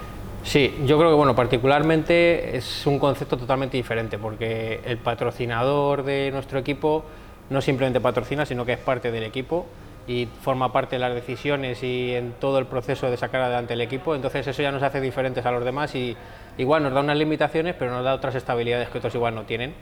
Sí, 0.42 0.74
yo 0.86 0.98
creo 0.98 1.10
que 1.10 1.16
bueno, 1.16 1.36
particularmente 1.36 2.56
es 2.56 2.84
un 2.84 2.98
concepto 2.98 3.36
totalmente 3.36 3.76
diferente 3.76 4.18
porque 4.18 4.80
el 4.84 4.98
patrocinador 4.98 6.02
de 6.02 6.32
nuestro 6.32 6.58
equipo 6.58 7.04
no 7.48 7.60
simplemente 7.60 8.00
patrocina, 8.00 8.44
sino 8.44 8.64
que 8.64 8.72
es 8.72 8.80
parte 8.80 9.12
del 9.12 9.22
equipo 9.22 9.66
y 10.06 10.26
forma 10.26 10.72
parte 10.72 10.96
de 10.96 11.00
las 11.00 11.14
decisiones 11.14 11.82
y 11.82 12.14
en 12.14 12.32
todo 12.32 12.58
el 12.58 12.66
proceso 12.66 13.10
de 13.10 13.16
sacar 13.16 13.42
adelante 13.42 13.74
el 13.74 13.80
equipo. 13.80 14.14
Entonces 14.14 14.46
eso 14.46 14.62
ya 14.62 14.72
nos 14.72 14.82
hace 14.82 15.00
diferentes 15.00 15.46
a 15.46 15.52
los 15.52 15.64
demás 15.64 15.94
y 15.94 16.16
igual 16.58 16.82
nos 16.82 16.92
da 16.92 17.00
unas 17.00 17.16
limitaciones, 17.16 17.74
pero 17.78 17.92
nos 17.92 18.04
da 18.04 18.14
otras 18.14 18.34
estabilidades 18.34 18.88
que 18.88 18.98
otros 18.98 19.14
igual 19.14 19.34
no 19.34 19.44
tienen. 19.44 19.74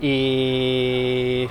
Y 0.00 1.46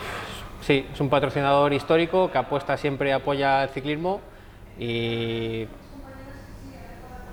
sí, 0.62 0.88
es 0.92 1.00
un 1.00 1.10
patrocinador 1.10 1.72
histórico 1.74 2.32
que 2.32 2.38
apuesta 2.40 2.78
siempre, 2.78 3.14
apoya 3.14 3.64
el 3.64 3.70
ciclismo 3.70 4.22
y 4.80 5.68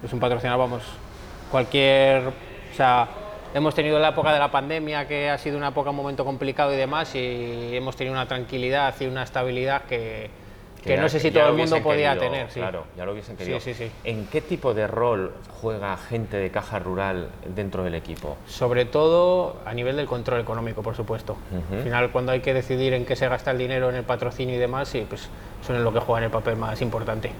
es 0.02 0.12
un 0.12 0.20
patrocinador, 0.20 0.60
vamos, 0.60 0.82
cualquier, 1.50 2.26
o 2.26 2.74
sea, 2.74 3.08
hemos 3.54 3.74
tenido 3.74 3.98
la 3.98 4.08
época 4.08 4.32
de 4.32 4.38
la 4.38 4.50
pandemia 4.50 5.08
que 5.08 5.30
ha 5.30 5.38
sido 5.38 5.56
una 5.56 5.68
época 5.68 5.88
un 5.88 5.96
momento 5.96 6.22
complicado 6.22 6.74
y 6.74 6.76
demás 6.76 7.14
y 7.14 7.74
hemos 7.74 7.96
tenido 7.96 8.12
una 8.12 8.28
tranquilidad 8.28 8.94
y 9.00 9.06
una 9.06 9.22
estabilidad 9.22 9.84
que, 9.84 10.28
que, 10.86 10.94
que 10.94 11.00
no 11.00 11.08
sé 11.08 11.20
si 11.20 11.30
todo 11.30 11.48
el 11.48 11.54
mundo 11.54 11.82
podía 11.82 12.14
querido, 12.14 12.32
tener. 12.32 12.50
Sí. 12.50 12.60
Claro, 12.60 12.84
ya 12.96 13.04
lo 13.04 13.12
hubiesen 13.12 13.36
querido. 13.36 13.60
Sí, 13.60 13.74
sí, 13.74 13.84
sí. 13.86 13.92
¿En 14.04 14.26
qué 14.26 14.40
tipo 14.40 14.72
de 14.72 14.86
rol 14.86 15.32
juega 15.60 15.96
gente 15.96 16.36
de 16.36 16.50
caja 16.50 16.78
rural 16.78 17.28
dentro 17.54 17.82
del 17.84 17.94
equipo? 17.94 18.36
Sobre 18.46 18.84
todo 18.84 19.56
a 19.66 19.74
nivel 19.74 19.96
del 19.96 20.06
control 20.06 20.40
económico, 20.40 20.82
por 20.82 20.94
supuesto. 20.94 21.36
Uh 21.52 21.74
-huh. 21.74 21.78
Al 21.78 21.82
final, 21.82 22.10
cuando 22.10 22.32
hay 22.32 22.40
que 22.40 22.54
decidir 22.54 22.94
en 22.94 23.04
qué 23.04 23.16
se 23.16 23.28
gasta 23.28 23.50
el 23.50 23.58
dinero, 23.58 23.90
en 23.90 23.96
el 23.96 24.04
patrocinio 24.04 24.54
y 24.54 24.58
demás, 24.58 24.88
sí, 24.88 25.04
pues 25.08 25.28
son 25.66 25.76
en 25.76 25.84
lo 25.84 25.92
que 25.92 26.00
juegan 26.00 26.24
el 26.24 26.30
papel 26.30 26.56
más 26.56 26.80
importante. 26.80 27.32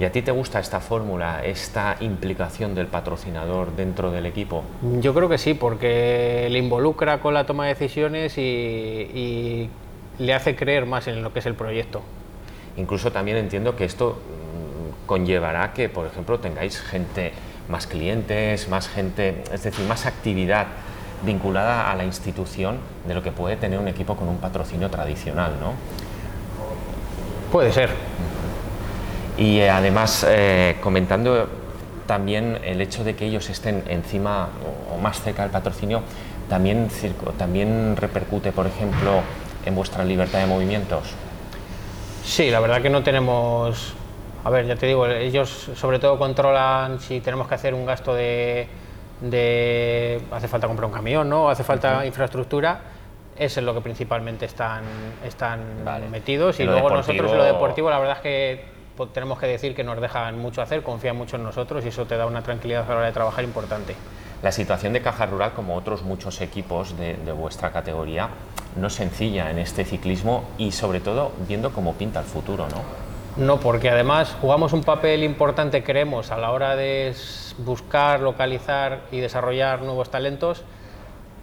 ¿Y 0.00 0.04
a 0.04 0.10
ti 0.10 0.22
te 0.22 0.32
gusta 0.32 0.58
esta 0.58 0.80
fórmula, 0.80 1.44
esta 1.44 1.96
implicación 2.00 2.74
del 2.74 2.86
patrocinador 2.86 3.76
dentro 3.76 4.10
del 4.10 4.26
equipo? 4.26 4.64
Yo 5.00 5.14
creo 5.14 5.28
que 5.28 5.38
sí, 5.38 5.54
porque 5.54 6.48
le 6.50 6.58
involucra 6.58 7.20
con 7.20 7.34
la 7.34 7.44
toma 7.44 7.66
de 7.66 7.74
decisiones 7.74 8.36
y, 8.38 8.40
y 8.40 9.70
le 10.18 10.34
hace 10.34 10.56
creer 10.56 10.86
más 10.86 11.06
en 11.08 11.22
lo 11.22 11.32
que 11.32 11.38
es 11.38 11.46
el 11.46 11.54
proyecto. 11.54 12.02
Incluso 12.76 13.12
también 13.12 13.36
entiendo 13.36 13.76
que 13.76 13.84
esto 13.84 14.12
mm, 14.12 15.06
conllevará 15.06 15.72
que, 15.72 15.88
por 15.88 16.06
ejemplo, 16.06 16.38
tengáis 16.40 16.80
gente, 16.80 17.32
más 17.68 17.86
clientes, 17.86 18.68
más 18.68 18.88
gente, 18.88 19.44
es 19.52 19.62
decir, 19.62 19.86
más 19.86 20.06
actividad 20.06 20.66
vinculada 21.24 21.90
a 21.90 21.94
la 21.94 22.04
institución 22.04 22.78
de 23.06 23.14
lo 23.14 23.22
que 23.22 23.30
puede 23.30 23.56
tener 23.56 23.78
un 23.78 23.88
equipo 23.88 24.16
con 24.16 24.28
un 24.28 24.38
patrocinio 24.38 24.90
tradicional, 24.90 25.52
¿no? 25.60 25.72
Puede 27.52 27.72
ser. 27.72 27.90
Y 29.36 29.58
eh, 29.58 29.70
además, 29.70 30.26
eh, 30.28 30.76
comentando 30.82 31.48
también 32.06 32.58
el 32.64 32.80
hecho 32.80 33.04
de 33.04 33.14
que 33.14 33.26
ellos 33.26 33.48
estén 33.50 33.84
encima 33.88 34.48
o, 34.90 34.94
o 34.94 34.98
más 34.98 35.20
cerca 35.20 35.42
del 35.42 35.52
patrocinio, 35.52 36.02
también, 36.48 36.88
también 37.38 37.96
repercute, 37.96 38.52
por 38.52 38.66
ejemplo, 38.66 39.22
en 39.64 39.74
vuestra 39.74 40.04
libertad 40.04 40.40
de 40.40 40.46
movimientos. 40.46 41.14
Sí, 42.22 42.50
la 42.50 42.60
verdad 42.60 42.80
que 42.80 42.90
no 42.90 43.02
tenemos. 43.02 43.94
A 44.44 44.50
ver, 44.50 44.66
ya 44.66 44.76
te 44.76 44.86
digo, 44.86 45.06
ellos 45.06 45.70
sobre 45.74 45.98
todo 45.98 46.18
controlan 46.18 47.00
si 47.00 47.20
tenemos 47.20 47.48
que 47.48 47.54
hacer 47.54 47.74
un 47.74 47.86
gasto 47.86 48.14
de. 48.14 48.68
de 49.20 50.20
hace 50.30 50.48
falta 50.48 50.66
comprar 50.66 50.86
un 50.86 50.92
camión, 50.92 51.28
¿no? 51.28 51.48
Hace 51.48 51.64
falta 51.64 51.98
uh 51.98 52.00
-huh. 52.00 52.06
infraestructura. 52.06 52.80
Eso 53.36 53.60
es 53.60 53.66
lo 53.66 53.74
que 53.74 53.80
principalmente 53.80 54.44
están, 54.44 54.84
están 55.24 55.60
vale. 55.84 56.08
metidos. 56.08 56.60
Y, 56.60 56.64
y 56.64 56.66
luego 56.66 56.88
deportivo... 56.88 57.12
nosotros 57.14 57.32
en 57.32 57.38
lo 57.38 57.44
deportivo, 57.44 57.90
la 57.90 57.98
verdad 57.98 58.16
es 58.16 58.22
que 58.22 58.64
pues, 58.96 59.12
tenemos 59.12 59.38
que 59.38 59.46
decir 59.46 59.74
que 59.74 59.82
nos 59.84 60.00
dejan 60.00 60.38
mucho 60.38 60.60
hacer, 60.60 60.82
confían 60.82 61.16
mucho 61.16 61.36
en 61.36 61.44
nosotros 61.44 61.84
y 61.84 61.88
eso 61.88 62.04
te 62.04 62.16
da 62.16 62.26
una 62.26 62.42
tranquilidad 62.42 62.84
a 62.84 62.88
la 62.88 62.96
hora 62.96 63.06
de 63.06 63.12
trabajar 63.12 63.42
importante. 63.42 63.96
La 64.42 64.50
situación 64.50 64.92
de 64.92 65.00
Caja 65.00 65.26
Rural, 65.26 65.52
como 65.54 65.76
otros 65.76 66.02
muchos 66.02 66.40
equipos 66.40 66.98
de, 66.98 67.14
vuestra 67.32 67.70
categoría, 67.70 68.28
no 68.74 68.88
es 68.88 68.92
sencilla 68.92 69.50
en 69.50 69.60
este 69.60 69.84
ciclismo 69.84 70.42
y 70.58 70.72
sobre 70.72 70.98
todo 70.98 71.30
viendo 71.46 71.72
cómo 71.72 71.94
pinta 71.94 72.18
el 72.18 72.26
futuro, 72.26 72.66
¿no? 72.68 72.82
No, 73.42 73.60
porque 73.60 73.88
además 73.88 74.36
jugamos 74.40 74.72
un 74.72 74.82
papel 74.82 75.22
importante, 75.22 75.84
creemos, 75.84 76.32
a 76.32 76.38
la 76.38 76.50
hora 76.50 76.74
de 76.74 77.14
buscar, 77.58 78.20
localizar 78.20 79.02
y 79.12 79.20
desarrollar 79.20 79.82
nuevos 79.82 80.10
talentos, 80.10 80.64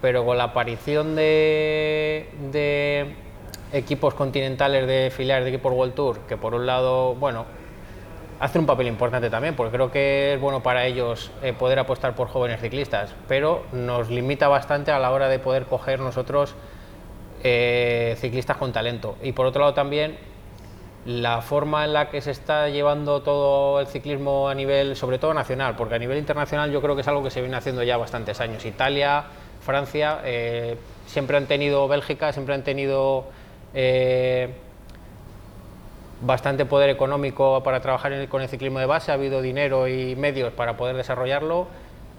pero 0.01 0.25
con 0.25 0.37
la 0.37 0.45
aparición 0.45 1.15
de, 1.15 2.29
de 2.51 3.15
equipos 3.71 4.13
continentales 4.13 4.85
de 4.87 5.09
filiales 5.09 5.45
de 5.45 5.51
equipos 5.51 5.71
World 5.71 5.93
Tour, 5.93 6.19
que 6.27 6.35
por 6.35 6.53
un 6.53 6.65
lado, 6.65 7.15
bueno, 7.15 7.45
hacen 8.39 8.61
un 8.61 8.67
papel 8.67 8.87
importante 8.87 9.29
también, 9.29 9.55
porque 9.55 9.71
creo 9.73 9.91
que 9.91 10.33
es 10.33 10.39
bueno 10.39 10.63
para 10.63 10.85
ellos 10.85 11.31
eh, 11.43 11.53
poder 11.53 11.79
apostar 11.79 12.15
por 12.15 12.29
jóvenes 12.29 12.61
ciclistas, 12.61 13.13
pero 13.27 13.65
nos 13.73 14.09
limita 14.09 14.47
bastante 14.47 14.91
a 14.91 14.99
la 14.99 15.11
hora 15.11 15.27
de 15.27 15.39
poder 15.39 15.65
coger 15.65 15.99
nosotros 15.99 16.55
eh, 17.43 18.15
ciclistas 18.19 18.57
con 18.57 18.71
talento. 18.71 19.17
Y 19.21 19.33
por 19.33 19.45
otro 19.45 19.61
lado 19.61 19.73
también 19.73 20.17
la 21.05 21.41
forma 21.41 21.85
en 21.85 21.93
la 21.93 22.09
que 22.09 22.21
se 22.21 22.31
está 22.31 22.69
llevando 22.69 23.21
todo 23.21 23.79
el 23.79 23.87
ciclismo 23.87 24.49
a 24.49 24.55
nivel, 24.55 24.95
sobre 24.95 25.17
todo 25.17 25.33
nacional, 25.33 25.75
porque 25.75 25.95
a 25.95 25.99
nivel 25.99 26.17
internacional 26.17 26.71
yo 26.71 26.81
creo 26.81 26.95
que 26.95 27.01
es 27.01 27.07
algo 27.07 27.23
que 27.23 27.31
se 27.31 27.41
viene 27.41 27.57
haciendo 27.57 27.83
ya 27.83 27.97
bastantes 27.97 28.39
años. 28.41 28.65
Italia, 28.65 29.25
Francia, 29.61 30.19
eh, 30.23 30.77
siempre 31.07 31.37
han 31.37 31.45
tenido 31.45 31.87
Bélgica, 31.87 32.31
siempre 32.31 32.55
han 32.55 32.63
tenido 32.63 33.25
bastante 36.21 36.65
poder 36.65 36.89
económico 36.89 37.63
para 37.63 37.79
trabajar 37.79 38.13
en 38.13 38.21
el, 38.21 38.29
con 38.29 38.41
el 38.41 38.49
ciclismo 38.49 38.79
de 38.79 38.85
base, 38.85 39.11
ha 39.11 39.15
habido 39.15 39.41
dinero 39.41 39.87
y 39.87 40.15
medios 40.15 40.51
para 40.53 40.75
poder 40.77 40.95
desarrollarlo 40.95 41.67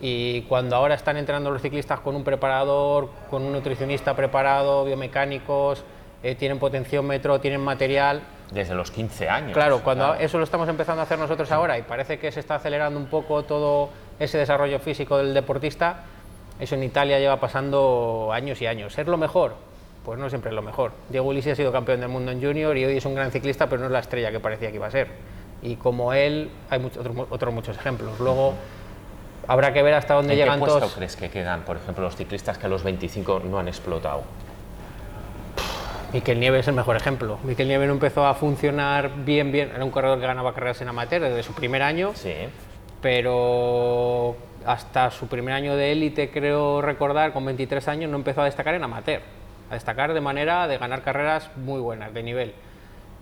Y 0.01 0.43
cuando 0.43 0.77
ahora 0.77 0.95
están 0.95 1.17
entrenando 1.19 1.51
los 1.51 1.61
ciclistas 1.61 2.01
con 2.01 2.17
un 2.17 2.25
preparador, 2.25 3.11
con 3.31 3.43
un 3.43 3.53
nutricionista 3.53 4.17
preparado, 4.17 4.85
biomecánicos, 4.85 5.85
eh, 6.23 6.35
tienen 6.35 6.59
potenciómetro, 6.59 7.41
tienen 7.41 7.61
material, 7.61 8.23
Desde 8.51 8.75
los 8.75 8.91
15 8.91 9.29
años. 9.29 9.53
Claro, 9.53 9.81
cuando 9.83 10.15
eso 10.15 10.39
lo 10.39 10.45
estamos 10.45 10.69
empezando 10.69 11.01
a 11.01 11.05
hacer 11.05 11.19
nosotros 11.19 11.53
ahora 11.53 11.79
y 11.79 11.83
parece 11.83 12.19
que 12.19 12.33
se 12.33 12.41
está 12.41 12.57
acelerando 12.57 12.99
un 12.99 13.07
poco 13.07 13.45
todo 13.45 13.91
ese 14.19 14.39
desarrollo 14.39 14.81
físico 14.81 15.19
del 15.19 15.33
deportista, 15.33 16.05
eso 16.59 16.75
en 16.75 16.83
Italia 16.83 17.19
lleva 17.19 17.39
pasando 17.39 18.31
años 18.33 18.61
y 18.61 18.67
años. 18.67 18.93
¿Ser 18.93 19.09
lo 19.09 19.17
mejor? 19.17 19.55
Pues 20.05 20.19
no 20.19 20.29
siempre 20.29 20.51
es 20.51 20.55
lo 20.55 20.63
mejor. 20.63 20.93
Diego 21.09 21.29
Ulisi 21.29 21.51
ha 21.51 21.55
sido 21.55 21.73
campeón 21.73 22.01
del 22.01 22.09
mundo 22.09 22.33
en 22.33 22.43
junior 22.43 22.77
y 22.77 22.85
hoy 22.85 22.97
es 22.97 23.05
un 23.05 23.15
gran 23.15 23.31
ciclista, 23.31 23.69
pero 23.69 23.81
no 23.81 23.87
es 23.87 23.93
la 23.93 23.99
estrella 23.99 24.31
que 24.31 24.41
parecía 24.41 24.71
que 24.71 24.77
iba 24.77 24.87
a 24.87 24.91
ser. 24.91 25.09
Y 25.63 25.77
como 25.77 26.13
él, 26.13 26.51
hay 26.71 26.79
muchos, 26.79 26.99
otros, 27.07 27.27
otros 27.31 27.55
muchos 27.55 27.77
ejemplos. 27.77 28.19
Luego 28.19 28.55
habrá 29.47 29.73
que 29.73 29.83
ver 29.83 29.95
hasta 29.95 30.15
dónde 30.15 30.33
¿En 30.33 30.39
qué 30.39 30.45
llegan 30.45 30.59
puesto 30.59 30.79
todos. 30.79 30.95
crees 30.95 31.17
que 31.17 31.29
quedan, 31.29 31.63
por 31.63 31.77
ejemplo, 31.77 32.03
los 32.05 32.17
ciclistas 32.17 32.57
que 32.57 32.67
a 32.67 32.69
los 32.69 32.83
25 32.83 33.43
no 33.45 33.59
han 33.59 33.69
explotado? 33.69 34.23
Miquel 36.13 36.41
Nieves 36.41 36.61
es 36.61 36.69
el 36.69 36.75
mejor 36.75 36.97
ejemplo. 36.97 37.39
Miquel 37.45 37.69
Nieves 37.69 37.87
no 37.87 37.93
empezó 37.95 38.27
a 38.27 38.35
funcionar 38.35 39.11
bien, 39.25 39.53
bien. 39.53 39.71
Era 39.75 39.85
un 39.85 39.91
corredor 39.91 40.19
que 40.19 40.27
ganaba 40.27 40.55
carreras 40.55 40.81
en 40.81 40.89
amateur 40.89 41.21
desde 41.23 41.43
su 41.43 41.53
primer 41.53 41.83
año. 41.83 42.13
Sí. 42.15 42.35
pero 43.01 44.37
hasta 44.67 45.11
su 45.11 45.27
primer 45.27 45.55
año 45.55 45.77
de 45.77 45.93
élite, 45.93 46.31
creo 46.31 46.83
recordar, 46.83 47.33
con 47.33 47.45
23 47.45 47.89
años, 47.89 48.11
no 48.11 48.17
empezó 48.17 48.43
a 48.43 48.45
destacar 48.45 48.75
en 48.75 48.85
amateur, 48.85 49.23
a 49.71 49.75
destacar 49.75 50.13
de 50.13 50.21
manera 50.21 50.67
de 50.69 50.79
ganar 50.79 51.03
carreras 51.03 51.51
muy 51.57 51.81
buenas, 51.81 52.13
de 52.13 52.23
nivel. 52.23 52.55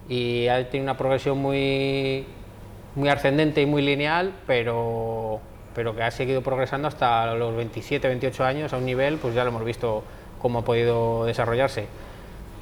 Y 0.08 0.48
ha 0.48 0.68
tenido 0.68 0.84
una 0.84 0.96
progresión 0.96 1.38
muy, 1.38 2.26
muy 2.94 3.08
ascendente 3.10 3.60
y 3.60 3.66
muy 3.66 3.82
lineal, 3.82 4.32
pero, 4.46 5.40
pero 5.74 5.94
que 5.94 6.02
ha 6.02 6.10
seguido 6.10 6.42
progresando 6.42 6.88
hasta 6.88 7.34
los 7.34 7.54
27, 7.54 8.08
28 8.08 8.44
años 8.44 8.72
a 8.72 8.78
un 8.78 8.86
nivel, 8.86 9.18
pues 9.18 9.34
ya 9.34 9.44
lo 9.44 9.50
hemos 9.50 9.64
visto 9.64 10.02
cómo 10.40 10.60
ha 10.60 10.64
podido 10.64 11.26
desarrollarse. 11.26 11.86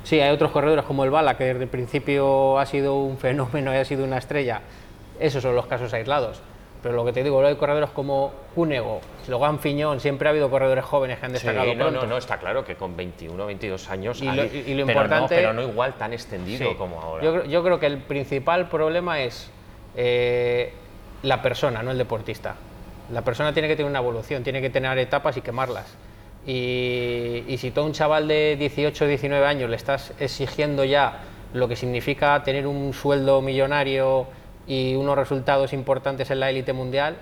Sí, 0.03 0.21
hay 0.21 0.33
otros 0.33 0.51
corredores 0.51 0.85
como 0.85 1.05
el 1.05 1.11
Bala, 1.11 1.37
que 1.37 1.45
desde 1.45 1.65
el 1.65 1.69
principio 1.69 2.59
ha 2.59 2.67
sido 2.67 2.97
un 2.97 3.19
fenómeno 3.19 3.73
y 3.73 3.77
ha 3.77 3.85
sido 3.85 4.05
una 4.05 4.19
estrella. 4.19 4.61
Esos 5.19 5.43
son 5.43 5.55
los 5.55 5.67
casos 5.67 5.93
aislados. 5.95 6.43
Pero 6.83 6.95
lo 6.95 7.05
que 7.05 7.13
te 7.13 7.23
digo, 7.25 7.37
luego 7.41 7.49
hay 7.49 7.57
corredores 7.59 7.91
como 7.91 8.33
Cúnego, 8.55 9.01
Logan 9.29 9.59
Fiñón, 9.59 9.99
siempre 10.01 10.29
ha 10.29 10.31
habido 10.31 10.49
corredores 10.51 10.85
jóvenes 10.85 11.19
que 11.19 11.27
han 11.27 11.33
destacado 11.33 11.65
Sí, 11.65 11.75
no, 11.75 11.85
pronto. 11.87 12.01
no, 12.03 12.07
no, 12.07 12.17
está 12.19 12.39
claro 12.39 12.65
que 12.65 12.77
con 12.77 12.97
21 12.97 13.45
22 13.47 13.91
años. 13.91 14.21
Y 14.23 14.27
lo- 14.27 14.43
hay- 14.43 14.65
y 14.67 14.75
lo 14.75 14.87
pero 14.87 15.07
no- 15.09 15.27
pero 15.29 15.53
no 15.53 15.63
igual 15.63 15.95
tan 15.95 16.13
extendido 16.13 16.71
Sí. 16.71 16.77
como 16.77 17.01
ahora. 17.01 17.25
Yo, 17.25 17.33
creo- 17.33 17.45
yo 17.47 17.63
creo 17.65 17.81
que 17.81 17.87
el 17.87 17.99
principal 17.99 18.69
problema 18.69 19.21
es 19.21 19.51
eh, 19.99 20.73
la 21.23 21.41
persona, 21.43 21.83
no 21.83 21.91
el 21.91 21.99
deportista. 21.99 22.55
La 23.13 23.23
persona 23.23 23.53
tiene 23.55 23.67
que 23.69 23.77
tener 23.77 23.89
una 23.89 24.01
evolución, 24.01 24.43
tiene 24.45 24.61
que 24.61 24.69
tener 24.71 24.97
etapas 24.99 25.37
y 25.39 25.41
quemarlas. 25.41 25.97
Y, 26.47 27.45
y 27.49 27.57
si 27.59 27.71
todo 27.71 27.87
un 27.87 27.93
chaval 27.93 28.29
de 28.29 28.57
18 28.57 29.07
19 29.07 29.45
años 29.47 29.69
le 29.71 29.77
estás 29.77 30.13
exigiendo 30.21 30.85
ya 30.85 31.21
lo 31.55 31.67
que 31.67 31.75
significa 31.77 32.43
tener 32.45 32.67
un 32.67 32.93
sueldo 32.93 33.41
millonario 33.43 34.27
y 34.67 34.95
unos 34.97 35.17
resultados 35.17 35.73
importantes 35.73 36.31
en 36.31 36.41
la 36.41 36.51
élite 36.51 36.73
mundial, 36.73 37.17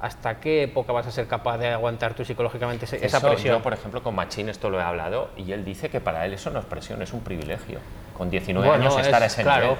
¿hasta 0.00 0.40
qué 0.40 0.64
época 0.64 0.92
vas 0.92 1.06
a 1.06 1.10
ser 1.10 1.26
capaz 1.26 1.58
de 1.58 1.68
aguantar 1.68 2.14
tú 2.14 2.24
psicológicamente 2.24 2.84
esa 2.84 2.96
Eso, 2.96 3.20
presión? 3.28 3.56
Yo, 3.56 3.62
por 3.62 3.72
ejemplo, 3.72 4.02
con 4.02 4.14
Machín 4.14 4.48
esto 4.48 4.70
lo 4.70 4.78
he 4.78 4.82
hablado 4.82 5.30
y 5.36 5.52
él 5.52 5.64
dice 5.64 5.88
que 5.88 6.00
para 6.00 6.24
él 6.26 6.34
eso 6.34 6.50
no 6.50 6.58
es 6.60 6.64
presión, 6.66 7.00
es 7.02 7.12
un 7.12 7.20
privilegio. 7.20 7.78
Con 8.16 8.30
19 8.30 8.66
Bueno, 8.68 8.84
años 8.84 8.98
estar 8.98 9.22
a 9.22 9.26
es- 9.26 9.32
ese 9.32 9.42
claro, 9.42 9.62
nivel. 9.64 9.78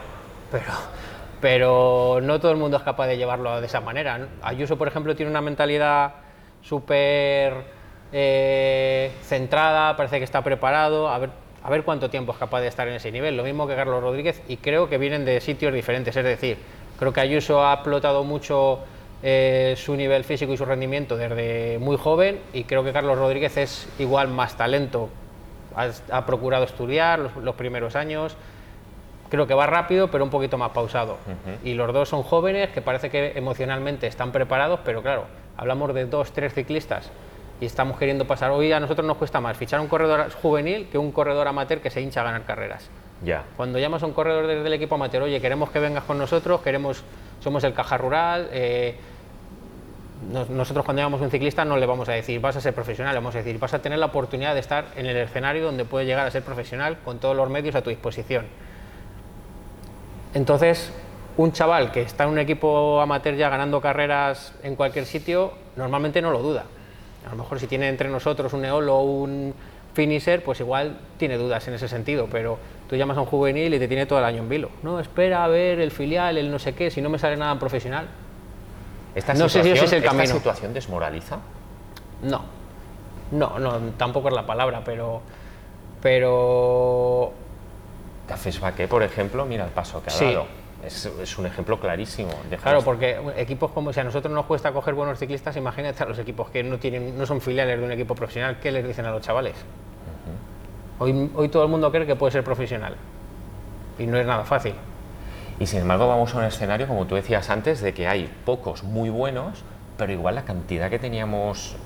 Pero, 0.51 0.73
pero 1.41 2.21
no 2.23 2.41
todo 2.41 2.51
el 2.53 2.57
mundo 2.57 2.77
es 2.77 2.83
capaz 2.83 3.07
de 3.09 3.17
llevarlo 3.17 3.61
de 3.61 3.67
esa 3.67 3.81
manera. 3.81 4.27
Ayuso, 4.43 4.77
por 4.79 4.89
ejemplo, 4.89 5.15
tiene 5.15 5.31
una 5.31 5.41
mentalidad 5.41 6.13
súper 6.63 7.55
eh, 8.13 9.13
centrada, 9.23 9.97
parece 9.97 10.19
que 10.19 10.25
está 10.25 10.43
preparado, 10.43 11.09
a 11.09 11.19
ver, 11.19 11.31
a 11.63 11.71
ver 11.71 11.83
cuánto 11.83 12.09
tiempo 12.09 12.33
es 12.33 12.39
capaz 12.39 12.61
de 12.61 12.69
estar 12.69 12.87
en 12.89 12.95
ese 12.95 13.11
nivel. 13.13 13.37
Lo 13.37 13.43
mismo 13.45 13.67
que 13.67 13.75
Carlos 13.75 14.01
Rodríguez 14.03 14.43
y 14.49 14.57
creo 14.59 14.89
que 14.89 14.99
vienen 14.99 15.25
de 15.25 15.41
sitios 15.41 15.73
diferentes. 15.75 16.17
Es 16.17 16.25
decir, 16.25 16.57
creo 16.99 17.13
que 17.13 17.21
Ayuso 17.21 17.65
ha 17.65 17.75
explotado 17.75 18.25
mucho 18.25 18.81
eh, 19.23 19.75
su 19.77 19.97
nivel 19.97 20.25
físico 20.25 20.53
y 20.53 20.57
su 20.57 20.65
rendimiento 20.65 21.17
desde 21.17 21.79
muy 21.79 21.97
joven 21.97 22.41
y 22.53 22.65
creo 22.65 22.85
que 22.85 22.93
Carlos 22.93 23.19
Rodríguez 23.19 23.57
es 23.57 23.89
igual 23.99 24.29
más 24.29 24.57
talento. 24.57 25.09
Ha, 25.75 25.89
ha 26.11 26.27
procurado 26.27 26.65
estudiar 26.65 27.19
los, 27.19 27.37
los 27.37 27.55
primeros 27.55 27.97
años, 27.97 28.37
creo 29.29 29.47
que 29.47 29.55
va 29.55 29.67
rápido, 29.67 30.11
pero 30.11 30.25
un 30.25 30.31
poquito 30.31 30.59
más 30.59 30.71
pausado. 30.71 31.19
Y 31.65 31.75
los 31.75 31.93
dos 31.93 32.09
son 32.09 32.23
jóvenes 32.23 32.71
que 32.71 32.83
parece 32.83 33.11
que 33.11 33.33
emocionalmente 33.37 34.07
están 34.07 34.33
preparados, 34.33 34.81
pero 34.85 35.03
claro, 35.03 35.25
hablamos 35.57 35.93
de 35.95 36.07
dos, 36.07 36.33
tres 36.33 36.55
ciclistas 36.55 37.11
y 37.61 37.67
estamos 37.67 37.99
queriendo 37.99 38.27
pasar. 38.27 38.51
Hoy 38.51 38.73
a 38.73 38.81
nosotros 38.81 39.07
nos 39.07 39.17
cuesta 39.17 39.41
más 39.41 39.57
fichar 39.57 39.81
un 39.81 39.89
corredor 39.89 40.31
juvenil 40.31 40.89
que 40.91 40.99
un 40.99 41.13
corredor 41.13 41.49
amateur 41.49 41.81
que 41.81 41.91
se 41.91 42.01
hincha 42.01 42.21
a 42.21 42.25
ganar 42.25 42.45
carreras. 42.45 42.91
Ya. 43.25 43.45
Cuando 43.57 43.79
llamas 43.79 44.03
a 44.03 44.07
un 44.07 44.13
corredor 44.13 44.47
desde 44.47 44.67
el 44.67 44.73
equipo 44.75 44.95
amateur, 44.95 45.23
oye, 45.23 45.41
queremos 45.41 45.71
que 45.71 45.79
vengas 45.79 46.05
con 46.05 46.19
nosotros, 46.19 46.61
queremos, 46.61 47.03
somos 47.41 47.65
el 47.65 47.73
caja 47.75 47.97
rural. 47.99 48.49
eh, 48.53 48.95
nos- 50.33 50.49
nosotros 50.49 50.85
cuando 50.85 51.01
llamamos 51.03 51.21
a 51.21 51.25
un 51.25 51.31
ciclista 51.31 51.65
no 51.65 51.77
le 51.77 51.85
vamos 51.85 52.09
a 52.09 52.13
decir 52.13 52.41
vas 52.41 52.57
a 52.57 52.61
ser 52.61 52.75
profesional, 52.75 53.13
le 53.15 53.21
vamos 53.21 53.35
a 53.35 53.39
decir 53.39 53.59
vas 53.59 53.75
a 53.75 53.81
tener 53.81 53.99
la 53.99 54.07
oportunidad 54.07 54.55
de 54.55 54.61
estar 54.61 54.87
en 54.97 55.05
el 55.07 55.17
escenario 55.19 55.65
donde 55.67 55.85
puedes 55.85 56.09
llegar 56.09 56.27
a 56.27 56.31
ser 56.31 56.43
profesional 56.43 56.97
con 57.05 57.19
todos 57.19 57.37
los 57.37 57.51
medios 57.51 57.75
a 57.75 57.83
tu 57.83 57.91
disposición. 57.91 58.47
Entonces, 60.35 60.91
un 61.37 61.53
chaval 61.53 61.93
que 61.93 62.03
está 62.03 62.25
en 62.25 62.31
un 62.31 62.39
equipo 62.39 63.01
amateur 63.01 63.35
ya 63.35 63.49
ganando 63.51 63.81
carreras 63.81 64.53
en 64.63 64.75
cualquier 64.77 65.05
sitio, 65.07 65.53
normalmente 65.77 66.23
no 66.23 66.31
lo 66.31 66.41
duda. 66.41 66.65
A 67.27 67.31
lo 67.31 67.37
mejor 67.37 67.61
si 67.61 67.67
tiene 67.67 67.89
entre 67.89 68.09
nosotros 68.09 68.53
un 68.53 68.65
Eolo 68.65 68.97
o 68.97 69.03
un 69.03 69.55
finisher, 69.95 70.43
pues 70.43 70.61
igual 70.61 70.99
tiene 71.19 71.37
dudas 71.37 71.67
en 71.69 71.75
ese 71.75 71.89
sentido, 71.89 72.29
pero 72.31 72.59
tú 72.89 72.97
llamas 72.97 73.17
a 73.17 73.21
un 73.21 73.27
juvenil 73.27 73.75
y 73.75 73.79
te 73.79 73.89
tiene 73.89 74.07
todo 74.07 74.19
el 74.19 74.25
año 74.25 74.39
en 74.43 74.49
vilo. 74.49 74.71
No, 74.83 75.01
espera 75.01 75.45
a 75.45 75.49
ver 75.49 75.81
el 75.81 75.91
filial, 75.91 76.39
el 76.39 76.51
no 76.51 76.59
sé 76.59 76.75
qué, 76.75 76.91
si 76.91 77.01
no 77.01 77.09
me 77.09 77.19
sale 77.19 77.37
nada 77.37 77.53
en 77.53 77.59
profesional. 77.59 78.07
Esta 79.15 79.35
No 79.35 79.49
sé 79.49 79.63
si 79.63 79.71
ese 79.71 79.85
es 79.87 79.93
el 79.93 80.05
esta 80.05 80.27
situación 80.27 80.75
desmoraliza? 80.75 81.39
No, 82.23 82.43
no, 83.33 83.59
no, 83.59 83.79
tampoco 83.97 84.29
es 84.29 84.35
la 84.35 84.45
palabra, 84.47 84.83
pero, 84.85 85.23
pero 86.03 87.33
Cafés 88.29 88.61
Baqué, 88.61 88.89
por 88.89 89.03
ejemplo, 89.03 89.45
mira 89.47 89.65
el 89.65 89.71
paso 89.71 90.03
que 90.03 90.09
ha 90.11 90.13
Sí. 90.13 90.25
dado. 90.27 90.47
Es, 90.85 91.07
es 91.07 91.39
un 91.39 91.47
ejemplo 91.47 91.81
clarísimo. 91.81 92.31
Claro, 92.63 92.83
porque 92.83 93.19
equipos 93.37 93.73
como 93.73 93.93
si 93.93 93.99
a 94.01 94.05
nosotros 94.05 94.33
nos 94.33 94.45
cuesta 94.47 94.71
coger 94.73 94.95
buenos 94.95 95.19
ciclistas, 95.19 95.57
imagínate 95.57 96.03
a 96.03 96.07
los 96.07 96.19
equipos 96.19 96.51
que 96.51 96.63
no 96.63 96.79
tienen, 96.79 97.19
no 97.19 97.27
son 97.27 97.41
filiales 97.41 97.79
de 97.81 97.85
un 97.85 97.91
equipo 97.91 98.15
profesional, 98.15 98.59
¿qué 98.61 98.71
les 98.71 98.87
dicen 98.87 99.05
a 99.07 99.11
los 99.11 99.23
chavales? 99.23 99.55
Hoy, 100.99 101.31
hoy 101.35 101.49
todo 101.49 101.63
el 101.63 101.69
mundo 101.69 101.91
cree 101.91 102.07
que 102.07 102.17
puede 102.17 102.33
ser 102.33 102.45
profesional 102.45 102.97
y 103.99 104.07
no 104.07 104.19
es 104.19 104.27
nada 104.27 104.45
fácil. 104.45 104.75
Y 105.59 105.67
sin 105.67 105.81
embargo 105.81 106.07
vamos 106.09 106.35
a 106.35 106.39
un 106.39 106.45
escenario, 106.45 106.87
como 106.87 107.07
tú 107.07 107.15
decías 107.15 107.49
antes, 107.49 107.81
de 107.81 107.95
que 107.95 108.07
hay 108.07 108.31
pocos 108.45 108.83
muy 108.83 109.09
buenos, 109.09 109.63
pero 109.97 110.13
igual 110.13 110.35
la 110.35 110.45
cantidad 110.45 110.91
que 110.91 110.99
teníamos 110.99 111.77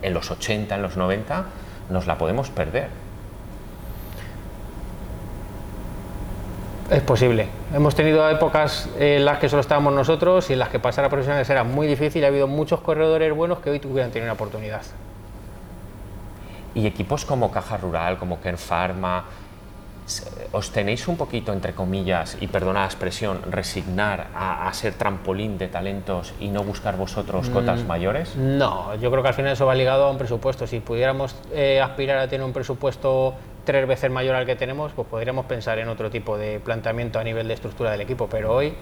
en 0.00 0.14
los 0.14 0.30
80, 0.30 0.74
en 0.74 0.82
los 0.82 0.96
90, 0.96 1.44
nos 1.90 2.06
la 2.06 2.16
podemos 2.16 2.48
perder. 2.50 2.88
Es 6.90 7.02
posible. 7.02 7.48
Hemos 7.72 7.94
tenido 7.94 8.28
épocas 8.28 8.88
en 8.98 9.24
las 9.24 9.38
que 9.38 9.48
solo 9.48 9.60
estábamos 9.60 9.94
nosotros 9.94 10.50
y 10.50 10.54
en 10.54 10.58
las 10.58 10.68
que 10.68 10.78
pasar 10.78 11.04
a 11.04 11.08
profesionales 11.08 11.48
era 11.48 11.64
muy 11.64 11.86
difícil. 11.86 12.24
Ha 12.24 12.28
habido 12.28 12.46
muchos 12.46 12.80
corredores 12.80 13.34
buenos 13.34 13.60
que 13.60 13.70
hoy 13.70 13.78
tuvieran 13.78 14.10
tenido 14.10 14.26
una 14.26 14.34
oportunidad. 14.34 14.82
Y 16.74 16.86
equipos 16.86 17.24
como 17.24 17.50
Caja 17.50 17.76
Rural, 17.76 18.18
como 18.18 18.40
Ken 18.40 18.56
Pharma, 18.58 19.24
s- 20.06 20.24
¿os 20.52 20.70
tenéis 20.70 21.06
un 21.08 21.16
poquito, 21.16 21.52
entre 21.52 21.74
comillas, 21.74 22.36
y 22.40 22.46
perdona 22.48 22.80
la 22.80 22.86
expresión, 22.86 23.40
resignar 23.50 24.28
a, 24.34 24.66
a 24.68 24.72
ser 24.74 24.94
trampolín 24.94 25.58
de 25.58 25.68
talentos 25.68 26.32
y 26.40 26.48
no 26.48 26.62
buscar 26.64 26.96
vosotros 26.96 27.48
cotas 27.50 27.84
mayores? 27.86 28.34
No, 28.36 28.94
yo 28.96 29.10
creo 29.10 29.22
que 29.22 29.28
al 29.28 29.34
final 29.34 29.52
eso 29.52 29.66
va 29.66 29.74
ligado 29.74 30.06
a 30.06 30.10
un 30.10 30.18
presupuesto. 30.18 30.66
Si 30.66 30.80
pudiéramos 30.80 31.36
eh, 31.52 31.80
aspirar 31.80 32.18
a 32.18 32.28
tener 32.28 32.44
un 32.44 32.52
presupuesto 32.52 33.34
tres 33.64 33.86
veces 33.86 34.10
mayor 34.10 34.34
al 34.34 34.44
que 34.46 34.56
tenemos, 34.56 34.92
pues 34.92 35.06
podríamos 35.06 35.46
pensar 35.46 35.78
en 35.78 35.88
otro 35.88 36.10
tipo 36.10 36.36
de 36.36 36.58
planteamiento 36.58 37.18
a 37.20 37.24
nivel 37.24 37.46
de 37.48 37.54
estructura 37.54 37.90
del 37.92 38.00
equipo. 38.00 38.26
Pero 38.28 38.52
hoy 38.54 38.74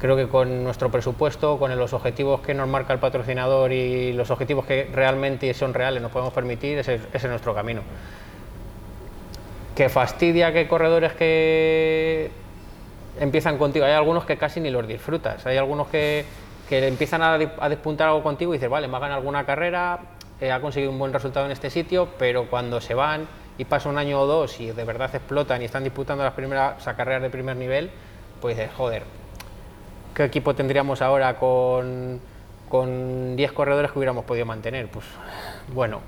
creo 0.00 0.16
que 0.16 0.28
con 0.28 0.64
nuestro 0.64 0.90
presupuesto, 0.90 1.58
con 1.58 1.76
los 1.76 1.92
objetivos 1.92 2.40
que 2.40 2.54
nos 2.54 2.66
marca 2.66 2.92
el 2.92 2.98
patrocinador 2.98 3.70
y 3.72 4.12
los 4.14 4.30
objetivos 4.30 4.64
que 4.64 4.88
realmente 4.92 5.52
son 5.52 5.74
reales 5.74 6.00
nos 6.02 6.10
podemos 6.10 6.32
permitir, 6.32 6.78
ese, 6.78 7.00
es 7.12 7.24
nuestro 7.24 7.54
camino. 7.54 7.82
Que 9.76 9.88
fastidia 9.88 10.52
que 10.52 10.66
corredores 10.66 11.12
que 11.12 12.30
empiezan 13.20 13.58
contigo. 13.58 13.84
Hay 13.84 13.92
algunos 13.92 14.24
que 14.24 14.38
casi 14.38 14.60
ni 14.60 14.70
los 14.70 14.88
disfrutas. 14.88 15.46
Hay 15.46 15.58
algunos 15.58 15.88
que, 15.88 16.24
que 16.68 16.86
empiezan 16.88 17.22
a, 17.22 17.36
despuntar 17.36 18.08
algo 18.08 18.22
contigo 18.22 18.54
y 18.54 18.56
dices, 18.56 18.70
vale, 18.70 18.88
me 18.88 18.96
hagan 18.96 19.12
alguna 19.12 19.44
carrera, 19.44 20.00
eh, 20.40 20.50
ha 20.50 20.60
conseguido 20.62 20.90
un 20.90 20.98
buen 20.98 21.12
resultado 21.12 21.44
en 21.44 21.52
este 21.52 21.68
sitio, 21.68 22.08
pero 22.18 22.48
cuando 22.48 22.80
se 22.80 22.94
van 22.94 23.28
y 23.58 23.66
pasa 23.66 23.90
un 23.90 23.98
año 23.98 24.18
o 24.18 24.26
dos 24.26 24.58
y 24.60 24.70
de 24.70 24.84
verdad 24.84 25.14
explotan 25.14 25.60
y 25.60 25.66
están 25.66 25.84
disputando 25.84 26.24
las 26.24 26.32
primeras 26.32 26.82
carreras 26.96 27.20
de 27.20 27.28
primer 27.28 27.56
nivel, 27.56 27.90
pues 28.40 28.56
dices, 28.56 28.72
joder, 28.74 29.02
¿qué 30.14 30.24
equipo 30.24 30.54
tendríamos 30.54 31.02
ahora 31.02 31.36
con, 31.36 32.20
con 32.70 33.36
10 33.36 33.52
corredores 33.52 33.90
que 33.90 33.98
hubiéramos 33.98 34.24
podido 34.24 34.46
mantener. 34.46 34.88
Pues 34.88 35.04
bueno, 35.74 36.00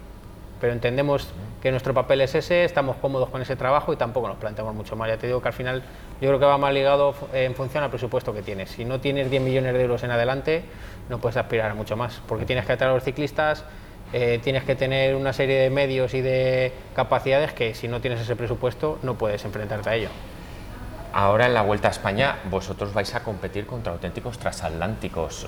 pero 0.60 0.72
entendemos 0.72 1.28
que 1.60 1.70
nuestro 1.72 1.92
papel 1.92 2.20
es 2.22 2.34
ese, 2.36 2.64
estamos 2.64 2.96
cómodos 2.96 3.28
con 3.28 3.42
ese 3.42 3.56
trabajo 3.56 3.92
y 3.92 3.96
tampoco 3.96 4.28
nos 4.28 4.36
planteamos 4.38 4.74
mucho 4.74 4.94
más. 4.94 5.08
Ya 5.08 5.16
te 5.18 5.26
digo 5.26 5.42
que 5.42 5.48
al 5.48 5.54
final 5.54 5.82
yo 6.20 6.28
creo 6.28 6.38
que 6.38 6.46
va 6.46 6.56
más 6.56 6.72
ligado 6.72 7.14
en 7.34 7.54
función 7.54 7.82
al 7.82 7.90
presupuesto 7.90 8.32
que 8.32 8.42
tienes. 8.42 8.70
Si 8.70 8.84
no 8.84 9.00
tienes 9.00 9.28
10 9.28 9.42
millones 9.42 9.74
de 9.74 9.82
euros 9.82 10.04
en 10.04 10.12
adelante, 10.12 10.62
no 11.10 11.18
puedes 11.18 11.36
aspirar 11.36 11.72
a 11.72 11.74
mucho 11.74 11.96
más, 11.96 12.22
porque 12.28 12.46
tienes 12.46 12.64
que 12.64 12.72
atraer 12.72 12.92
a 12.92 12.94
los 12.94 13.02
ciclistas, 13.02 13.64
eh, 14.12 14.38
tienes 14.42 14.62
que 14.62 14.76
tener 14.76 15.16
una 15.16 15.32
serie 15.32 15.58
de 15.58 15.70
medios 15.70 16.14
y 16.14 16.20
de 16.20 16.72
capacidades 16.94 17.52
que 17.52 17.74
si 17.74 17.88
no 17.88 18.00
tienes 18.00 18.20
ese 18.20 18.36
presupuesto 18.36 19.00
no 19.02 19.14
puedes 19.14 19.44
enfrentarte 19.44 19.90
a 19.90 19.94
ello. 19.96 20.08
Ahora 21.12 21.46
en 21.46 21.52
la 21.52 21.60
Vuelta 21.60 21.88
a 21.88 21.90
España 21.90 22.38
vosotros 22.50 22.94
vais 22.94 23.14
a 23.14 23.22
competir 23.22 23.66
contra 23.66 23.92
auténticos 23.92 24.38
transatlánticos. 24.38 25.46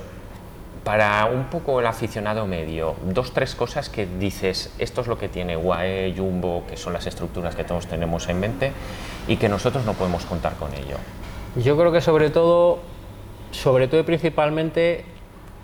Para 0.85 1.25
un 1.25 1.45
poco 1.45 1.81
el 1.81 1.87
aficionado 1.87 2.47
medio, 2.47 2.97
dos, 3.07 3.33
tres 3.33 3.55
cosas 3.55 3.89
que 3.89 4.05
dices, 4.05 4.75
esto 4.79 5.01
es 5.01 5.07
lo 5.07 5.17
que 5.17 5.31
tiene 5.31 5.57
UAE, 5.57 6.13
Jumbo, 6.15 6.65
que 6.69 6.77
son 6.77 6.93
las 6.93 7.07
estructuras 7.07 7.57
que 7.57 7.65
todos 7.65 7.87
tenemos 7.87 8.29
en 8.29 8.41
mente 8.41 8.73
y 9.27 9.39
que 9.39 9.49
nosotros 9.49 9.87
no 9.87 9.95
podemos 9.95 10.27
contar 10.27 10.57
con 10.57 10.75
ello. 10.75 10.99
Yo 11.57 11.79
creo 11.79 11.91
que 11.91 12.03
sobre 12.03 12.29
todo, 12.29 12.81
sobre 13.51 13.89
todo 13.89 14.01
y 14.01 14.05
principalmente, 14.05 15.07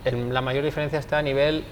la 0.04 0.40
mayor 0.40 0.64
diferencia 0.64 0.98
está 0.98 1.18
a 1.18 1.22
nivel 1.22 1.64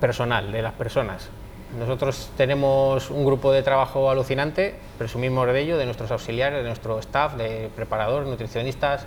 personal, 0.00 0.52
de 0.52 0.62
las 0.62 0.74
personas. 0.74 1.30
Nosotros 1.76 2.30
tenemos 2.36 3.10
un 3.10 3.26
grupo 3.26 3.52
de 3.52 3.62
trabajo 3.62 4.10
alucinante, 4.10 4.74
presumimos 4.96 5.46
de 5.46 5.60
ello, 5.60 5.76
de 5.76 5.84
nuestros 5.84 6.10
auxiliares, 6.10 6.62
de 6.62 6.66
nuestro 6.66 6.98
staff, 7.00 7.34
de 7.34 7.68
preparadores, 7.76 8.26
nutricionistas, 8.26 9.06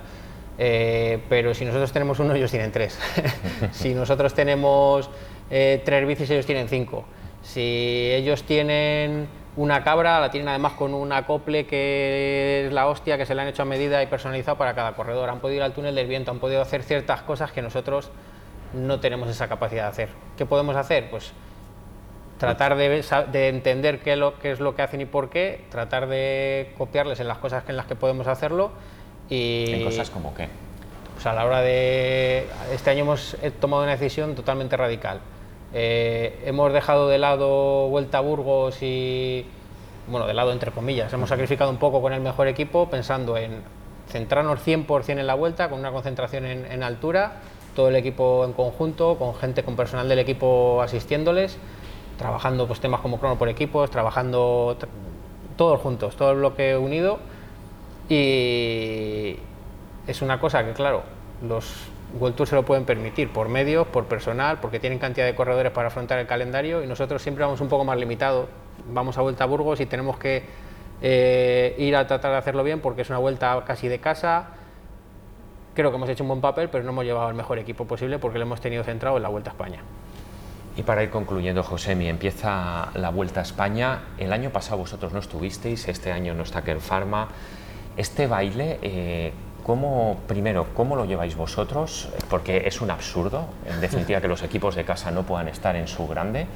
eh, 0.58 1.20
pero 1.28 1.54
si 1.54 1.64
nosotros 1.64 1.92
tenemos 1.92 2.20
uno, 2.20 2.34
ellos 2.34 2.52
tienen 2.52 2.70
tres. 2.70 2.98
si 3.72 3.94
nosotros 3.94 4.32
tenemos 4.34 5.10
eh, 5.50 5.82
tres 5.84 6.06
bicis, 6.06 6.30
ellos 6.30 6.46
tienen 6.46 6.68
cinco. 6.68 7.04
Si 7.42 8.10
ellos 8.12 8.44
tienen 8.44 9.26
una 9.56 9.82
cabra, 9.82 10.20
la 10.20 10.30
tienen 10.30 10.48
además 10.48 10.74
con 10.74 10.94
un 10.94 11.12
acople 11.12 11.66
que 11.66 12.66
es 12.66 12.72
la 12.72 12.86
hostia, 12.86 13.18
que 13.18 13.26
se 13.26 13.34
le 13.34 13.42
han 13.42 13.48
hecho 13.48 13.62
a 13.62 13.66
medida 13.66 14.02
y 14.02 14.06
personalizado 14.06 14.56
para 14.56 14.74
cada 14.74 14.92
corredor. 14.92 15.28
Han 15.30 15.40
podido 15.40 15.56
ir 15.56 15.62
al 15.64 15.72
túnel 15.72 15.96
del 15.96 16.06
viento, 16.06 16.30
han 16.30 16.38
podido 16.38 16.62
hacer 16.62 16.84
ciertas 16.84 17.22
cosas 17.22 17.50
que 17.50 17.60
nosotros 17.60 18.10
no 18.72 19.00
tenemos 19.00 19.28
esa 19.28 19.48
capacidad 19.48 19.82
de 19.84 19.88
hacer. 19.88 20.08
¿Qué 20.36 20.46
podemos 20.46 20.76
hacer? 20.76 21.10
Pues 21.10 21.32
tratar 22.42 22.76
de, 22.76 23.04
de 23.32 23.48
entender 23.48 24.00
qué, 24.00 24.16
lo, 24.16 24.38
qué 24.38 24.50
es 24.50 24.60
lo 24.60 24.74
que 24.74 24.82
hacen 24.82 25.00
y 25.00 25.04
por 25.04 25.30
qué, 25.30 25.64
tratar 25.70 26.08
de 26.08 26.72
copiarles 26.76 27.20
en 27.20 27.28
las 27.28 27.38
cosas 27.38 27.64
en 27.68 27.76
las 27.76 27.86
que 27.86 27.94
podemos 27.94 28.26
hacerlo 28.26 28.72
¿En 29.30 29.84
cosas 29.84 30.10
como 30.10 30.34
qué? 30.34 30.48
Pues 31.14 31.26
a 31.26 31.32
la 31.32 31.44
hora 31.44 31.62
de... 31.62 32.46
Este 32.72 32.90
año 32.90 33.02
hemos 33.02 33.36
tomado 33.60 33.82
una 33.82 33.92
decisión 33.92 34.34
totalmente 34.34 34.76
radical. 34.76 35.20
Eh, 35.72 36.42
hemos 36.44 36.72
dejado 36.72 37.08
de 37.08 37.18
lado 37.18 37.88
Vuelta 37.88 38.18
a 38.18 38.20
Burgos 38.20 38.82
y... 38.82 39.46
Bueno, 40.08 40.26
de 40.26 40.34
lado 40.34 40.52
entre 40.52 40.70
comillas. 40.72 41.12
Hemos 41.12 41.28
sacrificado 41.28 41.70
un 41.70 41.78
poco 41.78 42.02
con 42.02 42.12
el 42.12 42.20
mejor 42.20 42.48
equipo 42.48 42.90
pensando 42.90 43.36
en 43.36 43.62
centrarnos 44.08 44.60
100% 44.66 45.18
en 45.18 45.26
la 45.26 45.34
vuelta, 45.34 45.70
con 45.70 45.78
una 45.78 45.92
concentración 45.92 46.44
en, 46.44 46.82
altura, 46.82 47.36
todo 47.74 47.88
el 47.88 47.96
equipo 47.96 48.44
en 48.44 48.52
conjunto, 48.52 49.16
con 49.16 49.34
gente, 49.34 49.62
con 49.62 49.76
personal 49.76 50.08
del 50.08 50.18
equipo 50.18 50.82
asistiéndoles, 50.82 51.56
trabajando 52.18 52.66
pues, 52.66 52.80
temas 52.80 53.00
como 53.00 53.18
crono 53.18 53.38
por 53.38 53.48
equipos, 53.48 53.90
trabajando 53.90 54.76
todos 55.56 55.80
juntos, 55.80 56.16
todo 56.16 56.32
el 56.32 56.38
bloque 56.38 56.76
unido 56.76 57.18
y 58.08 59.36
es 60.06 60.22
una 60.22 60.38
cosa 60.38 60.64
que, 60.64 60.72
claro, 60.72 61.02
los 61.46 61.88
World 62.18 62.36
Tour 62.36 62.46
se 62.46 62.54
lo 62.54 62.64
pueden 62.64 62.84
permitir 62.84 63.32
por 63.32 63.48
medios, 63.48 63.86
por 63.86 64.04
personal, 64.04 64.58
porque 64.60 64.78
tienen 64.78 64.98
cantidad 64.98 65.24
de 65.24 65.34
corredores 65.34 65.72
para 65.72 65.88
afrontar 65.88 66.18
el 66.18 66.26
calendario 66.26 66.82
y 66.82 66.86
nosotros 66.86 67.22
siempre 67.22 67.44
vamos 67.44 67.60
un 67.60 67.68
poco 67.68 67.84
más 67.84 67.96
limitados. 67.96 68.48
Vamos 68.88 69.16
a 69.16 69.22
Vuelta 69.22 69.44
a 69.44 69.46
Burgos 69.46 69.80
y 69.80 69.86
tenemos 69.86 70.18
que 70.18 70.42
eh, 71.00 71.74
ir 71.78 71.96
a 71.96 72.06
tratar 72.06 72.32
de 72.32 72.36
hacerlo 72.38 72.64
bien 72.64 72.80
porque 72.80 73.02
es 73.02 73.08
una 73.08 73.18
vuelta 73.18 73.62
casi 73.66 73.88
de 73.88 73.98
casa. 73.98 74.48
Creo 75.74 75.90
que 75.90 75.96
hemos 75.96 76.08
hecho 76.08 76.24
un 76.24 76.28
buen 76.28 76.40
papel, 76.42 76.68
pero 76.68 76.84
no 76.84 76.90
hemos 76.90 77.04
llevado 77.04 77.30
el 77.30 77.34
mejor 77.34 77.58
equipo 77.58 77.86
posible 77.86 78.18
porque 78.18 78.38
lo 78.38 78.44
hemos 78.44 78.60
tenido 78.60 78.84
centrado 78.84 79.16
en 79.16 79.22
la 79.22 79.30
Vuelta 79.30 79.50
a 79.50 79.52
España. 79.52 79.80
Y 80.76 80.84
para 80.84 81.02
ir 81.02 81.10
concluyendo, 81.10 81.62
Josemi, 81.62 82.08
empieza 82.08 82.88
la 82.94 83.10
Vuelta 83.10 83.40
a 83.40 83.42
España. 83.42 84.00
El 84.16 84.32
año 84.32 84.50
pasado 84.50 84.78
vosotros 84.78 85.12
no 85.12 85.18
estuvisteis, 85.18 85.86
este 85.88 86.12
año 86.12 86.34
no 86.34 86.42
está 86.44 86.62
Ken 86.62 86.80
Pharma. 86.80 87.28
Este 87.96 88.26
baile, 88.26 88.78
eh, 88.80 89.32
¿cómo, 89.64 90.18
primero, 90.26 90.68
¿cómo 90.74 90.96
lo 90.96 91.04
lleváis 91.04 91.36
vosotros? 91.36 92.08
Porque 92.30 92.62
es 92.66 92.80
un 92.80 92.90
absurdo, 92.90 93.46
en 93.66 93.82
definitiva, 93.82 94.22
que 94.22 94.28
los 94.28 94.42
equipos 94.42 94.74
de 94.74 94.84
casa 94.84 95.10
no 95.10 95.24
puedan 95.24 95.48
estar 95.48 95.76
en 95.76 95.88
su 95.88 96.08
grande. 96.08 96.46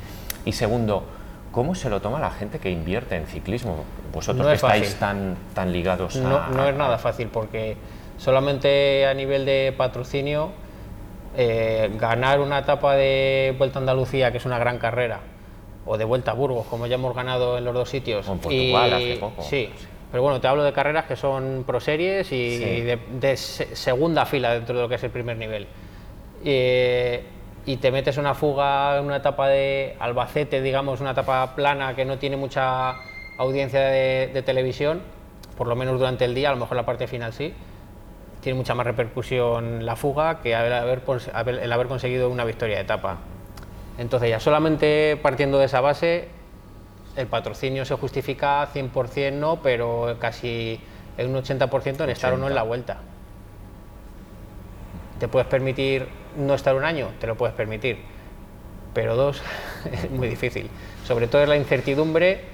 Y 0.47 0.53
segundo, 0.53 1.05
¿cómo 1.53 1.75
se 1.75 1.91
lo 1.91 2.01
toma 2.01 2.19
la 2.19 2.31
gente 2.31 2.59
que 2.59 2.71
invierte 2.71 3.17
en 3.17 3.27
ciclismo? 3.27 3.85
Vosotros 4.15 4.47
que 4.47 4.55
estáis 4.55 4.95
tan, 4.95 5.37
tan 5.53 5.73
ligados 5.73 6.17
a... 6.17 6.21
No, 6.21 6.47
no 6.49 6.67
es 6.67 6.75
nada 6.75 6.97
fácil, 6.97 7.29
porque 7.29 7.77
solamente 8.17 9.05
a 9.07 9.13
nivel 9.13 9.45
de 9.45 9.75
patrocinio, 9.77 10.53
eh, 11.37 11.91
ganar 11.99 12.41
una 12.41 12.61
etapa 12.61 12.95
de 12.95 13.55
Vuelta 13.59 13.79
a 13.79 13.81
Andalucía, 13.81 14.33
que 14.33 14.39
es 14.39 14.45
una 14.47 14.59
gran 14.59 14.79
carrera, 14.79 15.21
o 15.85 15.97
de 15.97 16.05
Vuelta 16.05 16.33
a 16.33 16.35
Burgos, 16.35 16.67
como 16.67 16.87
ya 16.87 16.95
hemos 16.95 17.15
ganado 17.15 17.59
en 17.59 17.65
los 17.65 17.75
dos 17.75 17.91
sitios. 17.91 18.27
en 18.29 18.39
Portugal 18.39 18.95
hace 18.95 19.17
poco. 19.17 19.43
Sí, 19.43 19.71
pero 20.11 20.23
bueno, 20.23 20.41
te 20.41 20.49
hablo 20.49 20.65
de 20.65 20.73
carreras 20.73 21.05
que 21.05 21.17
son 21.17 21.65
pro 21.67 21.81
series 21.81 22.31
y, 22.33 22.59
de, 22.59 23.37
segunda 23.37 24.25
fila 24.25 24.55
dentro 24.55 24.77
de 24.77 24.83
lo 24.83 24.89
que 24.89 24.95
es 24.95 25.05
el 25.05 25.11
primer 25.11 25.37
nivel. 25.37 25.67
y 26.43 27.77
te 27.77 27.91
metes 27.91 28.17
una 28.17 28.35
fuga 28.35 28.99
en 28.99 29.05
una 29.05 29.17
etapa 29.17 29.49
de 29.49 29.97
Albacete, 29.99 30.63
digamos, 30.63 31.01
una 31.01 31.11
etapa 31.11 31.55
plana 31.55 31.95
que 31.95 32.05
no 32.05 32.19
tiene 32.19 32.37
mucha 32.37 32.95
audiencia 33.39 33.81
de, 33.81 34.43
televisión, 34.45 35.03
por 35.57 35.67
lo 35.67 35.77
menos 35.77 35.99
durante 35.99 36.25
el 36.25 36.35
día, 36.35 36.49
a 36.49 36.53
lo 36.53 36.59
mejor 36.59 36.77
la 36.77 36.87
parte 36.87 37.07
final 37.07 37.33
sí, 37.33 37.53
tiene 38.47 38.59
mucha 38.59 38.77
más 38.77 38.87
repercusión 38.87 39.85
la 39.85 39.97
fuga 39.97 40.41
que 40.41 40.55
el 40.55 40.73
haber, 40.73 41.03
el 41.61 41.73
haber 41.73 41.89
conseguido 41.89 42.31
una 42.31 42.45
victoria 42.45 42.77
de 42.77 42.83
etapa. 42.83 43.17
Entonces 43.99 44.31
ya 44.31 44.39
solamente 44.39 45.19
partiendo 45.21 45.59
de 45.59 45.65
esa 45.65 45.81
base 45.81 46.29
el 47.17 47.27
patrocinio 47.27 47.85
se 47.85 47.97
justifica 47.97 48.73
100% 48.73 49.33
no, 49.33 49.57
pero 49.65 50.17
casi 50.21 50.81
un 51.19 51.35
80% 51.35 52.05
en 52.05 52.11
estar 52.11 52.35
o 52.35 52.37
no 52.37 52.47
en 52.47 52.55
la 52.55 52.63
vuelta. 52.63 52.99
¿Te 55.19 55.27
puedes 55.27 55.49
permitir 55.49 56.07
no 56.37 56.55
estar 56.55 56.77
un 56.77 56.85
año? 56.85 57.09
Te 57.19 57.27
lo 57.27 57.35
puedes 57.35 57.57
permitir. 57.57 57.99
Pero 58.95 59.17
dos, 59.17 59.43
es 59.93 60.09
muy 60.09 60.29
difícil. 60.29 60.71
Sobre 61.05 61.27
todo 61.27 61.43
es 61.43 61.49
la 61.49 61.57
incertidumbre 61.57 62.45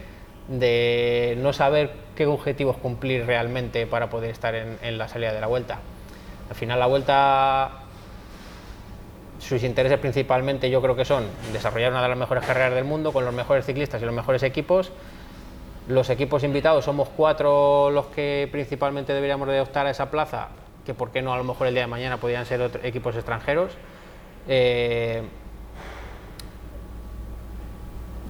de 0.49 1.39
no 1.41 1.53
saber 1.53 1.93
qué 2.17 2.27
objetivos 2.27 2.77
cumplir 2.77 3.27
realmente 3.27 3.87
para 3.87 4.11
poder 4.11 4.31
estar 4.31 4.55
en, 4.55 4.79
en 4.83 4.99
la 4.99 5.09
salida 5.09 5.33
de 5.33 5.41
la 5.41 5.47
vuelta. 5.47 5.81
Al 6.51 6.57
final 6.57 6.79
la 6.79 6.87
vuelta 6.87 7.83
sus 9.43 9.65
intereses 9.65 9.99
principalmente 9.99 10.71
yo 10.71 10.81
creo 10.81 10.95
que 10.95 11.05
son 11.05 11.25
desarrollar 11.53 11.91
una 11.91 12.03
de 12.03 12.09
las 12.09 12.19
mejores 12.19 12.45
carreras 12.45 12.75
del 12.75 12.85
mundo 12.85 13.13
con 13.13 13.25
los 13.25 13.35
mejores 13.35 13.67
ciclistas 13.67 14.01
y 14.01 14.05
los 14.05 14.15
mejores 14.15 14.43
equipos. 14.45 14.93
Los 15.89 16.11
equipos 16.11 16.45
invitados 16.45 16.85
somos 16.85 17.09
cuatro 17.09 17.91
los 17.91 18.07
que 18.07 18.49
principalmente 18.53 19.13
deberíamos 19.13 19.49
de 19.49 19.61
optar 19.61 19.87
a 19.87 19.91
esa 19.91 20.13
plaza, 20.13 20.49
que 20.87 20.95
por 20.95 21.11
qué 21.11 21.23
no 21.23 21.33
a 21.33 21.37
lo 21.37 21.45
mejor 21.45 21.67
el 21.67 21.75
día 21.75 21.83
de 21.83 21.89
mañana 21.89 22.19
podrían 22.19 22.47
ser 22.47 22.71
equipos 22.85 23.17
extranjeros. 23.17 23.73
Eh, 24.47 25.23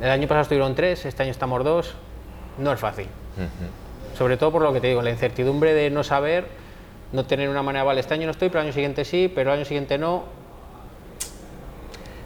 el 0.00 0.10
año 0.10 0.28
pasado 0.28 0.42
estuvieron 0.42 0.74
tres, 0.74 1.04
este 1.04 1.22
año 1.22 1.32
estamos 1.32 1.62
dos. 1.64 1.94
No 2.58 2.72
es 2.72 2.80
fácil. 2.80 3.06
Sobre 4.16 4.36
todo 4.36 4.52
por 4.52 4.62
lo 4.62 4.72
que 4.72 4.80
te 4.80 4.88
digo, 4.88 5.02
la 5.02 5.10
incertidumbre 5.10 5.72
de 5.72 5.90
no 5.90 6.04
saber, 6.04 6.46
no 7.12 7.24
tener 7.24 7.48
una 7.48 7.62
manera, 7.62 7.84
vale, 7.84 8.00
este 8.00 8.14
año 8.14 8.26
no 8.26 8.32
estoy, 8.32 8.48
pero 8.48 8.60
el 8.60 8.66
año 8.66 8.74
siguiente 8.74 9.04
sí, 9.04 9.30
pero 9.34 9.52
el 9.52 9.58
año 9.58 9.64
siguiente 9.64 9.98
no 9.98 10.24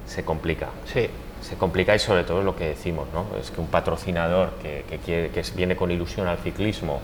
se 0.06 0.24
complica. 0.24 0.68
Sí. 0.92 1.08
Se 1.42 1.56
complica 1.56 1.94
y 1.94 1.98
sobre 1.98 2.24
todo 2.24 2.40
es 2.40 2.44
lo 2.44 2.56
que 2.56 2.68
decimos, 2.68 3.06
¿no? 3.12 3.26
Es 3.38 3.50
que 3.52 3.60
un 3.60 3.68
patrocinador 3.68 4.50
que, 4.62 4.82
quiere, 5.04 5.30
que 5.30 5.42
viene 5.54 5.76
con 5.76 5.90
ilusión 5.90 6.26
al 6.26 6.38
ciclismo, 6.38 7.00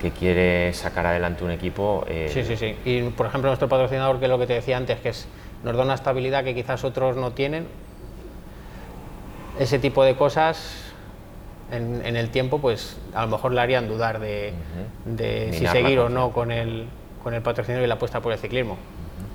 que 0.00 0.10
quiere 0.10 0.72
sacar 0.72 1.06
adelante 1.06 1.44
un 1.44 1.52
equipo... 1.52 2.04
Eh, 2.08 2.30
sí, 2.32 2.42
sí, 2.44 2.56
sí. 2.56 2.76
Y 2.84 3.02
por 3.10 3.26
ejemplo 3.26 3.50
nuestro 3.50 3.68
patrocinador, 3.68 4.18
que 4.18 4.24
es 4.24 4.30
lo 4.30 4.38
que 4.38 4.46
te 4.46 4.54
decía 4.54 4.76
antes, 4.76 4.98
que 4.98 5.10
es, 5.10 5.28
nos 5.62 5.76
da 5.76 5.84
una 5.84 5.94
estabilidad 5.94 6.42
que 6.42 6.54
quizás 6.54 6.82
otros 6.82 7.16
no 7.16 7.32
tienen, 7.32 7.68
ese 9.58 9.78
tipo 9.78 10.04
de 10.04 10.16
cosas 10.16 10.74
en, 11.70 12.16
el 12.16 12.30
tiempo, 12.30 12.60
pues 12.60 12.96
a 13.14 13.22
lo 13.22 13.28
mejor 13.28 13.52
le 13.52 13.60
harían 13.60 13.88
dudar 13.88 14.20
de, 14.20 14.52
si 15.52 15.66
seguir 15.66 15.98
o 15.98 16.08
no 16.08 16.32
con 16.32 16.50
el, 16.50 16.86
con 17.22 17.34
el 17.34 17.42
patrocinador 17.42 17.84
y 17.84 17.88
la 17.88 17.94
apuesta 17.94 18.20
por 18.20 18.32
el 18.32 18.38
ciclismo. 18.38 18.76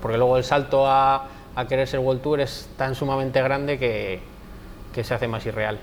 Porque 0.01 0.17
luego 0.17 0.37
el 0.37 0.43
salto 0.43 0.87
a 0.87 1.27
a 1.55 1.67
querer 1.67 1.87
ser 1.87 1.99
World 1.99 2.21
Tour 2.21 2.39
es 2.41 2.69
tan 2.77 2.95
sumamente 2.95 3.41
grande 3.41 3.77
que, 3.77 4.19
que 4.93 5.03
se 5.03 5.13
hace 5.13 5.27
más 5.27 5.45
irreal. 5.45 5.77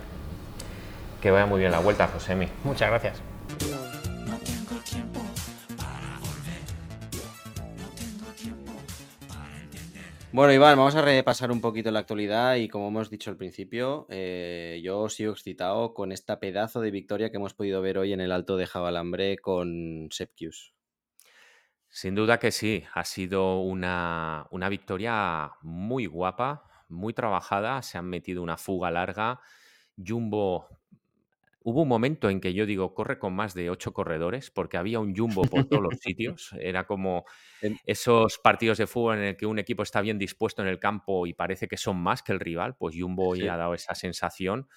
Que 1.23 1.31
vaya 1.31 1.47
muy 1.47 1.61
bien 1.61 1.73
la 1.73 1.81
vuelta, 1.81 2.09
Josemi. 2.09 2.49
Muchas 2.65 2.89
gracias. 2.89 3.90
Bueno, 10.33 10.53
Iván, 10.53 10.79
vamos 10.79 10.95
a 10.95 11.03
repasar 11.03 11.51
un 11.51 11.61
poquito 11.61 11.91
la 11.91 11.99
actualidad 11.99 12.55
y 12.55 12.69
como 12.69 12.87
hemos 12.87 13.11
dicho 13.11 13.31
al 13.31 13.37
principio, 13.37 14.07
eh, 14.11 14.81
yo 14.81 15.09
sigo 15.09 15.33
excitado 15.33 15.93
con 15.93 16.13
esta 16.13 16.39
pedazo 16.39 16.81
de 16.81 16.93
victoria 16.93 17.31
que 17.31 17.39
hemos 17.39 17.53
podido 17.53 17.83
ver 17.83 17.99
hoy 17.99 18.13
en 18.13 18.21
el 18.21 18.31
Alto 18.31 18.57
de 18.57 18.67
Jabalambre 18.67 19.39
con 19.39 20.07
Sepkius. 20.13 20.73
Sin 21.89 22.15
duda 22.15 22.39
que 22.39 22.53
sí, 22.53 22.85
ha 22.95 23.05
sido 23.05 23.59
una, 23.59 24.47
una 24.53 24.69
victoria 24.69 25.51
muy 25.63 26.07
guapa, 26.07 26.85
muy 26.89 27.13
trabajada, 27.13 27.83
se 27.83 27.99
han 27.99 28.07
metido 28.07 28.41
una 28.41 28.57
fuga 28.57 28.93
larga. 28.93 29.41
Jumbo 29.97 30.69
Hubo 31.63 31.83
un 31.83 31.89
momento 31.89 32.31
en 32.31 32.41
que 32.41 32.55
yo 32.55 32.65
digo, 32.67 32.95
corre 32.95 33.19
con 33.19 33.35
más 33.35 33.55
de 33.55 33.69
ocho 33.71 33.93
corredores, 33.93 34.51
porque 34.51 34.79
había 34.79 34.99
un 35.01 35.15
jumbo 35.15 35.49
por 35.51 35.67
todos 35.67 35.83
los 35.83 35.99
sitios. 36.01 36.51
Era 36.59 36.87
como 36.87 37.25
esos 37.85 38.39
partidos 38.39 38.79
de 38.79 38.87
fútbol 38.87 39.19
en 39.19 39.25
el 39.25 39.37
que 39.37 39.47
un 39.47 39.59
equipo 39.59 39.83
está 39.83 40.01
bien 40.01 40.19
dispuesto 40.19 40.63
en 40.63 40.69
el 40.69 40.79
campo 40.81 41.27
y 41.27 41.35
parece 41.35 41.69
que 41.69 41.77
son 41.77 41.99
más 42.03 42.23
que 42.23 42.33
el 42.33 42.41
rival. 42.41 42.77
Pues 42.79 42.97
Jumbo 42.99 43.35
Sí. 43.35 43.47
ha 43.47 43.57
dado 43.57 43.75
esa 43.75 43.95
sensación. 43.95 44.69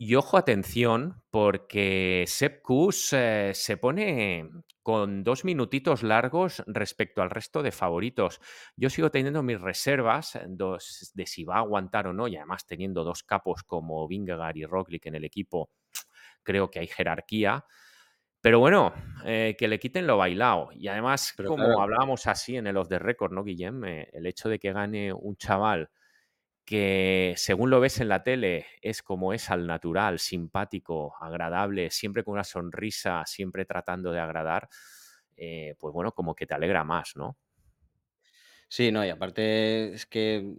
Y 0.00 0.14
ojo, 0.14 0.36
atención, 0.36 1.24
porque 1.30 2.24
Sepp 2.28 2.62
Kuss 2.62 3.12
eh, 3.14 3.50
se 3.52 3.76
pone 3.76 4.48
con 4.80 5.24
dos 5.24 5.44
minutitos 5.44 6.04
largos 6.04 6.62
respecto 6.68 7.20
al 7.20 7.30
resto 7.30 7.64
de 7.64 7.72
favoritos. 7.72 8.40
Yo 8.76 8.90
sigo 8.90 9.10
teniendo 9.10 9.42
mis 9.42 9.60
reservas 9.60 10.36
eh, 10.36 10.44
dos, 10.48 11.10
de 11.14 11.26
si 11.26 11.42
va 11.42 11.56
a 11.56 11.58
aguantar 11.58 12.06
o 12.06 12.12
no, 12.12 12.28
y 12.28 12.36
además 12.36 12.64
teniendo 12.64 13.02
dos 13.02 13.24
capos 13.24 13.64
como 13.64 14.06
Vingegaard 14.06 14.56
y 14.56 14.64
Roglic 14.66 15.06
en 15.06 15.16
el 15.16 15.24
equipo, 15.24 15.70
creo 16.48 16.70
que 16.70 16.80
hay 16.80 16.86
jerarquía. 16.86 17.66
Pero 18.40 18.58
bueno, 18.58 18.94
eh, 19.26 19.54
que 19.58 19.68
le 19.68 19.78
quiten 19.78 20.06
lo 20.06 20.16
bailado. 20.16 20.70
Y 20.72 20.88
además, 20.88 21.34
Pero 21.36 21.50
como 21.50 21.64
claro. 21.64 21.82
hablábamos 21.82 22.26
así 22.26 22.56
en 22.56 22.66
el 22.66 22.78
off 22.78 22.88
the 22.88 22.98
record, 22.98 23.32
¿no, 23.32 23.44
Guillem? 23.44 23.84
Eh, 23.84 24.08
el 24.12 24.26
hecho 24.26 24.48
de 24.48 24.58
que 24.58 24.72
gane 24.72 25.12
un 25.12 25.36
chaval 25.36 25.90
que 26.64 27.34
según 27.36 27.70
lo 27.70 27.80
ves 27.80 28.00
en 28.00 28.08
la 28.08 28.22
tele 28.22 28.66
es 28.82 29.02
como 29.02 29.32
es 29.34 29.50
al 29.50 29.66
natural, 29.66 30.18
simpático, 30.18 31.14
agradable, 31.20 31.90
siempre 31.90 32.24
con 32.24 32.34
una 32.34 32.44
sonrisa, 32.44 33.22
siempre 33.26 33.64
tratando 33.64 34.12
de 34.12 34.20
agradar, 34.20 34.68
eh, 35.36 35.74
pues 35.78 35.92
bueno, 35.94 36.12
como 36.12 36.34
que 36.34 36.46
te 36.46 36.54
alegra 36.54 36.84
más, 36.84 37.16
¿no? 37.16 37.38
Sí, 38.68 38.92
no, 38.92 39.04
y 39.04 39.08
aparte 39.08 39.94
es 39.94 40.04
que, 40.04 40.56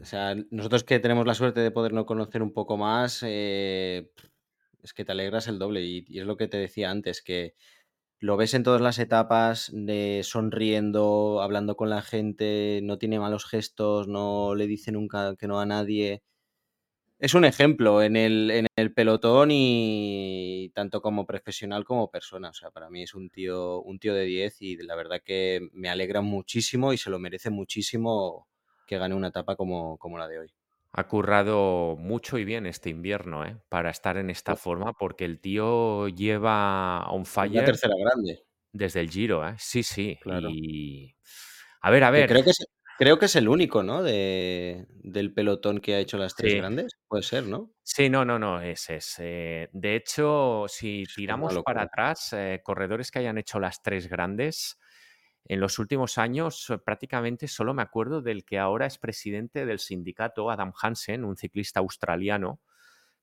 o 0.00 0.04
sea, 0.04 0.34
nosotros 0.50 0.82
que 0.82 0.98
tenemos 0.98 1.26
la 1.26 1.34
suerte 1.34 1.60
de 1.60 1.70
podernos 1.70 2.04
conocer 2.04 2.42
un 2.42 2.52
poco 2.52 2.76
más, 2.76 3.22
eh, 3.24 4.10
es 4.86 4.94
que 4.94 5.04
te 5.04 5.12
alegras 5.12 5.48
el 5.48 5.58
doble. 5.58 5.82
Y, 5.82 6.18
es 6.18 6.26
lo 6.26 6.36
que 6.36 6.48
te 6.48 6.58
decía 6.58 6.90
antes, 6.90 7.22
que 7.22 7.54
lo 8.20 8.36
ves 8.36 8.54
en 8.54 8.62
todas 8.64 8.80
las 8.80 8.98
etapas, 8.98 9.70
de 9.74 10.22
sonriendo, 10.24 11.42
hablando 11.42 11.76
con 11.76 11.90
la 11.90 12.02
gente, 12.02 12.80
no 12.82 12.98
tiene 12.98 13.20
malos 13.20 13.46
gestos, 13.46 14.08
no 14.08 14.54
le 14.54 14.66
dice 14.66 14.92
nunca 14.92 15.36
que 15.36 15.48
no 15.48 15.60
a 15.60 15.66
nadie. 15.66 16.22
Es 17.18 17.34
un 17.34 17.44
ejemplo 17.44 18.02
en 18.02 18.16
el, 18.16 18.50
en 18.50 18.66
el 18.76 18.92
pelotón 18.92 19.50
y 19.52 20.70
tanto 20.74 21.00
como 21.02 21.26
profesional 21.26 21.84
como 21.84 22.10
persona. 22.10 22.50
O 22.50 22.54
sea, 22.54 22.70
para 22.70 22.90
mí 22.90 23.02
es 23.02 23.14
un 23.14 23.30
tío, 23.30 23.80
un 23.82 23.98
tío 23.98 24.14
de 24.14 24.24
10 24.24 24.62
y 24.62 24.76
la 24.78 24.96
verdad 24.96 25.22
que 25.24 25.68
me 25.72 25.88
alegra 25.88 26.20
muchísimo 26.20 26.92
y 26.92 26.98
se 26.98 27.10
lo 27.10 27.18
merece 27.18 27.50
muchísimo 27.50 28.48
que 28.86 28.98
gane 28.98 29.14
una 29.14 29.28
etapa 29.28 29.56
como, 29.56 29.98
como 29.98 30.18
la 30.18 30.28
de 30.28 30.40
hoy. 30.40 30.65
Ha 30.92 31.08
currado 31.08 31.96
mucho 31.98 32.38
y 32.38 32.44
bien 32.44 32.66
este 32.66 32.88
invierno, 32.90 33.44
¿eh? 33.44 33.56
Para 33.68 33.90
estar 33.90 34.16
en 34.16 34.30
esta 34.30 34.56
forma, 34.56 34.92
porque 34.94 35.24
el 35.24 35.40
tío 35.40 36.08
lleva 36.08 37.06
on 37.10 37.22
es 37.22 37.28
la 37.36 37.48
fire 37.48 37.64
tercera 37.64 37.94
grande, 37.98 38.44
desde 38.72 39.00
el 39.00 39.10
Giro, 39.10 39.46
¿eh? 39.46 39.54
Sí, 39.58 39.82
sí. 39.82 40.18
claro. 40.22 40.48
Y 40.50 41.14
a 41.82 41.90
ver, 41.90 42.04
a 42.04 42.10
ver, 42.10 42.28
creo 42.28 42.42
que 42.42 42.50
es, 42.50 42.66
creo 42.98 43.18
que 43.18 43.26
es 43.26 43.36
el 43.36 43.48
único, 43.48 43.82
¿no? 43.82 44.02
De, 44.02 44.86
del 44.88 45.32
pelotón 45.32 45.80
que 45.80 45.94
ha 45.94 45.98
hecho 45.98 46.18
las 46.18 46.34
tres 46.34 46.52
sí. 46.52 46.58
grandes. 46.58 46.92
Puede 47.08 47.22
ser, 47.22 47.44
¿no? 47.44 47.72
Sí, 47.82 48.08
no, 48.08 48.24
no, 48.24 48.38
no, 48.38 48.60
ese 48.60 48.96
es. 48.96 49.16
eh, 49.18 49.68
de 49.72 49.96
hecho, 49.96 50.64
si 50.68 51.02
Es 51.02 51.08
es 51.10 51.14
tiramos 51.14 51.58
para 51.64 51.82
atrás, 51.82 52.32
eh, 52.32 52.60
corredores 52.64 53.10
que 53.10 53.18
hayan 53.20 53.38
hecho 53.38 53.60
las 53.60 53.82
tres 53.82 54.08
grandes, 54.08 54.78
en 55.48 55.60
los 55.60 55.78
últimos 55.78 56.18
años 56.18 56.72
prácticamente 56.84 57.48
solo 57.48 57.74
me 57.74 57.82
acuerdo 57.82 58.22
del 58.22 58.44
que 58.44 58.58
ahora 58.58 58.86
es 58.86 58.98
presidente 58.98 59.66
del 59.66 59.78
sindicato, 59.78 60.50
Adam 60.50 60.72
Hansen, 60.80 61.24
un 61.24 61.36
ciclista 61.36 61.80
australiano 61.80 62.60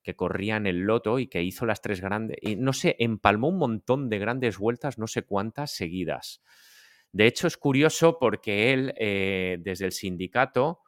que 0.04 0.16
corría 0.16 0.58
en 0.58 0.68
el 0.68 0.82
loto 0.82 1.18
y 1.18 1.28
que 1.28 1.42
hizo 1.42 1.66
las 1.66 1.82
tres 1.82 2.02
grandes, 2.02 2.38
y 2.42 2.56
no 2.56 2.74
sé, 2.74 2.96
empalmó 3.00 3.48
un 3.48 3.58
montón 3.58 4.10
de 4.10 4.20
grandes 4.20 4.58
vueltas, 4.58 4.98
no 4.98 5.08
sé 5.08 5.24
cuántas 5.24 5.72
seguidas. 5.72 6.42
De 7.14 7.26
hecho, 7.26 7.48
es 7.48 7.58
curioso 7.58 8.18
porque 8.20 8.74
él, 8.74 8.94
eh, 8.98 9.58
desde 9.62 9.86
el 9.86 9.92
sindicato, 9.92 10.83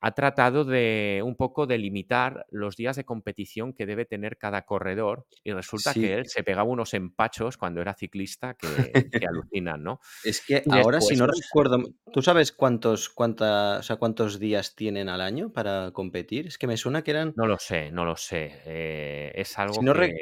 ha 0.00 0.12
tratado 0.14 0.64
de 0.64 1.22
un 1.24 1.36
poco 1.36 1.66
de 1.66 1.78
limitar 1.78 2.46
los 2.50 2.76
días 2.76 2.96
de 2.96 3.04
competición 3.04 3.72
que 3.74 3.86
debe 3.86 4.04
tener 4.06 4.38
cada 4.38 4.62
corredor 4.62 5.26
y 5.44 5.52
resulta 5.52 5.94
Sí, 5.94 6.00
que 6.00 6.14
él 6.14 6.26
se 6.26 6.42
pegaba 6.44 6.64
unos 6.70 6.94
empachos 6.94 7.56
cuando 7.58 7.80
era 7.80 7.94
ciclista 7.94 8.54
que, 8.54 9.10
que 9.16 9.26
alucinan, 9.28 9.82
¿no? 9.82 10.00
Es 10.22 10.42
que 10.42 10.64
ahora, 10.68 11.00
si 11.00 11.16
no 11.16 11.26
recuerdo, 11.26 11.78
¿tú 12.12 12.22
sabes 12.22 12.52
cuántos, 12.52 13.08
cuánta, 13.08 13.78
o 13.78 13.82
sea, 13.82 13.96
cuántos 13.96 14.38
días 14.38 14.74
tienen 14.76 15.08
al 15.08 15.20
año 15.20 15.52
para 15.52 15.90
competir? 15.92 16.46
Es 16.46 16.58
que 16.58 16.66
me 16.68 16.76
suena 16.76 17.02
que 17.02 17.10
eran, 17.12 17.36
no 17.36 17.46
lo 17.46 17.56
sé, 17.58 17.90
no 17.92 18.04
lo 18.04 18.16
sé. 18.16 18.60
eh, 18.66 19.32
es 19.34 19.58
si 19.66 19.82
algo 19.82 19.84
no 19.84 19.92
que, 19.92 20.00
re- 20.00 20.12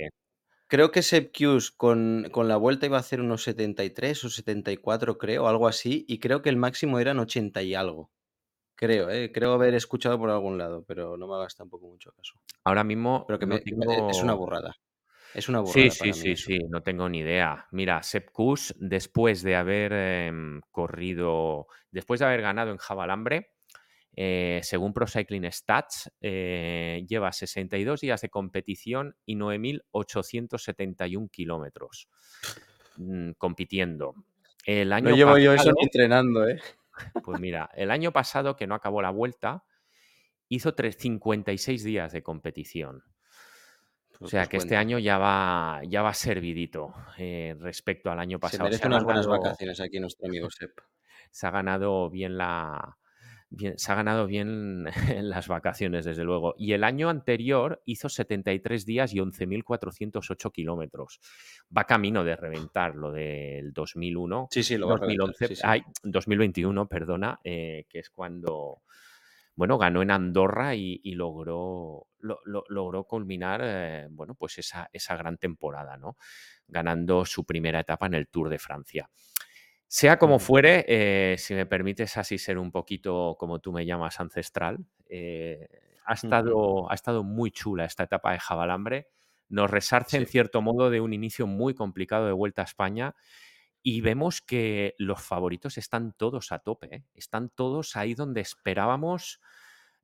creo 0.68 0.90
que 0.92 1.02
Sepp 1.02 1.32
Kuss 1.36 1.70
con, 1.72 2.28
con 2.32 2.48
la 2.48 2.56
vuelta 2.58 2.86
iba 2.86 2.96
a 2.98 3.00
hacer 3.00 3.20
unos 3.20 3.42
73 3.44 4.24
o 4.24 4.30
74, 4.30 5.18
creo, 5.18 5.48
algo 5.48 5.68
así, 5.68 6.04
y 6.08 6.20
creo 6.20 6.42
que 6.42 6.50
el 6.50 6.56
máximo 6.56 6.98
eran 7.00 7.18
80 7.20 7.62
y 7.62 7.74
algo. 7.74 8.12
Creo, 8.76 9.08
¿eh? 9.10 9.32
Creo 9.32 9.54
haber 9.54 9.74
escuchado 9.74 10.18
por 10.18 10.30
algún 10.30 10.58
lado, 10.58 10.84
pero 10.86 11.16
no 11.16 11.26
me 11.26 11.34
hagas 11.34 11.56
tampoco 11.56 11.88
mucho 11.88 12.12
caso. 12.12 12.34
ahora 12.64 12.84
mismo 12.84 13.24
Pero 13.26 13.38
que, 13.38 13.46
no 13.46 13.54
me, 13.54 14.10
es 14.10 14.22
una 14.22 14.34
burrada. 14.34 14.76
Es 15.34 15.48
una 15.48 15.60
Sí, 15.60 15.90
burrada 15.90 15.90
sí, 15.90 16.12
sí, 16.12 16.30
eso. 16.32 16.48
sí, 16.48 16.58
no 16.68 16.82
tengo 16.82 17.08
ni 17.08 17.18
idea. 17.20 17.66
Mira, 17.72 18.02
Sepp 18.02 18.30
Kuss, 18.32 18.74
después 18.78 19.42
de 19.42 19.56
haber 19.56 19.92
em, 19.92 20.60
corrido, 20.70 21.66
después 21.90 22.20
de 22.20 22.26
haber 22.26 22.42
ganado 22.42 22.70
en 22.70 22.76
Jabalambre, 22.76 23.52
eh, 24.14 24.60
según 24.62 24.94
Pro 24.94 25.06
Cycling 25.06 25.50
Stats, 25.52 26.10
eh, 26.20 27.04
lleva 27.08 27.32
62 27.32 28.00
días 28.00 28.20
de 28.22 28.30
competición 28.30 29.14
y 29.26 29.36
9.871 29.36 31.28
kilómetros 31.30 32.08
mm, 32.96 33.32
compitiendo. 33.32 34.14
El 34.64 34.92
No 34.92 34.96
año 34.96 35.16
llevo 35.16 35.38
yo 35.38 35.52
eso 35.52 35.56
pasado, 35.56 35.76
ni 35.78 35.84
entrenando, 35.84 36.48
¿eh? 36.48 36.60
Pues 37.24 37.40
mira, 37.40 37.70
el 37.74 37.90
año 37.90 38.12
pasado 38.12 38.56
que 38.56 38.66
no 38.66 38.74
acabó 38.74 39.02
la 39.02 39.10
vuelta, 39.10 39.64
hizo 40.48 40.74
tres- 40.74 40.96
56 40.98 41.82
días 41.84 42.12
de 42.12 42.22
competición. 42.22 43.02
O 44.14 44.18
Pues, 44.20 44.30
sea 44.30 44.46
que 44.46 44.56
este 44.56 44.76
año 44.76 44.98
ya 44.98 45.18
va, 45.18 45.82
ya 45.86 46.00
va 46.02 46.14
servidito 46.14 46.94
eh, 47.18 47.54
respecto 47.60 48.10
al 48.10 48.18
año 48.18 48.38
Se 48.38 48.40
pasado. 48.40 48.58
Se 48.58 48.64
merece 48.64 48.84
ha 48.84 48.88
unas 48.88 49.04
buenas 49.04 49.26
ganado, 49.26 49.42
vacaciones 49.42 49.80
aquí 49.80 50.00
nuestro 50.00 50.26
amigo 50.26 50.48
Sepp. 50.50 50.78
se 51.30 51.46
ha 51.46 51.50
ganado 51.50 52.08
bien 52.08 52.38
la. 52.38 52.96
Bien- 53.56 53.78
se 53.78 53.90
ha 53.90 53.94
ganado 53.94 54.26
bien 54.26 54.84
las 55.22 55.48
vacaciones, 55.48 56.04
desde 56.04 56.24
luego. 56.24 56.54
Y 56.58 56.72
el 56.72 56.84
año 56.84 57.08
anterior 57.08 57.82
hizo 57.86 58.08
73 58.08 58.84
días 58.86 59.12
y 59.14 59.18
11.408 59.20 60.52
kilómetros. 60.52 61.20
Va 61.76 61.84
camino 61.84 62.22
de 62.24 62.36
reventar 62.36 62.94
lo 62.94 63.10
del 63.12 63.72
2001. 63.72 64.48
Sí, 64.50 64.62
sí, 64.62 64.76
lo 64.76 64.88
va 64.88 64.94
a 64.94 64.96
reventar. 64.98 65.26
2011, 65.28 65.48
Sí, 65.48 65.56
sí. 65.56 65.62
ay, 65.64 65.82
2021, 66.04 66.86
perdona, 66.88 67.40
eh, 67.44 67.86
que 67.88 67.98
es 68.00 68.10
cuando, 68.10 68.82
bueno, 69.54 69.78
ganó 69.78 70.02
en 70.02 70.10
Andorra 70.10 70.74
y, 70.74 71.00
y 71.02 71.14
logró, 71.14 72.06
lo- 72.18 72.40
lo- 72.44 72.64
logró 72.68 73.04
culminar, 73.04 73.60
eh, 73.64 74.06
bueno, 74.10 74.34
pues 74.34 74.58
esa, 74.58 74.88
esa 74.92 75.16
gran 75.16 75.38
temporada, 75.38 75.96
¿no? 75.96 76.16
Ganando 76.68 77.24
su 77.24 77.44
primera 77.44 77.80
etapa 77.80 78.06
en 78.06 78.14
el 78.14 78.28
Tour 78.28 78.48
de 78.50 78.58
Francia. 78.58 79.08
Sea 79.88 80.18
como 80.18 80.38
fuere, 80.38 80.84
eh, 80.88 81.36
si 81.38 81.54
me 81.54 81.66
permites 81.66 82.16
así 82.16 82.38
ser 82.38 82.58
un 82.58 82.72
poquito, 82.72 83.36
como 83.38 83.60
tú 83.60 83.72
me 83.72 83.86
llamas, 83.86 84.18
ancestral, 84.18 84.84
eh, 85.08 85.68
ha, 86.04 86.14
estado, 86.14 86.90
ha 86.90 86.94
estado 86.94 87.22
muy 87.22 87.52
chula 87.52 87.84
esta 87.84 88.04
etapa 88.04 88.32
de 88.32 88.40
Jabalambre. 88.40 89.08
Nos 89.48 89.70
resarce 89.70 90.16
en 90.16 90.26
cierto 90.26 90.60
modo 90.60 90.90
de 90.90 91.00
un 91.00 91.12
inicio 91.12 91.46
muy 91.46 91.74
complicado 91.74 92.26
de 92.26 92.32
Vuelta 92.32 92.62
a 92.62 92.64
España 92.64 93.14
y 93.88 94.00
vemos 94.00 94.40
que 94.40 94.96
los 94.98 95.22
favoritos 95.22 95.78
están 95.78 96.12
todos 96.12 96.50
a 96.50 96.58
tope, 96.58 96.96
¿eh? 96.96 97.04
están 97.14 97.50
todos 97.50 97.94
ahí 97.94 98.14
donde 98.14 98.40
esperábamos, 98.40 99.40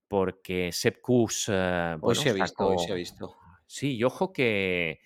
porque 0.07 0.71
Sepp 0.71 1.01
Kuss, 1.01 1.47
eh, 1.49 1.97
Hoy 2.01 2.15
se 2.15 2.31
ha 2.31 2.33
visto, 2.33 2.69
hoy 2.69 2.79
se 2.79 2.93
ha 2.93 2.95
visto. 2.95 3.37
Sí, 3.67 3.97
y 3.97 4.05
ojo 4.05 4.33
que 4.33 5.01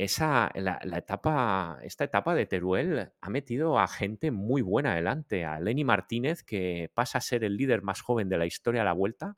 esa, 0.00 0.50
la, 0.54 0.78
la 0.84 0.98
etapa, 0.98 1.78
esta 1.82 2.04
etapa 2.04 2.34
de 2.36 2.46
Teruel 2.46 3.10
ha 3.20 3.30
metido 3.30 3.80
a 3.80 3.88
gente 3.88 4.30
muy 4.30 4.62
buena 4.62 4.92
adelante, 4.92 5.44
a 5.44 5.58
Lenny 5.58 5.82
Martínez, 5.82 6.44
que 6.44 6.88
pasa 6.94 7.18
a 7.18 7.20
ser 7.20 7.42
el 7.42 7.56
líder 7.56 7.82
más 7.82 8.00
joven 8.00 8.28
de 8.28 8.38
la 8.38 8.46
historia 8.46 8.82
de 8.82 8.84
la 8.84 8.92
Vuelta, 8.92 9.36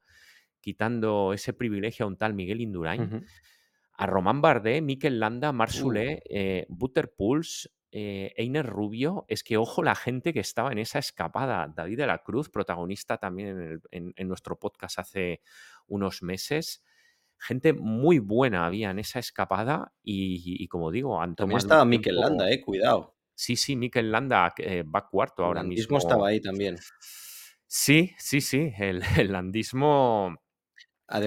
quitando 0.60 1.32
ese 1.32 1.54
privilegio 1.54 2.04
a 2.04 2.08
un 2.08 2.18
tal 2.18 2.34
Miguel 2.34 2.60
Indurain, 2.60 3.00
a 3.94 4.06
Román 4.06 4.42
Bardet, 4.42 4.82
Mikel 4.82 5.18
Landa, 5.18 5.50
Marc 5.52 5.72
Uh, 5.72 5.76
eh, 6.28 6.66
Butter 6.68 7.10
Pulse, 7.16 7.70
eh, 7.92 8.32
Einer 8.36 8.66
Rubio, 8.66 9.24
es 9.28 9.42
que 9.42 9.56
ojo 9.56 9.82
la 9.82 9.94
gente 9.94 10.32
que 10.34 10.40
estaba 10.40 10.72
en 10.72 10.78
esa 10.78 10.98
escapada. 10.98 11.72
David 11.74 11.96
de 11.98 12.06
la 12.06 12.18
Cruz, 12.18 12.50
protagonista 12.50 13.16
también 13.16 13.48
en, 13.48 13.60
el- 13.62 13.80
en- 13.90 14.12
en 14.16 14.28
nuestro 14.28 14.58
podcast 14.58 14.98
hace 14.98 15.40
unos 15.86 16.22
meses. 16.22 16.84
Gente 17.40 17.72
muy 17.72 18.18
buena 18.18 18.66
había 18.66 18.90
en 18.90 18.98
esa 18.98 19.18
escapada 19.18 19.92
y, 20.02 20.62
y 20.62 20.68
como 20.68 20.90
digo, 20.90 21.20
han 21.20 21.34
También 21.34 21.58
estaba 21.58 21.84
Mikel 21.84 22.14
Landa, 22.20 22.48
eh, 22.50 22.60
cuidado. 22.60 23.16
Sí, 23.34 23.56
sí, 23.56 23.74
Mikel 23.76 24.12
Landa 24.12 24.54
eh, 24.58 24.84
va 24.84 25.08
cuarto 25.08 25.44
El 25.44 25.44
ahora 25.44 25.62
landismo 25.62 25.98
mismo. 25.98 25.98
estaba 25.98 26.28
ahí 26.28 26.40
también. 26.40 26.76
Sí, 27.66 28.12
sí, 28.18 28.40
sí, 28.40 28.72
el, 28.78 29.02
el 29.18 29.32
landismo 29.32 30.36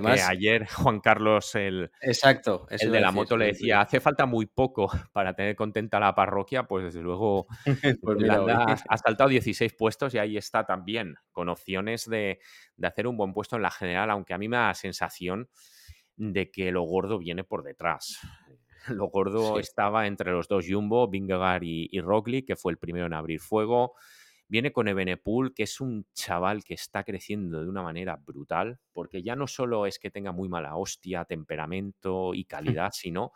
que 0.02 0.22
Además, 0.22 0.22
ayer 0.22 0.68
Juan 0.70 1.00
Carlos, 1.00 1.56
el, 1.56 1.92
exacto. 2.02 2.68
el 2.78 2.92
de 2.92 3.02
la 3.02 3.12
decir, 3.12 3.14
moto, 3.14 3.38
le 3.38 3.48
el- 3.48 3.48
decía, 3.48 3.82
hace 3.82 4.00
falta 4.02 4.26
muy 4.26 4.46
poco 4.48 4.88
para 5.14 5.36
tener 5.36 5.56
contenta 5.56 6.00
la 6.00 6.16
parroquia, 6.16 6.64
pues 6.66 6.86
desde 6.86 7.02
luego 7.02 7.48
Pues 8.02 8.18
Landa 8.20 8.58
ha, 8.60 8.74
ha 8.74 8.98
saltado 8.98 9.30
16 9.30 9.74
puestos 9.76 10.14
y 10.16 10.20
ahí 10.20 10.38
está 10.38 10.66
también, 10.66 11.16
con 11.32 11.50
opciones 11.50 12.06
de, 12.10 12.40
de 12.78 12.88
hacer 12.88 13.08
un 13.08 13.18
buen 13.18 13.34
puesto 13.34 13.58
en 13.58 13.64
la 13.64 13.72
general, 13.72 14.12
aunque 14.12 14.34
a 14.34 14.38
mí 14.40 14.50
me 14.50 14.58
da 14.58 14.68
la 14.70 14.74
sensación 14.76 15.50
de 16.16 16.52
que 16.52 16.72
lo 16.72 16.84
gordo 16.84 17.18
viene 17.20 17.44
por 17.44 17.64
detrás. 17.64 18.20
Lo 18.90 19.08
gordo 19.08 19.60
Sí. 19.60 19.60
estaba 19.60 20.08
entre 20.08 20.32
los 20.32 20.48
dos 20.50 20.66
Jumbo, 20.68 21.08
Vingegaard 21.10 21.64
y, 21.64 21.88
y 21.92 22.02
Roglic, 22.02 22.46
que 22.48 22.56
fue 22.58 22.74
el 22.74 22.78
primero 22.78 23.06
en 23.06 23.14
abrir 23.14 23.40
fuego. 23.40 23.94
Viene 24.48 24.72
con 24.74 24.88
Ebenepool, 24.88 25.54
que 25.54 25.64
es 25.64 25.80
un 25.80 26.06
chaval 26.14 26.64
que 26.64 26.74
está 26.74 27.04
creciendo 27.04 27.62
de 27.64 27.70
una 27.70 27.82
manera 27.82 28.18
brutal, 28.18 28.80
porque 28.92 29.24
ya 29.24 29.36
no 29.36 29.48
solo 29.48 29.86
es 29.86 30.00
que 30.00 30.12
tenga 30.12 30.32
muy 30.32 30.50
mala 30.50 30.76
hostia, 30.76 31.26
temperamento 31.26 32.34
y 32.34 32.46
calidad, 32.46 32.92
sino 32.94 33.32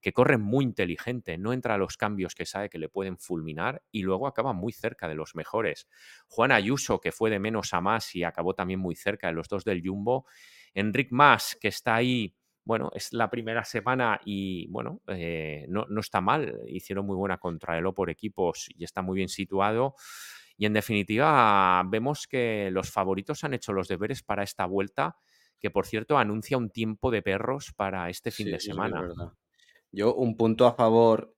que 0.00 0.12
corre 0.12 0.36
muy 0.36 0.64
inteligente, 0.64 1.38
no 1.38 1.52
entra 1.52 1.74
a 1.74 1.78
los 1.78 1.96
cambios 1.96 2.34
que 2.34 2.44
sabe 2.44 2.68
que 2.68 2.78
le 2.78 2.88
pueden 2.88 3.18
fulminar 3.18 3.84
y 3.92 4.02
luego 4.02 4.26
acaba 4.26 4.52
muy 4.52 4.72
cerca 4.72 5.06
de 5.08 5.14
los 5.14 5.34
mejores. 5.36 5.86
Juan 6.26 6.50
Ayuso, 6.50 7.00
que 7.00 7.12
fue 7.12 7.30
de 7.30 7.38
menos 7.38 7.72
a 7.72 7.80
más 7.80 8.14
y 8.16 8.24
acabó 8.24 8.54
también 8.54 8.80
muy 8.80 8.96
cerca 8.96 9.28
de 9.28 9.34
los 9.34 9.48
dos 9.48 9.64
del 9.64 9.80
Jumbo. 9.84 10.26
Enric 10.74 11.08
Mas, 11.10 11.56
que 11.60 11.68
está 11.68 11.94
ahí, 11.94 12.34
bueno, 12.64 12.90
es 12.94 13.12
la 13.12 13.28
primera 13.30 13.64
semana 13.64 14.20
y 14.24 14.68
bueno, 14.68 15.00
eh, 15.08 15.66
no, 15.68 15.86
no 15.88 16.00
está 16.00 16.20
mal. 16.20 16.60
Hicieron 16.68 17.06
muy 17.06 17.16
buena 17.16 17.38
contrarreloj 17.38 17.94
por 17.94 18.10
equipos 18.10 18.68
y 18.76 18.84
está 18.84 19.02
muy 19.02 19.16
bien 19.16 19.28
situado. 19.28 19.94
Y 20.56 20.66
en 20.66 20.74
definitiva, 20.74 21.82
vemos 21.86 22.26
que 22.28 22.70
los 22.70 22.90
favoritos 22.90 23.42
han 23.44 23.54
hecho 23.54 23.72
los 23.72 23.88
deberes 23.88 24.22
para 24.22 24.42
esta 24.42 24.66
vuelta, 24.66 25.16
que 25.58 25.70
por 25.70 25.86
cierto 25.86 26.18
anuncia 26.18 26.56
un 26.58 26.70
tiempo 26.70 27.10
de 27.10 27.22
perros 27.22 27.72
para 27.74 28.08
este 28.10 28.30
fin 28.30 28.46
Sí, 28.46 28.50
de 28.50 28.56
es 28.58 28.64
semana. 28.64 29.08
Yo, 29.90 30.14
un 30.14 30.36
punto 30.36 30.66
a 30.66 30.74
favor, 30.74 31.34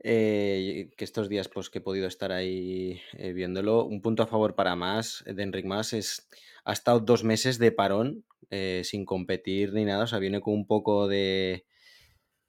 eh, 0.00 0.90
que 0.96 1.04
estos 1.04 1.28
días 1.28 1.48
pues, 1.48 1.70
que 1.70 1.78
he 1.78 1.82
podido 1.82 2.06
estar 2.06 2.32
ahí 2.32 3.00
eh, 3.14 3.32
viéndolo, 3.32 3.84
un 3.84 4.02
punto 4.02 4.22
a 4.22 4.26
favor 4.26 4.54
para 4.54 4.76
más 4.76 5.24
de 5.26 5.42
Enric 5.42 5.66
Mas 5.66 5.92
es, 5.92 6.28
ha 6.64 6.72
estado 6.72 7.00
dos 7.00 7.24
meses 7.24 7.58
de 7.58 7.72
parón 7.72 8.24
eh, 8.50 8.82
sin 8.84 9.04
competir 9.04 9.72
ni 9.72 9.84
nada, 9.84 10.04
o 10.04 10.06
sea, 10.06 10.18
viene 10.18 10.40
con 10.40 10.54
un 10.54 10.66
poco 10.66 11.08
de, 11.08 11.66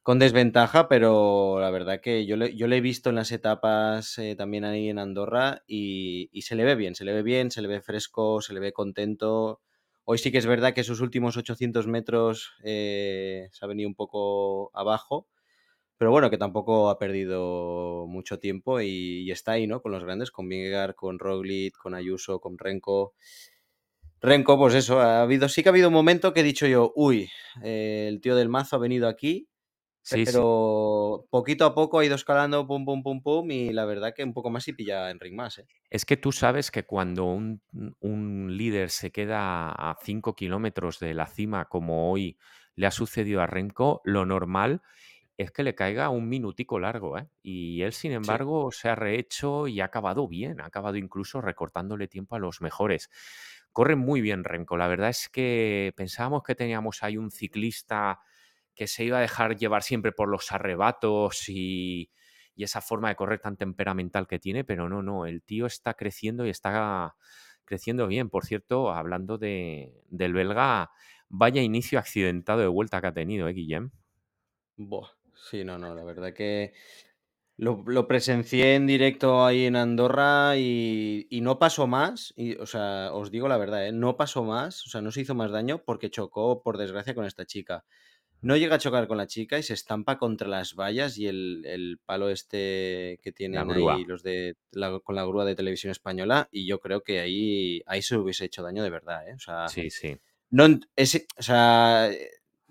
con 0.03 0.19
desventaja, 0.19 0.87
pero 0.87 1.59
la 1.59 1.69
verdad 1.69 2.01
que 2.01 2.25
yo 2.25 2.37
le, 2.37 2.55
yo 2.55 2.67
le 2.67 2.77
he 2.77 2.81
visto 2.81 3.09
en 3.09 3.15
las 3.17 3.31
etapas 3.31 4.17
eh, 4.19 4.35
también 4.35 4.63
ahí 4.65 4.89
en 4.89 4.99
Andorra 4.99 5.63
y, 5.67 6.29
y 6.31 6.43
se 6.43 6.55
le 6.55 6.63
ve 6.63 6.75
bien, 6.75 6.95
se 6.95 7.05
le 7.05 7.13
ve 7.13 7.23
bien, 7.23 7.51
se 7.51 7.61
le 7.61 7.67
ve 7.67 7.81
fresco, 7.81 8.41
se 8.41 8.53
le 8.53 8.59
ve 8.59 8.73
contento. 8.73 9.61
Hoy 10.05 10.17
sí 10.19 10.31
que 10.31 10.37
es 10.37 10.45
verdad 10.45 10.73
que 10.73 10.85
sus 10.85 11.01
últimos 11.01 11.35
800 11.35 11.85
metros 11.87 12.53
eh, 12.63 13.49
se 13.51 13.65
ha 13.65 13.67
venido 13.67 13.89
un 13.89 13.95
poco 13.95 14.71
abajo, 14.73 15.27
pero 15.97 16.11
bueno, 16.11 16.29
que 16.29 16.37
tampoco 16.37 16.89
ha 16.89 16.97
perdido 16.97 18.05
mucho 18.07 18.39
tiempo 18.39 18.79
y, 18.79 19.29
está 19.31 19.53
ahí, 19.53 19.67
¿no? 19.67 19.81
Con 19.81 19.91
los 19.91 20.05
grandes, 20.05 20.31
con 20.31 20.47
Vingegaard, 20.47 20.95
con 20.95 21.19
Roglic, 21.19 21.75
con 21.77 21.95
Ayuso, 21.95 22.39
con 22.39 22.57
Renko. 22.57 23.15
Renko, 24.27 24.57
pues 24.57 24.73
eso, 24.75 24.99
ha 24.99 25.21
habido, 25.21 25.47
sí 25.47 25.63
que 25.63 25.69
ha 25.69 25.71
habido 25.71 25.87
un 25.87 25.93
momento 25.93 26.33
que 26.33 26.41
he 26.41 26.43
dicho 26.43 26.67
yo, 26.67 26.91
uy, 26.95 27.29
eh, 27.63 28.07
el 28.09 28.19
tío 28.21 28.35
del 28.35 28.49
mazo 28.49 28.75
ha 28.75 28.79
venido 28.79 29.07
aquí, 29.07 29.47
Sí, 30.01 30.25
sí. 30.25 30.31
pero 30.31 31.25
poquito 31.29 31.65
a 31.65 31.75
poco 31.75 31.99
ha 31.99 32.05
ido 32.05 32.15
escalando, 32.15 32.67
pum, 32.67 32.85
pum, 32.85 33.03
pum, 33.03 33.21
pum, 33.21 33.51
y 33.51 33.71
la 33.73 33.85
verdad 33.85 34.13
que 34.15 34.23
un 34.23 34.33
poco 34.33 34.49
más 34.49 34.67
y 34.67 34.73
pilla 34.73 35.05
a 35.05 35.11
Enric 35.11 35.33
más, 35.33 35.59
¿eh? 35.59 35.67
Es 35.89 36.05
que 36.05 36.17
tú 36.17 36.31
sabes 36.31 36.71
que 36.71 36.85
cuando 36.85 37.25
un, 37.25 37.61
un 37.99 38.57
líder 38.57 38.89
se 38.89 39.11
queda 39.11 39.71
a 39.71 39.97
5 40.01 40.35
kilómetros 40.35 40.99
de 40.99 41.13
la 41.13 41.27
cima, 41.27 41.65
como 41.65 42.11
hoy 42.11 42.37
le 42.75 42.87
ha 42.87 42.91
sucedido 42.91 43.41
a 43.41 43.47
Renko, 43.47 44.01
lo 44.03 44.25
normal 44.25 44.81
es 45.37 45.51
que 45.51 45.63
le 45.63 45.75
caiga 45.75 46.09
un 46.09 46.27
minutico 46.27 46.79
largo, 46.79 47.17
¿eh? 47.17 47.29
Y 47.43 47.83
él, 47.83 47.93
sin 47.93 48.11
embargo, 48.11 48.71
se 48.71 48.89
ha 48.89 48.95
rehecho 48.95 49.67
y 49.67 49.81
ha 49.81 49.85
acabado 49.85 50.27
bien, 50.27 50.59
ha 50.61 50.65
acabado 50.65 50.97
incluso 50.97 51.41
recortándole 51.41 52.07
tiempo 52.07 52.35
a 52.35 52.39
los 52.39 52.59
mejores. 52.59 53.09
Corre 53.77 53.95
muy 53.95 54.21
bien 54.21 54.43
Renko, 54.43 54.75
la 54.75 54.87
verdad 54.87 55.09
es 55.09 55.29
que 55.29 55.93
pensábamos 55.95 56.41
que 56.41 56.55
teníamos 56.55 57.03
ahí 57.03 57.15
un 57.15 57.29
ciclista 57.29 58.21
que 58.73 58.87
se 58.87 59.03
iba 59.03 59.19
a 59.19 59.21
dejar 59.21 59.55
llevar 59.55 59.83
siempre 59.83 60.11
por 60.11 60.29
los 60.29 60.51
arrebatos 60.51 61.47
y, 61.47 62.09
y 62.55 62.63
esa 62.63 62.81
forma 62.81 63.09
de 63.09 63.15
correr 63.15 63.39
tan 63.39 63.55
temperamental 63.55 64.25
que 64.25 64.39
tiene, 64.39 64.63
pero 64.63 64.89
no, 64.89 65.03
no, 65.03 65.27
el 65.27 65.43
tío 65.43 65.67
está 65.67 65.93
creciendo 65.93 66.47
y 66.47 66.49
está 66.49 67.17
creciendo 67.65 68.07
bien. 68.07 68.31
Por 68.31 68.45
cierto, 68.45 68.91
hablando 68.91 69.37
de, 69.37 69.93
del 70.07 70.33
belga, 70.33 70.89
vaya 71.29 71.61
inicio 71.61 71.99
accidentado 71.99 72.61
de 72.61 72.67
vuelta 72.67 72.99
que 72.99 73.05
ha 73.05 73.13
tenido, 73.13 73.47
¿eh, 73.47 73.53
Guillem? 73.53 73.91
Buah, 74.75 75.11
sí, 75.35 75.63
no, 75.63 75.77
no, 75.77 75.93
la 75.93 76.03
verdad 76.03 76.33
que 76.33 76.73
lo, 77.57 77.83
lo 77.87 78.07
presencié 78.07 78.75
en 78.75 78.85
directo 78.87 79.43
ahí 79.45 79.65
en 79.65 79.75
Andorra 79.75 80.57
y, 80.57 81.25
y 81.29 81.41
no 81.41 81.57
pasó 81.57 81.87
más, 81.87 82.33
y, 82.37 82.55
o 82.55 82.65
sea, 82.67 83.09
os 83.13 83.31
digo 83.31 83.47
la 83.47 83.57
verdad, 83.57 83.87
¿eh? 83.87 83.91
no 83.91 84.15
pasó 84.15 84.43
más, 84.43 84.85
o 84.85 84.89
sea, 84.89 85.01
no 85.01 85.11
se 85.11 85.21
hizo 85.21 85.33
más 85.35 85.51
daño 85.51 85.83
porque 85.83 86.11
chocó, 86.11 86.61
por 86.61 86.77
desgracia, 86.77 87.15
con 87.15 87.25
esta 87.25 87.45
chica. 87.45 87.83
No 88.39 88.55
llega 88.55 88.75
a 88.75 88.79
chocar 88.79 89.07
con 89.07 89.17
la 89.17 89.25
chica 89.25 89.57
y 89.57 89.63
se 89.63 89.73
estampa 89.73 90.19
contra 90.19 90.47
las 90.47 90.75
vallas 90.75 91.17
y 91.17 91.25
el, 91.25 91.63
el 91.65 91.99
palo 92.05 92.29
este 92.29 93.19
que 93.23 93.31
tienen 93.31 93.57
ahí 93.71 94.05
los 94.05 94.21
de 94.21 94.55
la- 94.71 94.99
con 94.99 95.15
la 95.15 95.25
grúa 95.25 95.43
de 95.43 95.55
televisión 95.55 95.89
española 95.89 96.47
y 96.51 96.67
yo 96.67 96.79
creo 96.79 97.01
que 97.01 97.19
ahí, 97.19 97.81
ahí 97.87 98.03
se 98.03 98.15
hubiese 98.15 98.45
hecho 98.45 98.61
daño 98.61 98.83
de 98.83 98.91
verdad, 98.91 99.27
¿eh? 99.27 99.33
O 99.33 99.39
sea, 99.39 99.67
Sí, 99.67 99.89
sí. 99.89 100.15
no, 100.51 100.67
es, 100.95 101.25
o 101.35 101.41
sea, 101.41 102.11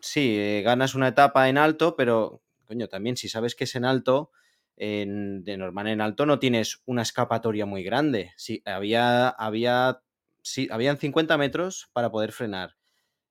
sí, 0.01 0.37
eh, 0.39 0.63
ganas 0.65 0.95
una 0.95 1.09
etapa 1.09 1.49
en 1.49 1.59
alto, 1.59 1.97
pero, 1.97 2.41
coño, 2.67 2.87
también 2.87 3.17
si 3.17 3.29
sabes 3.29 3.57
que 3.57 3.65
es 3.65 3.75
en 3.75 3.85
alto, 3.85 4.31
en- 4.77 5.45
de 5.45 5.57
normal 5.57 5.89
en 5.89 6.01
alto 6.01 6.27
no 6.27 6.39
tienes 6.39 6.83
una 6.87 7.03
escapatoria 7.03 7.67
muy 7.67 7.83
grande. 7.83 8.33
Sí, 8.37 8.63
había, 8.65 9.29
había, 9.29 10.03
sí, 10.43 10.69
habían 10.71 10.99
50 10.99 11.39
metros 11.39 11.91
para 11.93 12.11
poder 12.11 12.33
frenar. 12.33 12.77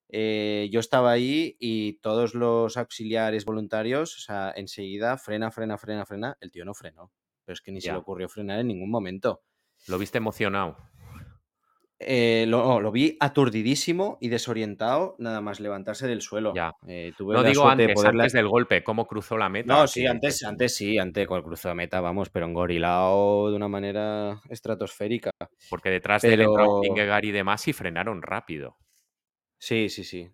Eh, 0.10 0.70
yo 0.72 0.80
estaba 0.80 1.12
ahí 1.12 1.58
y 1.60 1.93
todos 2.00 2.36
los 2.36 2.78
auxiliares 2.78 3.46
voluntarios, 3.46 4.16
o 4.18 4.20
sea, 4.22 4.54
enseguida 4.56 5.18
frena, 5.18 5.52
frena, 5.52 5.78
frena, 5.78 6.06
frena. 6.06 6.38
El 6.41 6.52
tío 6.52 6.64
no 6.66 6.74
frenó, 6.74 7.12
pero 7.43 7.54
es 7.54 7.62
que 7.62 7.72
ni 7.72 7.82
se 7.82 7.88
le 7.91 7.98
ocurrió 7.98 8.30
frenar 8.30 8.60
en 8.60 8.68
ningún 8.68 8.91
momento. 8.91 9.43
Lo 9.88 9.98
viste 9.98 10.20
emocionado. 10.20 10.78
Eh, 11.98 12.46
lo, 12.50 12.62
no, 12.62 12.82
lo 12.82 12.91
vi 12.91 13.16
aturdidísimo 13.22 14.18
y 14.20 14.28
desorientado 14.28 15.16
nada 15.18 15.39
más 15.39 15.62
levantarse 15.62 16.08
del 16.08 16.22
suelo. 16.22 16.54
Ya. 16.54 16.74
Eh, 16.88 17.14
tuve 17.18 17.34
No 17.36 17.41
digo 17.43 17.62
suerte 17.64 17.78
de 17.78 17.84
antes, 17.84 17.96
poderla- 17.96 18.24
antes 18.24 18.34
del 18.34 18.48
golpe, 18.50 18.84
cómo 18.84 19.08
cruzó 19.08 19.38
la 19.38 19.48
meta. 19.48 19.74
No, 19.74 19.88
sí, 19.88 20.02
que- 20.02 20.08
antes, 20.10 20.43
antes 20.43 20.76
sí, 20.76 20.98
antes 20.98 21.26
con 21.26 21.38
el 21.38 21.43
cruzo 21.43 21.70
de 21.70 21.76
meta, 21.76 22.02
vamos, 22.02 22.30
pero 22.30 22.48
engorilado 22.48 23.50
de 23.50 23.56
una 23.56 23.70
manera 23.70 24.41
estratosférica. 24.50 25.32
Porque 25.70 25.89
detrás 25.89 26.22
de 26.24 26.34
él 26.34 26.41
entraron 26.41 26.82
Pero- 26.82 26.93
Vingegaard 26.93 27.24
y 27.26 27.32
demás 27.32 27.66
y 27.70 27.74
frenaron 27.74 28.22
rápido. 28.22 28.76
Sí, 29.58 29.88
sí, 29.89 30.04
sí. 30.04 30.30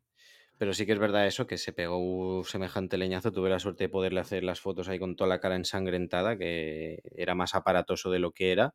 Pero 0.58 0.74
sí 0.74 0.86
que 0.86 0.94
es 0.94 1.00
verdad 1.00 1.26
eso, 1.28 1.48
que 1.48 1.58
se 1.58 1.74
pegó 1.74 1.98
un 1.98 2.44
semejante 2.44 2.98
leñazo. 2.98 3.32
Tuve 3.32 3.50
la 3.50 3.60
suerte 3.60 3.86
de 3.86 3.90
poderle 3.90 4.20
hacer 4.20 4.44
las 4.44 4.60
fotos 4.62 4.90
ahí 4.90 4.98
con 5.00 5.16
toda 5.16 5.28
la 5.28 5.40
cara 5.40 5.56
ensangrentada, 5.56 6.38
que 6.38 7.00
era 7.16 7.34
más 7.36 7.54
aparatoso 7.56 8.10
de 8.12 8.20
lo 8.20 8.32
que 8.32 8.52
era. 8.52 8.74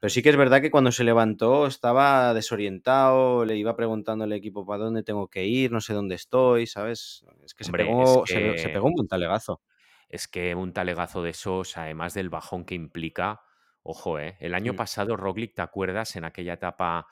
Pero 0.00 0.10
sí 0.10 0.22
que 0.22 0.28
es 0.30 0.36
verdad 0.36 0.60
que 0.60 0.70
cuando 0.70 0.92
se 0.92 1.04
levantó 1.04 1.66
estaba 1.66 2.34
desorientado, 2.34 3.44
le 3.44 3.56
iba 3.56 3.76
preguntando 3.76 4.24
al 4.24 4.32
equipo 4.32 4.66
para 4.66 4.84
dónde 4.84 5.02
tengo 5.02 5.28
que 5.28 5.46
ir, 5.46 5.72
no 5.72 5.80
sé 5.80 5.94
dónde 5.94 6.14
estoy, 6.16 6.66
¿sabes? 6.66 7.24
Es 7.42 7.54
que, 7.54 7.64
Hombre, 7.64 7.94
se, 8.04 8.22
pegó, 8.26 8.26
es 8.26 8.30
se- 8.56 8.70
pegó 8.70 8.86
un 8.88 8.94
buen 8.94 9.08
talegazo. 9.08 9.62
Es 10.08 10.28
que 10.28 10.54
un 10.54 10.72
talegazo 10.72 11.22
de 11.22 11.30
esos, 11.30 11.76
además 11.76 12.14
del 12.14 12.28
bajón 12.30 12.64
que 12.64 12.74
implica, 12.74 13.40
ojo, 13.82 14.18
¿eh? 14.18 14.36
El 14.40 14.54
año 14.54 14.74
Mm. 14.74 14.76
pasado, 14.76 15.16
Roglic, 15.16 15.54
¿te 15.54 15.62
acuerdas? 15.62 16.16
En 16.16 16.24
aquella 16.24 16.54
etapa 16.54 17.06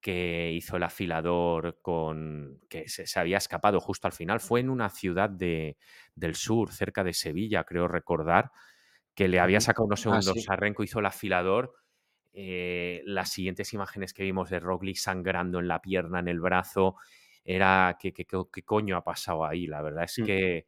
que 0.00 0.52
hizo 0.52 0.76
el 0.76 0.82
afilador 0.84 1.80
con. 1.82 2.60
que 2.68 2.88
se, 2.88 3.06
se 3.06 3.20
había 3.20 3.38
escapado 3.38 3.80
justo 3.80 4.06
al 4.08 4.12
final. 4.12 4.40
Fue 4.40 4.60
en 4.60 4.70
una 4.70 4.90
ciudad 4.90 5.30
de, 5.30 5.78
del 6.14 6.34
sur, 6.36 6.72
cerca 6.72 7.04
de 7.04 7.14
Sevilla, 7.14 7.64
creo 7.64 7.88
recordar, 7.88 8.50
que 9.14 9.28
le 9.28 9.40
había 9.40 9.60
sacado 9.60 9.86
unos 9.86 10.00
Ah, 10.08 10.20
segundos 10.20 10.36
sí. 10.36 10.48
a 10.48 10.56
Renko, 10.56 10.82
hizo 10.84 11.00
el 11.00 11.06
afilador. 11.06 11.74
Eh, 12.34 13.02
las 13.06 13.30
siguientes 13.30 13.72
imágenes 13.72 14.12
que 14.12 14.24
vimos 14.24 14.50
de 14.50 14.60
Roglic 14.60 14.96
sangrando 14.96 15.60
en 15.60 15.68
la 15.68 15.80
pierna, 15.80 16.18
en 16.18 16.28
el 16.28 16.40
brazo, 16.40 16.96
era. 17.44 17.96
¿Qué, 18.00 18.12
qué, 18.12 18.26
coño 18.64 18.96
ha 18.96 19.04
pasado 19.04 19.46
ahí? 19.46 19.66
La 19.66 19.80
verdad 19.80 20.04
es 20.04 20.18
Mm. 20.18 20.24
que 20.24 20.66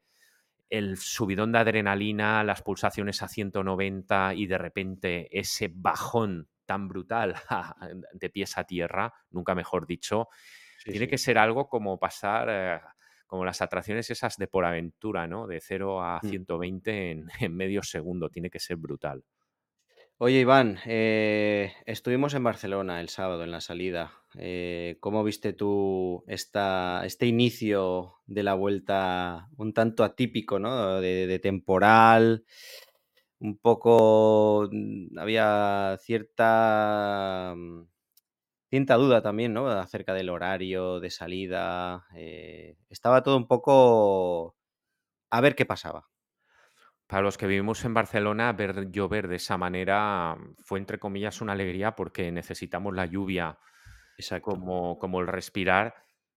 el 0.71 0.97
subidón 0.97 1.53
de 1.53 1.59
adrenalina, 1.59 2.43
las 2.45 2.63
pulsaciones 2.63 3.23
a 3.23 3.29
190 3.29 4.35
y 4.35 4.47
de 4.47 4.59
repente 4.59 5.29
ese 5.39 5.71
bajón 5.73 6.49
tan 6.65 6.89
brutal 6.89 7.35
de 8.13 8.31
pies 8.31 8.59
a 8.59 8.65
tierra, 8.65 9.13
nunca 9.31 9.55
mejor 9.55 9.87
dicho, 9.87 10.29
tiene 10.85 11.09
que 11.09 11.19
ser 11.19 11.39
algo 11.39 11.69
como 11.69 11.99
pasar, 11.99 12.49
eh, 12.51 12.81
como 13.27 13.45
las 13.45 13.61
atracciones 13.63 14.11
esas 14.11 14.37
de 14.37 14.47
por 14.47 14.65
aventura, 14.65 15.27
¿no? 15.27 15.47
De 15.47 15.61
0 15.61 16.03
a 16.03 16.21
120 16.21 17.15
mm. 17.15 17.29
en, 17.41 17.57
medio 17.57 17.83
segundo, 17.83 18.29
tiene 18.29 18.51
que 18.51 18.61
ser 18.61 18.77
brutal. 18.77 19.25
Oye, 20.19 20.41
Iván, 20.41 20.79
eh, 20.87 21.75
estuvimos 21.85 22.33
en 22.35 22.43
Barcelona 22.43 23.01
el 23.01 23.11
sábado 23.11 23.45
en 23.45 23.51
la 23.51 23.61
salida. 23.61 24.13
Eh, 24.39 24.97
¿cómo 25.01 25.23
viste 25.25 25.53
tú 25.53 26.25
esta, 26.27 27.03
este 27.05 27.27
inicio 27.27 28.15
de 28.27 28.43
la 28.43 28.55
vuelta 28.55 29.49
un 29.59 29.75
tanto 29.75 30.05
atípico, 30.05 30.59
¿no? 30.59 31.01
de 31.03 31.39
temporal, 31.39 32.45
un 33.41 33.59
poco, 33.59 34.69
mm, 34.73 35.19
había 35.19 35.99
cierta 36.01 37.55
mm, 37.57 37.85
Cierta 38.71 38.97
duda 38.97 39.23
también, 39.23 39.55
¿no? 39.55 39.69
Acerca 39.69 40.15
del 40.15 40.31
horario 40.31 41.01
de 41.01 41.11
salida. 41.11 42.07
Eh, 42.17 42.77
estaba 42.91 43.23
todo 43.23 43.37
un 43.37 43.49
poco 43.49 44.57
a 45.31 45.41
ver 45.43 45.57
qué 45.57 45.67
pasaba. 45.67 46.09
Para 47.07 47.23
los 47.23 47.39
que 47.39 47.47
vivimos 47.47 47.85
en 47.85 47.95
Barcelona, 47.95 48.53
ver 48.53 48.91
llover 48.91 49.29
de 49.29 49.37
esa 49.37 49.57
manera 49.57 50.37
fue, 50.65 50.79
entre 50.79 50.99
comillas, 50.99 51.41
una 51.41 51.53
alegría 51.53 51.95
porque 51.95 52.33
necesitamos 52.33 52.95
la 52.95 53.07
lluvia 53.07 53.59
como, 54.43 54.99
como 54.99 55.21
el 55.21 55.29
respirar. 55.29 55.95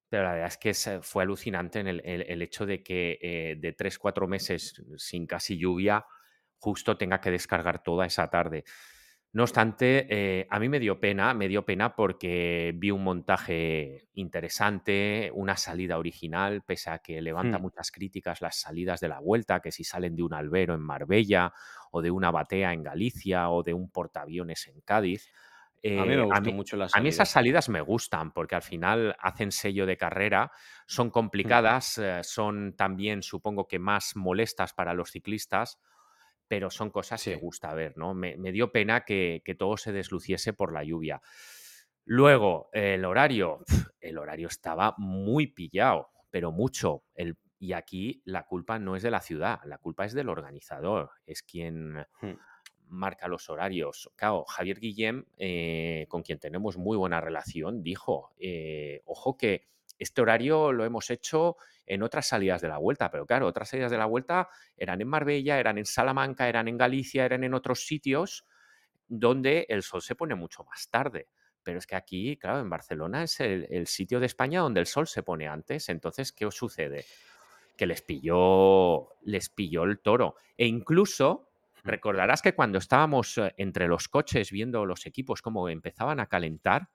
Pero 0.10 0.24
la 0.24 0.34
verdad 0.34 0.48
es 0.48 0.58
que 0.58 1.02
fue 1.02 1.24
alucinante 1.24 1.80
en 1.80 1.88
el, 1.88 2.42
hecho 2.42 2.66
de 2.66 2.84
que 2.84 3.20
eh, 3.22 3.56
de 3.60 3.74
tres, 3.74 3.98
cuatro 4.00 4.28
meses 4.28 4.82
sin 4.98 5.28
casi 5.28 5.58
lluvia, 5.58 6.06
justo 6.58 6.98
tenga 6.98 7.22
que 7.22 7.32
descargar 7.32 7.84
toda 7.84 8.06
esa 8.06 8.28
tarde. 8.30 8.64
No 9.32 9.44
obstante, 9.44 10.08
eh, 10.10 10.48
a 10.50 10.60
mí 10.60 10.70
me 10.70 10.80
dio 10.80 11.00
pena, 11.00 11.36
me 11.36 11.48
dio 11.48 11.64
pena 11.64 11.96
porque 11.96 12.74
vi 12.76 12.90
un 12.90 13.04
montaje 13.04 14.08
interesante, 14.16 15.30
una 15.36 15.56
salida 15.56 16.00
original, 16.00 16.64
pese 16.64 16.90
a 16.90 16.98
que 16.98 17.22
levanta 17.22 17.60
Hmm. 17.60 17.60
muchas 17.60 17.92
críticas 17.92 18.42
las 18.42 18.60
salidas 18.60 19.00
de 19.02 19.08
la 19.10 19.20
vuelta, 19.20 19.60
que 19.60 19.72
si 19.72 19.84
salen 19.84 20.16
de 20.16 20.24
un 20.24 20.34
albero 20.34 20.74
en 20.74 20.82
Marbella 20.82 21.54
o 21.92 22.02
de 22.02 22.10
una 22.10 22.32
batea 22.32 22.74
en 22.74 22.82
Galicia 22.82 23.52
o 23.52 23.62
de 23.62 23.76
un 23.76 23.92
portaaviones 23.92 24.68
en 24.68 24.82
Cádiz. 24.82 25.30
A 25.94 26.04
mí 26.06 26.16
me 26.16 26.24
Eh, 26.24 26.42
mí, 26.42 26.52
mucho 26.52 26.76
la 26.76 26.90
a 26.92 27.00
mí 27.02 27.10
esas 27.10 27.30
salida. 27.30 27.30
salidas 27.30 27.70
me 27.70 27.82
gustan 27.82 28.32
porque 28.34 28.56
al 28.56 28.64
final 28.64 29.16
hacen 29.20 29.52
sello 29.52 29.86
de 29.86 29.96
carrera, 29.98 30.52
son 30.88 31.12
Hmm. 31.44 31.70
complicadas, 31.70 32.00
eh, 32.00 32.22
son 32.24 32.76
también 32.76 33.22
supongo 33.22 33.68
que 33.68 33.78
más 33.78 34.16
molestas 34.16 34.74
para 34.74 34.96
los 34.96 35.12
ciclistas, 35.12 35.80
pero 36.50 36.70
son 36.70 36.90
cosas 36.90 37.24
que 37.24 37.36
gusta 37.36 37.74
ver, 37.74 37.98
¿no? 37.98 38.14
Me, 38.14 38.36
me 38.36 38.52
dio 38.52 38.74
pena 38.74 39.06
que, 39.06 39.42
que 39.46 39.56
todo 39.56 39.78
se 39.78 39.94
desluciese 39.94 40.52
por 40.52 40.74
la 40.74 40.84
lluvia. 40.84 41.22
Luego, 42.04 42.70
el 42.74 43.06
horario, 43.06 43.64
el 44.02 44.18
horario 44.18 44.48
estaba 44.50 44.96
muy 44.98 45.48
pillado, 45.48 46.10
pero 46.30 46.52
mucho. 46.52 47.04
El, 47.14 47.38
y 47.60 47.74
aquí 47.74 48.22
la 48.26 48.46
culpa 48.46 48.80
no 48.80 48.96
es 48.96 49.04
de 49.04 49.12
la 49.12 49.22
ciudad, 49.22 49.60
la 49.66 49.78
culpa 49.78 50.06
es 50.06 50.14
del 50.14 50.30
organizador, 50.30 51.12
es 51.26 51.44
quien 51.44 52.06
Hmm. 52.22 52.34
marca 52.88 53.28
los 53.28 53.50
horarios. 53.50 54.12
Claro, 54.16 54.46
Javier 54.46 54.80
Guillem, 54.80 55.26
eh, 55.38 56.06
con 56.10 56.24
quien 56.24 56.40
tenemos 56.40 56.78
muy 56.78 56.98
buena 56.98 57.22
relación, 57.22 57.84
dijo, 57.84 58.32
eh, 58.40 59.02
ojo 59.06 59.38
que 59.38 59.68
este 60.00 60.22
horario 60.22 60.72
lo 60.72 60.86
hemos 60.86 61.10
hecho 61.10 61.58
en 61.86 62.04
otras 62.04 62.28
salidas 62.28 62.62
de 62.62 62.70
la 62.70 62.78
vuelta, 62.78 63.12
pero 63.12 63.26
claro, 63.26 63.48
otras 63.48 63.70
salidas 63.70 63.92
de 63.92 63.98
la 63.98 64.06
vuelta 64.06 64.50
eran 64.78 65.02
en 65.02 65.08
Marbella, 65.08 65.60
eran 65.60 65.78
en 65.78 65.86
Salamanca, 65.86 66.48
eran 66.48 66.68
en 66.68 66.78
Galicia, 66.78 67.26
eran 67.26 67.44
en 67.44 67.54
otros 67.54 67.86
sitios 67.86 68.46
donde 69.08 69.66
el 69.70 69.84
sol 69.84 70.02
se 70.02 70.16
pone 70.16 70.36
mucho 70.36 70.64
más 70.64 70.90
tarde. 70.90 71.28
Pero 71.64 71.80
es 71.80 71.88
que 71.88 71.96
aquí, 71.96 72.38
claro, 72.38 72.60
en 72.60 72.70
Barcelona 72.70 73.24
es 73.24 73.40
el, 73.42 73.68
el 73.70 73.88
sitio 73.88 74.20
de 74.20 74.28
España 74.28 74.62
donde 74.62 74.80
el 74.80 74.86
sol 74.86 75.08
se 75.08 75.24
pone 75.24 75.48
antes. 75.48 75.90
Entonces, 75.90 76.32
¿qué 76.32 76.46
os 76.46 76.56
sucede? 76.56 77.06
Que 77.76 77.86
les 77.86 78.02
pilló, 78.02 79.10
les 79.24 79.50
pilló 79.50 79.84
el 79.84 80.00
toro. 80.00 80.36
E 80.58 80.66
incluso 80.66 81.50
recordarás 81.84 82.42
que 82.42 82.54
cuando 82.54 82.78
estábamos 82.78 83.38
eh, 83.38 83.54
entre 83.58 83.88
los 83.88 84.08
coches 84.08 84.52
viendo 84.52 84.86
los 84.86 85.06
equipos 85.06 85.42
cómo 85.42 85.68
empezaban 85.70 86.20
a 86.20 86.28
calentar, 86.28 86.90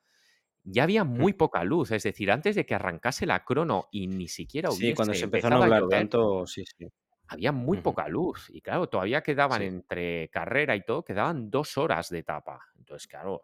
ya 0.64 0.84
había 0.84 1.04
Hmm. 1.04 1.18
muy 1.18 1.32
poca 1.34 1.64
luz. 1.64 1.90
Es 1.92 2.02
decir, 2.04 2.30
antes 2.32 2.56
de 2.56 2.66
que 2.66 2.74
arrancase 2.74 3.26
la 3.26 3.44
crono 3.44 3.88
y 3.92 4.06
ni 4.08 4.28
siquiera 4.28 4.70
Sí, 4.70 4.92
cuando 4.94 5.12
hubiese 5.12 5.20
se 5.20 5.24
empezó 5.26 5.46
a 5.62 5.68
llover, 5.70 5.88
tanto, 5.88 6.46
sí, 6.46 6.64
sí. 6.66 6.86
había 7.28 7.52
muy 7.52 7.78
poca 7.78 8.08
luz. 8.08 8.48
Y 8.50 8.60
claro, 8.62 8.88
todavía 8.88 9.22
quedaban 9.22 9.60
Sí. 9.60 9.66
entre 9.66 10.28
carrera 10.30 10.76
y 10.76 10.82
todo, 10.84 11.04
quedaban 11.04 11.50
dos 11.50 11.76
horas 11.78 12.08
de 12.10 12.18
etapa. 12.20 12.60
Entonces, 12.78 13.06
claro, 13.08 13.42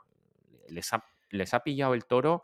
les 0.69 0.93
ha, 0.93 1.05
les 1.31 1.55
ha 1.55 1.61
pillado 1.63 1.95
el 1.95 2.05
toro. 2.07 2.43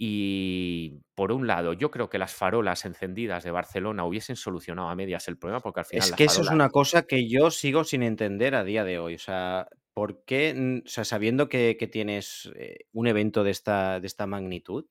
Y 0.00 1.00
por 1.16 1.32
un 1.32 1.46
lado, 1.48 1.72
yo 1.72 1.90
creo 1.90 2.08
que 2.08 2.18
las 2.18 2.32
farolas 2.34 2.84
encendidas 2.84 3.42
de 3.44 3.50
Barcelona 3.50 4.04
hubiesen 4.04 4.36
solucionado 4.36 4.88
a 4.90 4.94
medias 4.94 5.26
el 5.28 5.38
problema, 5.38 5.60
porque 5.60 5.80
al 5.80 5.86
final 5.86 6.08
Es 6.08 6.14
que 6.14 6.24
eso 6.24 6.42
es 6.42 6.50
una 6.50 6.68
cosa 6.70 7.02
que 7.02 7.28
yo 7.28 7.50
sigo 7.50 7.82
sin 7.84 8.04
entender 8.04 8.54
a 8.54 8.62
día 8.64 8.84
de 8.84 8.98
hoy. 9.00 9.16
O 9.16 9.18
sea, 9.18 9.68
¿por 9.98 10.22
qué? 10.24 10.54
mm, 10.56 10.82
O 10.86 10.88
sea, 10.88 11.04
sabiendo 11.04 11.48
que, 11.48 11.76
que 11.76 11.88
tienes 11.88 12.52
eh, 12.54 12.86
un 12.92 13.08
evento 13.08 13.42
de 13.42 13.50
esta, 13.50 13.98
de 13.98 14.06
esta 14.06 14.28
magnitud, 14.28 14.86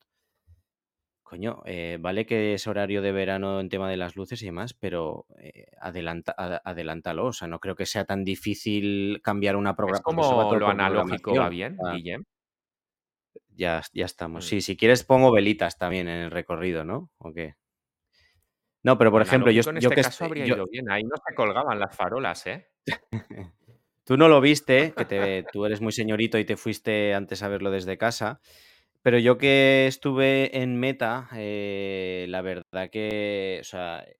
coño, 1.22 1.62
eh, 1.64 1.96
vale 1.98 2.26
que 2.26 2.52
es 2.52 2.66
horario 2.66 3.00
de 3.00 3.12
verano 3.12 3.58
en 3.60 3.70
tema 3.70 3.88
de 3.88 3.96
las 3.96 4.16
luces 4.16 4.42
y 4.42 4.46
demás, 4.46 4.74
pero 4.74 5.24
eh, 5.38 5.64
adelanta, 5.80 6.34
ad- 6.36 6.60
adelántalo. 6.62 7.26
O 7.26 7.32
sea, 7.32 7.48
no 7.48 7.58
creo 7.58 7.74
que 7.74 7.86
sea 7.86 8.04
tan 8.04 8.22
difícil 8.22 9.20
cambiar 9.22 9.56
una 9.56 9.74
programación, 9.74 10.14
como 10.16 10.54
lo 10.54 10.68
analógico 10.68 11.34
va 11.34 11.48
bien, 11.48 11.78
Guillem. 11.92 12.24
ya, 13.56 13.82
ya 13.94 14.04
estamos. 14.04 14.44
Mm. 14.44 14.48
Sí, 14.48 14.60
si 14.60 14.76
quieres 14.76 15.04
pongo 15.04 15.32
velitas 15.32 15.78
también 15.78 16.08
en 16.08 16.18
el 16.24 16.30
recorrido, 16.30 16.84
¿no? 16.84 17.10
¿O 17.18 17.32
qué? 17.32 17.54
No, 18.82 18.96
pero 18.96 19.10
por 19.10 19.22
ejemplo, 19.22 19.50
yo, 19.50 19.62
en 19.70 19.80
yo 19.80 19.88
este 19.88 19.94
que 19.96 20.02
caso 20.02 20.24
habría 20.26 20.46
yo, 20.46 20.54
ido 20.54 20.66
bien. 20.70 20.90
Ahí 20.90 21.02
no 21.02 21.16
se 21.16 21.34
colgaban 21.34 21.78
las 21.80 21.94
farolas, 21.96 22.46
¿eh? 22.46 22.68
Tú 24.08 24.16
no 24.16 24.28
lo 24.28 24.40
viste, 24.40 24.94
que 24.96 25.04
te, 25.04 25.42
tú 25.52 25.66
eres 25.66 25.82
muy 25.82 25.92
señorito 25.92 26.38
y 26.38 26.46
te 26.46 26.56
fuiste 26.56 27.12
antes 27.12 27.42
a 27.42 27.48
verlo 27.48 27.70
desde 27.70 27.98
casa, 27.98 28.40
pero 29.02 29.18
yo 29.18 29.36
que 29.36 29.86
estuve 29.86 30.62
en 30.62 30.80
Meta, 30.80 31.28
eh, 31.34 32.24
la 32.30 32.40
verdad 32.40 32.88
que, 32.90 33.60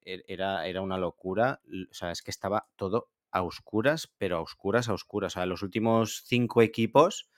e- 0.05 0.25
era, 0.29 0.67
era 0.67 0.83
una 0.83 0.99
locura. 0.99 1.63
O 1.91 1.95
sea, 1.95 2.11
es 2.11 2.21
que 2.21 2.31
estaba 2.31 2.69
todo 2.77 3.09
a 3.31 3.43
oscuras, 3.43 4.13
pero 4.19 4.37
a 4.37 4.41
oscuras, 4.43 4.91
a 4.91 4.93
oscuras. 4.93 5.33
O 5.33 5.37
sea, 5.37 5.47
los 5.47 5.63
últimos 5.63 6.23
cinco 6.27 6.61
equipos, 6.61 7.31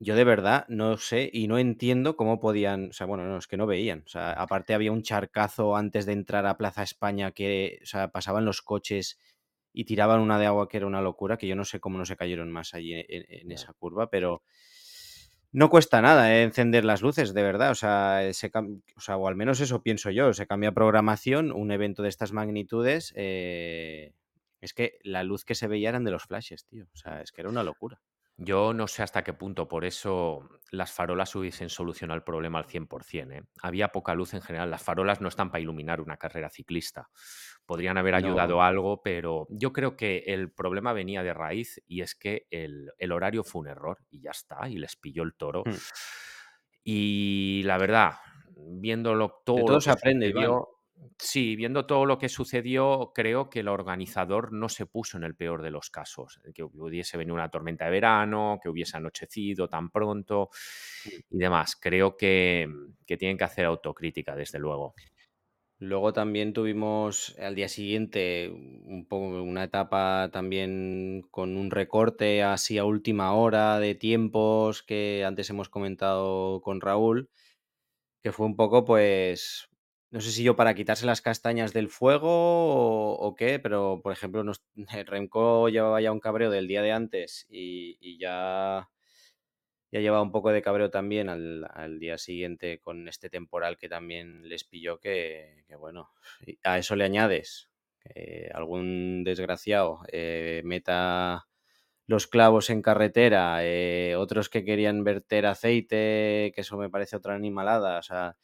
yo 0.00 0.14
de 0.14 0.24
verdad 0.24 0.64
no 0.68 0.96
sé 0.96 1.28
y 1.32 1.48
no 1.48 1.58
entiendo 1.58 2.16
cómo 2.16 2.38
podían, 2.40 2.90
o 2.90 2.92
sea, 2.92 3.06
bueno, 3.06 3.24
no, 3.24 3.36
es 3.38 3.46
que 3.48 3.56
no 3.56 3.66
veían. 3.66 4.04
O 4.06 4.08
sea, 4.08 4.32
aparte 4.32 4.74
había 4.74 4.92
un 4.92 5.02
charcazo 5.02 5.76
antes 5.76 6.06
de 6.06 6.12
entrar 6.12 6.46
a 6.46 6.56
Plaza 6.56 6.82
España 6.84 7.32
que, 7.32 7.80
o 7.82 7.86
sea, 7.86 8.08
pasaban 8.08 8.44
los 8.44 8.62
coches 8.62 9.18
y 9.72 9.84
tiraban 9.84 10.20
una 10.20 10.38
de 10.38 10.46
agua 10.46 10.68
que 10.68 10.76
era 10.78 10.86
una 10.86 11.02
locura, 11.02 11.36
que 11.36 11.46
yo 11.48 11.56
no 11.56 11.64
sé 11.64 11.80
cómo 11.80 11.98
no 11.98 12.04
se 12.06 12.16
cayeron 12.16 12.50
más 12.50 12.74
allí 12.74 12.94
en, 12.94 13.04
en 13.08 13.48
Ya. 13.48 13.54
esa 13.54 13.72
curva, 13.74 14.10
pero 14.10 14.42
no 15.52 15.70
cuesta 15.70 16.02
nada 16.02 16.34
eh, 16.34 16.42
encender 16.42 16.84
las 16.84 17.00
luces, 17.02 17.32
de 17.34 17.42
verdad. 17.42 17.70
O 17.70 17.74
sea, 17.74 18.24
eh, 18.26 18.34
se 18.34 18.50
o 18.96 19.00
sea, 19.00 19.16
o 19.16 19.28
al 19.28 19.36
menos 19.36 19.60
eso 19.60 19.82
pienso 19.82 20.10
yo. 20.10 20.32
Se 20.34 20.46
cambia 20.46 20.72
programación, 20.72 21.52
un 21.52 21.70
evento 21.70 22.02
de 22.02 22.08
estas 22.10 22.32
magnitudes. 22.32 23.12
eh, 23.16 24.12
es 24.60 24.74
que 24.74 24.98
la 25.04 25.22
luz 25.22 25.44
que 25.44 25.54
se 25.54 25.68
veía 25.68 25.88
eran 25.90 26.04
de 26.04 26.10
los 26.10 26.24
flashes, 26.24 26.64
tío. 26.66 26.86
O 26.92 26.96
sea, 26.96 27.22
es 27.22 27.30
que 27.32 27.42
era 27.42 27.50
una 27.50 27.62
locura. 27.62 28.00
Yo 28.40 28.72
no 28.72 28.86
sé 28.86 29.02
hasta 29.02 29.24
qué 29.24 29.32
punto 29.32 29.66
por 29.66 29.84
eso 29.84 30.48
las 30.70 30.92
farolas 30.92 31.34
hubiesen 31.34 31.68
solucionado 31.68 32.16
el 32.16 32.22
problema 32.22 32.60
al 32.60 32.66
100%, 32.66 33.32
¿eh? 33.32 33.42
Había 33.62 33.88
poca 33.88 34.14
luz 34.14 34.32
en 34.32 34.42
general. 34.42 34.70
Las 34.70 34.82
farolas 34.82 35.20
no 35.20 35.26
están 35.26 35.50
para 35.50 35.60
iluminar 35.60 36.00
una 36.00 36.18
carrera 36.18 36.48
ciclista. 36.48 37.10
Podrían 37.66 37.98
haber 37.98 38.12
No, 38.12 38.18
ayudado 38.18 38.62
algo, 38.62 39.02
pero 39.02 39.48
yo 39.50 39.72
creo 39.72 39.96
que 39.96 40.18
el 40.26 40.52
problema 40.52 40.92
venía 40.92 41.24
de 41.24 41.34
raíz 41.34 41.82
y 41.88 42.02
es 42.02 42.14
que 42.14 42.46
el, 42.50 42.92
el 42.98 43.10
horario 43.10 43.42
fue 43.42 43.62
un 43.62 43.68
error 43.68 43.98
y 44.08 44.20
ya 44.20 44.30
está, 44.30 44.68
y 44.68 44.76
les 44.76 44.94
pilló 44.94 45.24
el 45.24 45.34
toro. 45.34 45.64
Hmm. 45.66 45.74
Y 46.84 47.62
la 47.64 47.76
verdad, 47.76 48.12
viéndolo 48.56 49.42
de 49.52 49.62
todo 49.64 49.64
todo 49.64 49.74
lo 49.76 49.80
se 49.80 49.90
aprende. 49.90 50.32
Sí, 51.18 51.56
viendo 51.56 51.86
todo 51.86 52.06
lo 52.06 52.18
que 52.18 52.28
sucedió, 52.28 53.12
creo 53.14 53.50
que 53.50 53.60
el 53.60 53.68
organizador 53.68 54.52
no 54.52 54.68
se 54.68 54.86
puso 54.86 55.16
en 55.16 55.24
el 55.24 55.34
peor 55.34 55.62
de 55.62 55.70
los 55.70 55.90
casos, 55.90 56.40
que 56.54 56.62
hubiese 56.62 57.16
venido 57.16 57.34
una 57.34 57.50
tormenta 57.50 57.86
de 57.86 57.90
verano, 57.90 58.58
que 58.62 58.68
hubiese 58.68 58.96
anochecido 58.96 59.68
tan 59.68 59.90
pronto 59.90 60.50
y 61.30 61.38
demás. 61.38 61.76
Creo 61.76 62.16
que, 62.16 62.68
que 63.06 63.16
tienen 63.16 63.38
que 63.38 63.44
hacer 63.44 63.64
autocrítica, 63.64 64.36
desde 64.36 64.58
luego. 64.58 64.94
Luego 65.80 66.12
también 66.12 66.52
tuvimos 66.52 67.36
al 67.38 67.54
día 67.54 67.68
siguiente 67.68 68.50
un 68.50 69.06
poco 69.08 69.42
una 69.42 69.62
etapa 69.62 70.28
también 70.32 71.22
con 71.30 71.56
un 71.56 71.70
recorte 71.70 72.42
así 72.42 72.78
a 72.78 72.84
última 72.84 73.32
hora 73.34 73.78
de 73.78 73.94
tiempos 73.94 74.82
que 74.82 75.24
antes 75.24 75.50
hemos 75.50 75.68
comentado 75.68 76.60
con 76.62 76.80
Raúl, 76.80 77.30
que 78.22 78.32
fue 78.32 78.46
un 78.46 78.56
poco 78.56 78.84
pues 78.84 79.68
no 80.10 80.20
sé 80.20 80.30
si 80.30 80.42
yo 80.42 80.56
para 80.56 80.74
quitarse 80.74 81.06
las 81.06 81.20
castañas 81.20 81.72
del 81.72 81.88
fuego 81.88 83.14
o, 83.14 83.34
qué, 83.34 83.58
pero 83.58 84.00
por 84.02 84.12
ejemplo, 84.12 84.42
nos, 84.42 84.64
Remco 85.06 85.68
llevaba 85.68 86.00
ya 86.00 86.12
un 86.12 86.20
cabreo 86.20 86.50
del 86.50 86.68
día 86.68 86.82
de 86.82 86.92
antes 86.92 87.46
y, 87.50 88.18
ya, 88.18 88.88
ya 89.92 90.00
llevaba 90.00 90.22
un 90.22 90.32
poco 90.32 90.50
de 90.50 90.62
cabreo 90.62 90.90
también 90.90 91.28
al, 91.28 91.98
día 91.98 92.16
siguiente 92.16 92.80
con 92.80 93.06
este 93.08 93.28
temporal 93.28 93.76
que 93.76 93.88
también 93.88 94.48
les 94.48 94.64
pilló, 94.64 94.98
que, 94.98 95.64
bueno, 95.78 96.10
a 96.64 96.78
eso 96.78 96.96
le 96.96 97.04
añades 97.04 97.70
que 98.00 98.50
algún 98.54 99.24
desgraciado 99.24 100.00
eh, 100.10 100.62
meta 100.64 101.46
los 102.06 102.26
clavos 102.26 102.70
en 102.70 102.80
carretera, 102.80 103.58
eh, 103.62 104.16
otros 104.16 104.48
que 104.48 104.64
querían 104.64 105.04
verter 105.04 105.44
aceite, 105.44 106.52
que 106.54 106.62
eso 106.62 106.78
me 106.78 106.88
parece 106.88 107.16
otra 107.16 107.34
animalada, 107.34 107.98
o 107.98 108.02
sea 108.02 108.38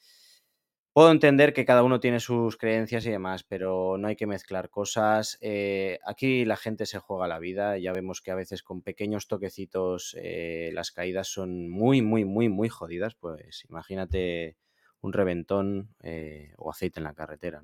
Puedo 0.94 1.10
entender 1.10 1.52
que 1.52 1.64
cada 1.64 1.82
uno 1.82 1.98
tiene 1.98 2.20
sus 2.20 2.56
creencias 2.56 3.04
y 3.04 3.10
demás, 3.10 3.42
pero 3.42 3.98
no 3.98 4.06
hay 4.06 4.14
que 4.14 4.28
mezclar 4.28 4.70
cosas. 4.70 5.38
Eh, 5.40 5.98
aquí 6.06 6.44
la 6.44 6.56
gente 6.56 6.86
se 6.86 7.00
juega 7.00 7.26
la 7.26 7.40
vida. 7.40 7.76
Ya 7.78 7.92
vemos 7.92 8.20
que 8.20 8.30
a 8.30 8.36
veces 8.36 8.62
con 8.62 8.80
pequeños 8.80 9.26
toquecitos 9.26 10.16
eh, 10.16 10.70
las 10.72 10.92
caídas 10.92 11.26
son 11.26 11.68
muy, 11.68 12.00
muy, 12.00 12.24
muy, 12.24 12.48
muy 12.48 12.68
jodidas. 12.68 13.16
Pues 13.16 13.64
imagínate 13.68 14.56
un 15.00 15.12
reventón 15.12 15.88
eh, 16.00 16.52
o 16.58 16.70
aceite 16.70 17.00
en 17.00 17.04
la 17.04 17.14
carretera. 17.14 17.60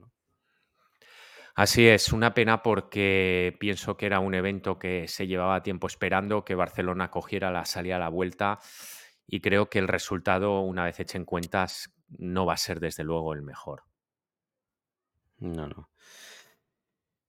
Así 1.54 1.86
es, 1.86 2.12
una 2.12 2.34
pena 2.34 2.64
porque 2.64 3.56
pienso 3.60 3.96
que 3.96 4.06
era 4.06 4.18
un 4.18 4.34
evento 4.34 4.80
que 4.80 5.06
se 5.06 5.28
llevaba 5.28 5.62
tiempo 5.62 5.86
esperando, 5.86 6.44
que 6.44 6.56
Barcelona 6.56 7.12
cogiera 7.12 7.52
la 7.52 7.64
salida 7.64 7.94
a 7.94 8.00
la 8.00 8.08
vuelta 8.08 8.58
y 9.24 9.40
creo 9.40 9.70
que 9.70 9.78
el 9.78 9.86
resultado, 9.86 10.62
una 10.62 10.84
vez 10.84 10.98
echen 10.98 11.24
cuentas, 11.24 11.94
no 12.18 12.46
va 12.46 12.54
a 12.54 12.58
ser 12.58 12.80
desde 12.80 13.04
luego 13.04 13.34
el 13.34 13.42
mejor. 13.42 13.84
No, 15.38 15.66
no. 15.66 15.88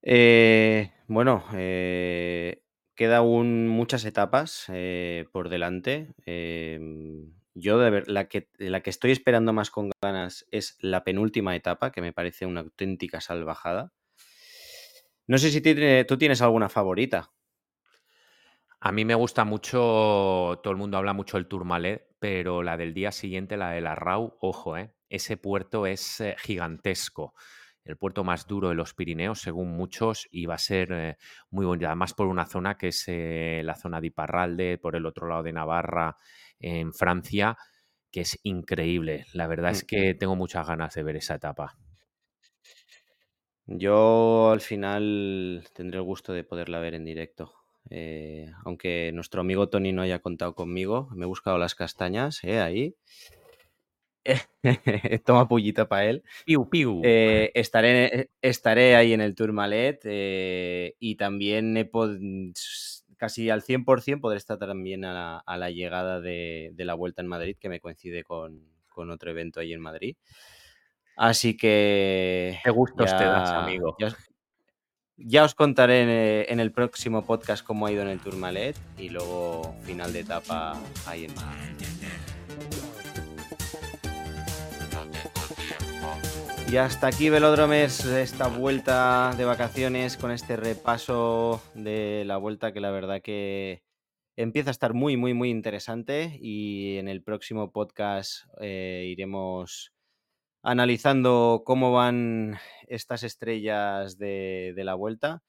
Eh, 0.04 0.92
bueno, 1.08 1.44
eh, 1.54 2.64
queda 2.96 3.18
aún 3.18 3.68
muchas 3.68 4.06
etapas 4.06 4.66
eh, 4.70 5.26
por 5.32 5.50
delante. 5.50 6.14
Yo 7.54 7.80
de 7.80 7.90
ver, 7.90 8.08
la 8.10 8.28
que, 8.28 8.50
la 8.58 8.82
que 8.82 8.90
estoy 8.90 9.12
esperando 9.12 9.54
más 9.54 9.70
con 9.70 9.92
ganas 10.02 10.46
es 10.52 10.78
la 10.80 11.04
penúltima 11.04 11.56
etapa, 11.56 11.92
que 11.92 12.02
me 12.02 12.14
parece 12.14 12.46
una 12.46 12.62
auténtica 12.62 13.20
salvajada. 13.22 13.92
No 15.28 15.38
sé 15.38 15.52
si 15.52 15.62
tú 16.06 16.18
tienes 16.18 16.42
alguna 16.42 16.70
favorita. 16.70 17.32
A 18.84 18.92
mí 18.92 19.06
me 19.06 19.14
gusta 19.14 19.46
mucho, 19.46 20.60
todo 20.64 20.72
el 20.72 20.78
mundo 20.78 20.98
habla 20.98 21.14
mucho 21.14 21.38
del 21.38 21.48
Tourmalet, 21.48 22.16
pero 22.18 22.64
la 22.64 22.78
del 22.78 22.96
día 22.96 23.12
siguiente, 23.12 23.56
la 23.56 23.70
de 23.70 23.82
la 23.82 23.94
RAU, 23.94 24.38
ojo, 24.42 24.76
¿eh? 24.76 24.92
ese 25.08 25.38
puerto 25.38 25.86
es 25.86 26.20
eh, 26.20 26.36
gigantesco. 26.40 27.36
El 27.86 27.98
puerto 27.98 28.24
más 28.24 28.48
duro 28.48 28.70
de 28.70 28.76
los 28.76 28.96
Pirineos, 28.96 29.40
según 29.40 29.70
muchos, 29.70 30.28
y 30.32 30.48
va 30.48 30.56
a 30.56 30.58
ser 30.58 30.92
eh, 30.94 31.18
muy 31.52 31.64
bonito. 31.68 31.86
Además, 31.86 32.16
por 32.16 32.26
una 32.26 32.48
zona 32.48 32.76
que 32.76 32.88
es 32.88 33.06
la 33.08 33.76
zona 33.76 34.02
de 34.02 34.08
Iparralde, 34.08 34.80
por 34.80 34.96
el 34.96 35.06
otro 35.06 35.28
lado 35.28 35.44
de 35.44 35.54
Navarra, 35.54 36.18
en 36.60 36.92
Francia, 36.92 37.56
que 38.12 38.22
es 38.22 38.40
increíble. 38.42 39.26
La 39.34 39.46
verdad 39.46 39.72
es 39.72 39.84
que 39.84 40.16
tengo 40.16 40.36
muchas 40.36 40.66
ganas 40.68 40.96
de 40.96 41.04
ver 41.04 41.18
esa 41.18 41.36
etapa. 41.36 41.78
Yo 43.68 44.50
al 44.52 44.62
final 44.62 45.68
tendré 45.74 46.00
el 46.00 46.04
gusto 46.04 46.34
de 46.34 46.44
poderla 46.44 46.80
ver 46.80 46.96
en 46.96 47.06
directo. 47.06 47.61
Eh, 47.90 48.52
aunque 48.64 49.12
nuestro 49.14 49.42
amigo 49.42 49.70
Tony 49.70 49.92
no 49.92 50.02
haya 50.02 50.20
contado 50.20 50.56
conmigo, 50.56 51.10
me 51.14 51.24
he 51.26 51.28
buscado 51.28 51.58
las 51.58 51.76
castañas, 51.76 52.44
eh, 52.44 52.60
ahí. 52.60 52.96
Toma 55.26 55.48
pullita 55.48 55.88
para 55.90 56.06
él. 56.06 56.24
Piu, 56.46 56.70
piu. 56.70 57.02
Eh, 57.04 57.52
estaré, 57.56 58.30
estaré 58.42 58.96
ahí 58.96 59.14
en 59.14 59.22
el 59.22 59.36
Tourmalet 59.36 60.02
y 61.00 61.16
también 61.16 61.76
he 61.78 61.90
casi 63.18 63.50
al 63.50 63.62
100% 63.62 64.22
podré 64.22 64.38
estar 64.38 64.58
también 64.58 65.06
a 65.06 65.44
la, 65.48 65.72
llegada 65.72 66.22
de, 66.22 66.74
la 66.78 66.94
vuelta 66.94 67.22
en 67.22 67.28
Madrid, 67.28 67.58
que 67.60 67.70
me 67.70 67.80
coincide 67.80 68.24
con, 68.24 68.70
otro 68.96 69.32
evento 69.32 69.60
ahí 69.60 69.74
en 69.74 69.82
Madrid. 69.82 70.16
Así 71.18 71.58
que. 71.58 72.60
Qué 72.64 72.70
gustos 72.70 73.16
te 73.18 73.24
das, 73.24 73.52
amigo. 73.52 73.96
Ya 74.00 74.16
os 75.44 75.56
contaré 75.56 76.52
en, 76.52 76.60
el 76.60 76.72
próximo 76.72 77.24
podcast 77.26 77.66
cómo 77.66 77.86
ha 77.86 77.92
ido 77.92 78.02
en 78.02 78.10
el 78.10 78.20
Tourmalet 78.20 78.76
y 78.98 79.10
luego 79.10 79.76
final 79.84 80.14
de 80.14 80.20
etapa 80.22 80.80
ahí 81.06 81.26
en 81.26 81.34
Y 86.72 86.78
hasta 86.78 87.08
aquí, 87.08 87.30
Velódromes, 87.30 88.06
esta 88.06 88.48
vuelta 88.48 89.34
de 89.38 89.44
vacaciones 89.44 90.16
con 90.16 90.32
este 90.32 90.56
repaso 90.56 91.62
de 91.74 92.24
la 92.26 92.38
vuelta 92.38 92.72
que 92.72 92.80
la 92.80 92.92
verdad 92.92 93.22
que 93.22 93.84
empieza 94.38 94.70
a 94.70 94.72
estar 94.72 94.94
muy, 94.94 95.18
muy, 95.18 95.34
muy 95.34 95.50
interesante 95.50 96.38
y 96.42 96.98
en 96.98 97.10
el 97.10 97.22
próximo 97.24 97.72
podcast 97.72 98.46
eh, 98.62 99.06
iremos 99.10 99.92
analizando 100.64 101.64
cómo 101.66 101.92
van 101.92 102.60
estas 102.88 103.24
estrellas 103.24 104.18
de, 104.18 104.74
la 104.78 104.96
vuelta. 104.96 105.42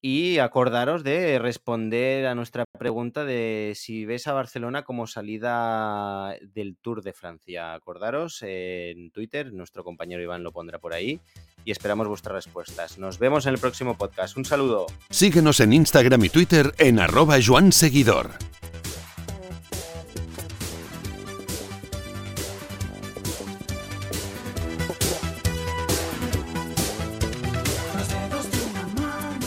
Y 0.00 0.36
acordaros 0.36 1.02
de 1.02 1.38
responder 1.38 2.26
a 2.26 2.34
nuestra 2.34 2.66
pregunta 2.78 3.24
de 3.24 3.72
si 3.74 4.04
ves 4.04 4.26
a 4.26 4.34
Barcelona 4.34 4.82
como 4.82 5.06
salida 5.06 6.36
del 6.42 6.76
Tour 6.76 7.02
de 7.02 7.14
Francia. 7.14 7.72
Acordaros 7.72 8.42
en 8.42 9.10
Twitter, 9.12 9.50
nuestro 9.54 9.82
compañero 9.82 10.22
Iván 10.22 10.42
lo 10.42 10.52
pondrá 10.52 10.78
por 10.78 10.92
ahí 10.92 11.20
y 11.64 11.70
esperamos 11.70 12.06
vuestras 12.06 12.34
respuestas. 12.34 12.98
Nos 12.98 13.18
vemos 13.18 13.46
en 13.46 13.54
el 13.54 13.60
próximo 13.60 13.96
podcast. 13.96 14.36
Un 14.36 14.44
saludo. 14.44 14.86
Síguenos 15.08 15.60
en 15.60 15.72
Instagram 15.72 16.22
y 16.22 16.28
Twitter 16.28 16.74
en 16.76 16.98
arroba 16.98 17.38
Seguidor. 17.70 18.32